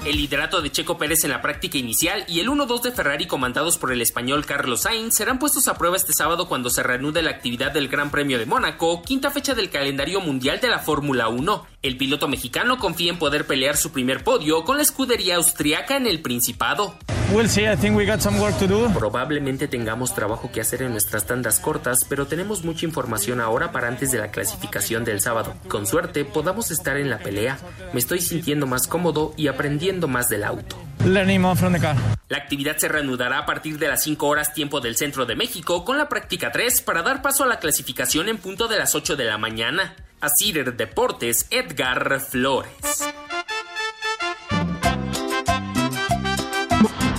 El 0.06 0.18
liderato 0.18 0.62
de 0.62 0.70
Checo 0.70 0.96
Pérez 0.98 1.24
en 1.24 1.32
la 1.32 1.42
práctica 1.42 1.78
inicial 1.78 2.22
y 2.28 2.38
el 2.38 2.48
1-2 2.48 2.80
de 2.80 2.92
Ferrari 2.92 3.26
comandados 3.26 3.76
por 3.76 3.90
el 3.90 4.00
español 4.00 4.46
Carlos 4.46 4.82
Sainz 4.82 5.16
serán 5.16 5.40
puestos 5.40 5.66
a 5.66 5.76
prueba 5.76 5.96
este 5.96 6.12
sábado 6.12 6.46
cuando 6.46 6.70
se 6.70 6.84
reanude 6.84 7.22
la 7.22 7.32
actividad 7.32 7.72
del 7.72 7.88
Gran 7.88 8.12
Premio 8.12 8.38
de 8.38 8.46
Mónaco, 8.46 9.02
quinta 9.02 9.32
fecha 9.32 9.56
del 9.56 9.68
calendario 9.68 10.20
mundial 10.20 10.60
de 10.60 10.68
la 10.68 10.78
Fórmula 10.78 11.26
1. 11.26 11.66
El 11.86 11.96
piloto 11.96 12.26
mexicano 12.26 12.78
confía 12.78 13.12
en 13.12 13.18
poder 13.18 13.46
pelear 13.46 13.76
su 13.76 13.92
primer 13.92 14.24
podio 14.24 14.64
con 14.64 14.76
la 14.76 14.82
escudería 14.82 15.36
austriaca 15.36 15.96
en 15.96 16.08
el 16.08 16.20
Principado. 16.20 16.96
We'll 17.32 17.48
see. 17.48 17.64
I 17.64 17.76
think 17.76 17.96
we 17.96 18.04
got 18.04 18.20
some 18.20 18.40
work 18.40 18.58
to 18.58 18.66
do. 18.66 18.88
Probablemente 18.92 19.68
tengamos 19.68 20.12
trabajo 20.12 20.50
que 20.50 20.60
hacer 20.60 20.82
en 20.82 20.90
nuestras 20.90 21.26
tandas 21.26 21.60
cortas, 21.60 22.04
pero 22.08 22.26
tenemos 22.26 22.64
mucha 22.64 22.86
información 22.86 23.40
ahora 23.40 23.70
para 23.70 23.86
antes 23.86 24.10
de 24.10 24.18
la 24.18 24.32
clasificación 24.32 25.04
del 25.04 25.20
sábado. 25.20 25.54
Con 25.68 25.86
suerte, 25.86 26.24
podamos 26.24 26.72
estar 26.72 26.96
en 26.96 27.08
la 27.08 27.18
pelea. 27.18 27.56
Me 27.92 28.00
estoy 28.00 28.20
sintiendo 28.20 28.66
más 28.66 28.88
cómodo 28.88 29.32
y 29.36 29.46
aprendiendo 29.46 30.08
más 30.08 30.28
del 30.28 30.42
auto. 30.42 30.76
Learning 31.04 31.40
more 31.40 31.56
from 31.56 31.72
the 31.72 31.78
car. 31.78 31.94
La 32.28 32.38
actividad 32.38 32.78
se 32.78 32.88
reanudará 32.88 33.38
a 33.38 33.46
partir 33.46 33.78
de 33.78 33.86
las 33.86 34.02
5 34.02 34.26
horas 34.26 34.52
tiempo 34.52 34.80
del 34.80 34.96
centro 34.96 35.24
de 35.24 35.36
México 35.36 35.84
con 35.84 35.98
la 35.98 36.08
práctica 36.08 36.50
3 36.50 36.80
para 36.80 37.02
dar 37.02 37.22
paso 37.22 37.44
a 37.44 37.46
la 37.46 37.60
clasificación 37.60 38.28
en 38.28 38.38
punto 38.38 38.66
de 38.66 38.76
las 38.76 38.96
8 38.96 39.14
de 39.14 39.24
la 39.24 39.38
mañana. 39.38 39.94
A 40.20 40.30
Cider 40.30 40.76
Deportes, 40.76 41.46
Edgar 41.50 42.20
Flores. 42.20 42.70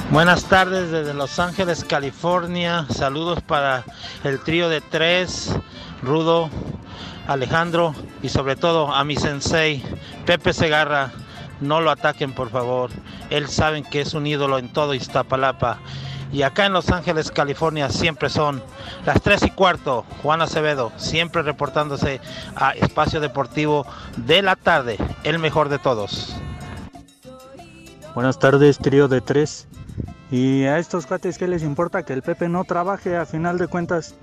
Buenas 0.09 0.45
tardes 0.45 0.89
desde 0.89 1.13
Los 1.13 1.37
Ángeles, 1.37 1.85
California. 1.85 2.87
Saludos 2.89 3.41
para 3.43 3.83
el 4.23 4.39
trío 4.39 4.67
de 4.67 4.81
tres, 4.81 5.55
Rudo, 6.01 6.49
Alejandro 7.27 7.93
y 8.23 8.29
sobre 8.29 8.55
todo 8.55 8.91
a 8.91 9.03
mi 9.03 9.15
sensei, 9.15 9.83
Pepe 10.25 10.51
Segarra. 10.53 11.11
No 11.61 11.81
lo 11.81 11.91
ataquen, 11.91 12.33
por 12.33 12.49
favor. 12.49 12.89
Él 13.29 13.47
saben 13.47 13.83
que 13.83 14.01
es 14.01 14.15
un 14.15 14.25
ídolo 14.25 14.57
en 14.57 14.73
todo 14.73 14.95
Iztapalapa. 14.95 15.79
Y 16.31 16.41
acá 16.41 16.65
en 16.65 16.73
Los 16.73 16.89
Ángeles, 16.89 17.31
California, 17.31 17.89
siempre 17.89 18.29
son 18.29 18.61
las 19.05 19.21
3 19.21 19.43
y 19.43 19.51
cuarto. 19.51 20.05
Juan 20.21 20.41
Acevedo, 20.41 20.91
siempre 20.97 21.41
reportándose 21.41 22.19
a 22.55 22.71
Espacio 22.71 23.19
Deportivo 23.19 23.85
de 24.17 24.41
la 24.41 24.55
tarde, 24.55 24.97
el 25.23 25.39
mejor 25.39 25.69
de 25.69 25.79
todos. 25.79 26.35
Buenas 28.13 28.39
tardes, 28.39 28.79
trío 28.79 29.07
de 29.07 29.21
tres. 29.21 29.67
Y 30.31 30.63
a 30.63 30.79
estos 30.79 31.05
cuates, 31.05 31.37
¿qué 31.37 31.47
les 31.47 31.63
importa 31.63 32.03
que 32.03 32.13
el 32.13 32.23
Pepe 32.23 32.49
no 32.49 32.63
trabaje? 32.63 33.15
A 33.15 33.25
final 33.25 33.57
de 33.57 33.67
cuentas, 33.67 34.15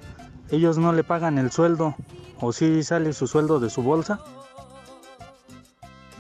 ellos 0.51 0.77
no 0.77 0.93
le 0.93 1.05
pagan 1.05 1.39
el 1.39 1.51
sueldo. 1.53 1.95
¿O 2.41 2.53
sí 2.53 2.83
sale 2.83 3.13
su 3.13 3.27
sueldo 3.27 3.61
de 3.61 3.71
su 3.71 3.83
bolsa? 3.83 4.21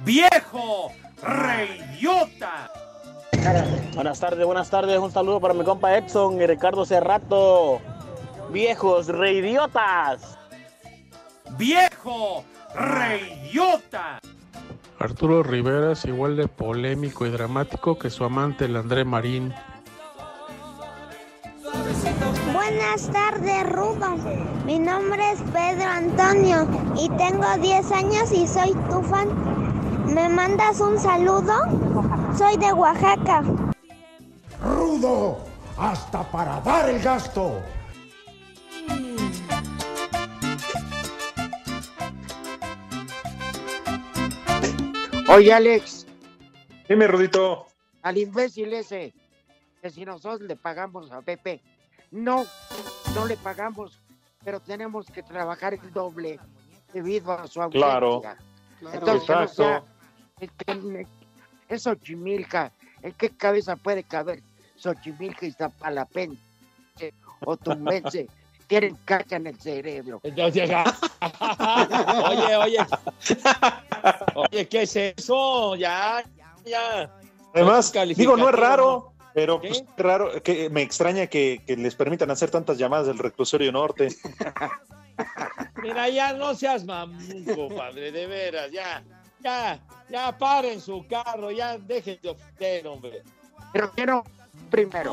¡Viejo! 0.04 0.92
¡Reyota! 1.20 2.70
Buenas 3.94 4.20
tardes, 4.20 4.46
buenas 4.46 4.70
tardes. 4.70 4.98
Un 4.98 5.10
saludo 5.10 5.40
para 5.40 5.54
mi 5.54 5.64
compa 5.64 5.96
Edson 5.96 6.40
y 6.40 6.46
Ricardo 6.46 6.84
Cerrato. 6.84 7.80
Viejos 8.50 9.08
reidiotas. 9.08 10.38
¡Viejo! 11.58 12.44
¡Reyota! 12.74 14.20
Arturo 15.00 15.42
Rivera 15.42 15.92
es 15.92 16.04
igual 16.04 16.36
de 16.36 16.46
polémico 16.46 17.26
y 17.26 17.30
dramático 17.30 17.98
que 17.98 18.08
su 18.10 18.24
amante, 18.24 18.66
el 18.66 18.76
André 18.76 19.04
Marín. 19.04 19.52
Buenas 22.52 23.10
tardes, 23.10 23.72
Rudo. 23.72 24.16
Mi 24.64 24.78
nombre 24.78 25.32
es 25.32 25.40
Pedro 25.52 25.88
Antonio 25.88 26.68
y 26.96 27.08
tengo 27.10 27.46
10 27.60 27.92
años 27.92 28.32
y 28.32 28.46
soy 28.46 28.72
tu 28.88 29.02
fan. 29.02 29.28
¿Me 30.06 30.28
mandas 30.28 30.80
un 30.80 30.98
saludo? 30.98 31.52
Soy 32.36 32.56
de 32.56 32.72
Oaxaca. 32.72 33.42
Rudo, 34.62 35.38
hasta 35.78 36.22
para 36.30 36.60
dar 36.60 36.88
el 36.88 37.00
gasto. 37.02 37.60
Oye, 45.28 45.52
Alex, 45.52 46.06
Dime, 46.88 47.06
Rudito. 47.06 47.66
al 48.02 48.18
imbécil 48.18 48.72
ese, 48.72 49.14
que 49.82 49.90
si 49.90 50.04
nosotros 50.04 50.40
le 50.42 50.56
pagamos 50.56 51.10
a 51.10 51.22
Pepe, 51.22 51.62
no, 52.10 52.44
no 53.14 53.26
le 53.26 53.36
pagamos, 53.36 54.00
pero 54.44 54.60
tenemos 54.60 55.06
que 55.10 55.22
trabajar 55.22 55.74
el 55.74 55.92
doble 55.92 56.38
debido 56.92 57.32
a 57.32 57.46
su 57.46 57.60
ausencia. 57.62 57.88
Claro. 57.88 58.22
Entonces, 58.92 59.22
Exacto. 59.22 59.44
o 59.44 59.48
sea, 59.54 59.82
es 60.40 60.50
que- 60.52 61.06
es 61.68 61.82
Xochimilca, 61.82 62.72
¿en 63.02 63.12
qué 63.12 63.30
cabeza 63.30 63.76
puede 63.76 64.02
caber 64.02 64.40
Xochimilca 64.76 65.46
y 65.46 65.52
Zapalapense 65.52 66.38
o 67.44 67.56
Tumbense? 67.56 68.28
Tienen 68.66 68.96
caca 69.04 69.36
en 69.36 69.46
el 69.46 69.60
cerebro. 69.60 70.20
Oye, 70.24 70.64
oye. 72.56 72.78
Oye, 74.34 74.68
¿qué 74.68 74.82
es 74.82 74.96
eso? 74.96 75.76
Ya, 75.76 76.24
ya. 76.64 77.10
Además, 77.52 77.92
digo, 78.16 78.38
no 78.38 78.48
es 78.48 78.54
raro, 78.54 79.12
pero 79.34 79.60
¿Qué? 79.60 79.68
pues, 79.68 79.80
es 79.80 79.86
raro, 79.98 80.42
que 80.42 80.70
me 80.70 80.80
extraña 80.80 81.26
que, 81.26 81.62
que 81.66 81.76
les 81.76 81.94
permitan 81.94 82.30
hacer 82.30 82.50
tantas 82.50 82.78
llamadas 82.78 83.06
del 83.06 83.18
reclusorio 83.18 83.70
norte. 83.70 84.08
Mira, 85.82 86.08
ya 86.08 86.32
no 86.32 86.54
seas 86.54 86.84
mamuco, 86.84 87.68
padre, 87.76 88.10
de 88.10 88.26
veras, 88.26 88.70
ya, 88.72 89.04
ya, 89.44 89.78
ya 90.08 90.36
paren 90.36 90.80
su 90.80 91.06
carro, 91.06 91.50
ya 91.50 91.78
dejen 91.78 92.18
de 92.22 92.30
ofender, 92.30 92.86
hombre. 92.86 93.22
Pero 93.72 93.90
quiero 93.92 94.24
primero. 94.70 95.12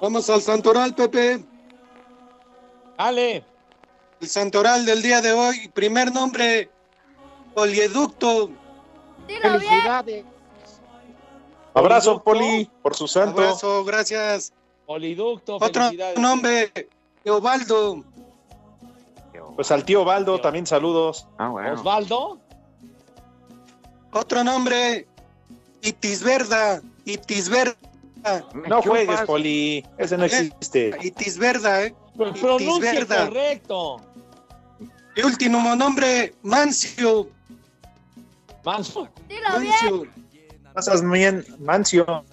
Vamos 0.00 0.30
al 0.30 0.40
santoral, 0.40 0.94
Pepe. 0.94 1.44
Dale. 2.96 3.44
El 4.20 4.28
santoral 4.28 4.86
del 4.86 5.02
día 5.02 5.20
de 5.20 5.32
hoy, 5.32 5.68
primer 5.74 6.12
nombre, 6.12 6.70
Polieducto. 7.54 8.50
Felicidades. 9.26 10.24
Abrazo, 11.74 12.22
Poli, 12.22 12.70
por 12.82 12.94
su 12.94 13.08
santo. 13.08 13.40
Abrazo, 13.40 13.84
gracias. 13.84 14.52
Poliducto, 14.86 15.56
Otro 15.56 15.90
nombre, 16.16 16.70
Teobaldo. 17.24 18.04
Pues 19.54 19.70
al 19.70 19.84
tío 19.84 20.04
Baldo 20.04 20.40
también 20.40 20.66
saludos. 20.66 21.28
Osvaldo. 21.38 22.40
Otro 24.12 24.44
nombre, 24.44 25.06
Itisverda. 25.82 26.80
Itisverda. 27.04 27.76
No 28.68 28.80
juegues, 28.82 29.20
Poli. 29.22 29.84
Ese 29.98 30.16
no 30.16 30.24
existe. 30.24 30.96
Itisverda, 31.02 31.84
¿eh? 31.84 31.94
Pronuncia 32.16 32.94
Itisverda. 32.94 33.26
correcto. 33.26 34.00
Y 35.16 35.22
último 35.22 35.76
nombre, 35.76 36.34
Mancio. 36.42 37.28
Mancio. 38.64 39.08
Mancio. 39.42 40.06
Pasas 40.72 41.08
bien, 41.08 41.44
Mancio. 41.58 42.24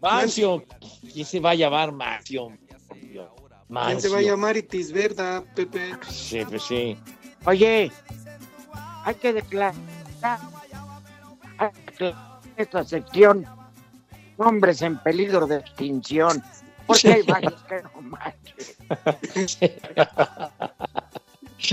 Mancio. 0.00 0.64
¿Quién 1.12 1.26
se 1.26 1.40
va 1.40 1.50
a 1.50 1.54
llamar 1.54 1.92
Mancio? 1.92 2.48
¿Quién 3.86 4.00
se 4.00 4.08
va 4.08 4.18
a 4.18 4.22
llamar 4.22 4.56
Itisverda, 4.56 5.42
Pepe? 5.54 5.92
Sí, 6.08 6.44
pues 6.44 6.62
sí. 6.62 6.96
Oye, 7.44 7.90
hay 9.04 9.14
que 9.16 9.32
declarar 9.32 9.74
hay 11.58 11.70
que 11.70 12.04
declarar 12.04 12.40
esta 12.56 12.84
sección 12.84 13.46
hombres 14.36 14.82
en 14.82 14.98
peligro 14.98 15.46
de 15.46 15.56
extinción. 15.56 16.42
Porque 16.86 17.12
hay 17.12 17.22
varios 17.22 17.62
que 17.62 17.82
no 17.82 18.02
manches. 18.02 18.76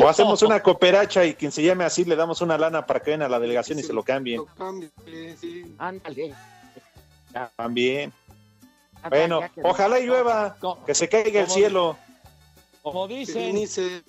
O 0.02 0.08
hacemos 0.08 0.44
una 0.44 0.62
cooperacha 0.62 1.26
y 1.26 1.34
quien 1.34 1.52
se 1.52 1.64
llame 1.64 1.84
así 1.84 2.06
le 2.06 2.16
damos 2.16 2.42
una 2.42 2.58
lana 2.58 2.86
para 2.86 3.00
que 3.00 3.12
venga 3.12 3.26
a 3.26 3.30
la 3.30 3.40
delegación 3.40 3.80
y 3.80 3.84
se 3.84 3.92
lo 3.92 4.04
cambien. 4.04 4.44
Ándale. 5.80 6.36
También. 7.56 8.14
Bueno, 9.08 9.42
ojalá 9.64 10.00
y 10.00 10.06
llueva, 10.06 10.58
que 10.86 10.94
se 10.94 11.08
caiga 11.08 11.42
el 11.42 11.50
cielo. 11.50 11.98
Como 12.82 13.08
dicen, 13.08 13.56
Dice, 13.56 14.04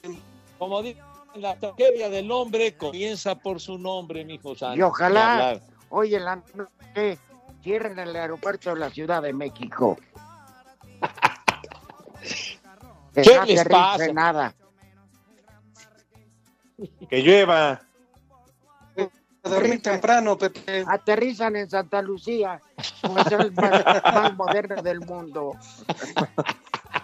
como 0.58 0.82
dicen, 0.82 1.02
la 1.34 1.56
tragedia 1.56 2.08
del 2.08 2.30
hombre 2.30 2.76
comienza 2.76 3.34
por 3.34 3.60
su 3.60 3.78
nombre, 3.78 4.24
mijo 4.24 4.54
santo. 4.54 4.78
Y 4.78 4.82
ojalá 4.82 5.60
hoy 5.90 6.14
en 6.14 6.24
la 6.24 6.42
noche 6.54 7.18
cierren 7.62 7.98
el 7.98 8.14
aeropuerto 8.16 8.72
de 8.74 8.80
la 8.80 8.90
Ciudad 8.90 9.22
de 9.22 9.32
México. 9.32 9.96
Que 13.12 13.22
¿Qué 13.22 13.34
no 13.34 13.44
les 13.44 13.64
pasa? 13.64 14.12
nada. 14.12 14.54
Que 17.08 17.22
llueva. 17.22 17.82
A 19.42 19.48
dormir 19.48 19.82
temprano, 19.82 20.36
Pepe. 20.36 20.84
Aterrizan 20.86 21.56
en 21.56 21.70
Santa 21.70 22.02
Lucía, 22.02 22.60
pues 23.02 23.26
es 23.26 23.32
el 23.32 23.52
más, 23.52 23.84
más 24.04 24.36
moderno 24.36 24.82
del 24.82 25.00
mundo. 25.00 25.52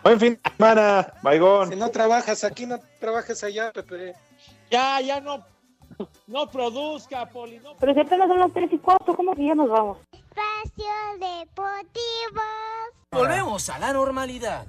Buen 0.02 0.20
fin 0.20 0.40
de 0.42 0.50
semana, 0.56 1.12
Baigón. 1.22 1.70
Si 1.70 1.76
no 1.76 1.90
trabajas 1.90 2.44
aquí, 2.44 2.66
no 2.66 2.78
trabajes 3.00 3.42
allá, 3.42 3.72
Pepe. 3.72 4.14
Ya, 4.70 5.00
ya 5.00 5.20
no, 5.20 5.44
no 6.26 6.50
produzca, 6.50 7.28
Poli. 7.28 7.58
No. 7.60 7.76
Pero 7.76 7.94
si 7.94 8.00
apenas 8.00 8.28
son 8.28 8.38
las 8.38 8.52
3 8.52 8.72
y 8.72 8.78
4, 8.78 9.16
¿cómo 9.16 9.34
que 9.34 9.46
ya 9.46 9.54
nos 9.54 9.68
vamos? 9.68 9.98
Espacio 10.12 10.92
Deportivo. 11.14 12.42
Volvemos 13.12 13.70
a 13.70 13.78
la 13.78 13.92
normalidad. 13.92 14.66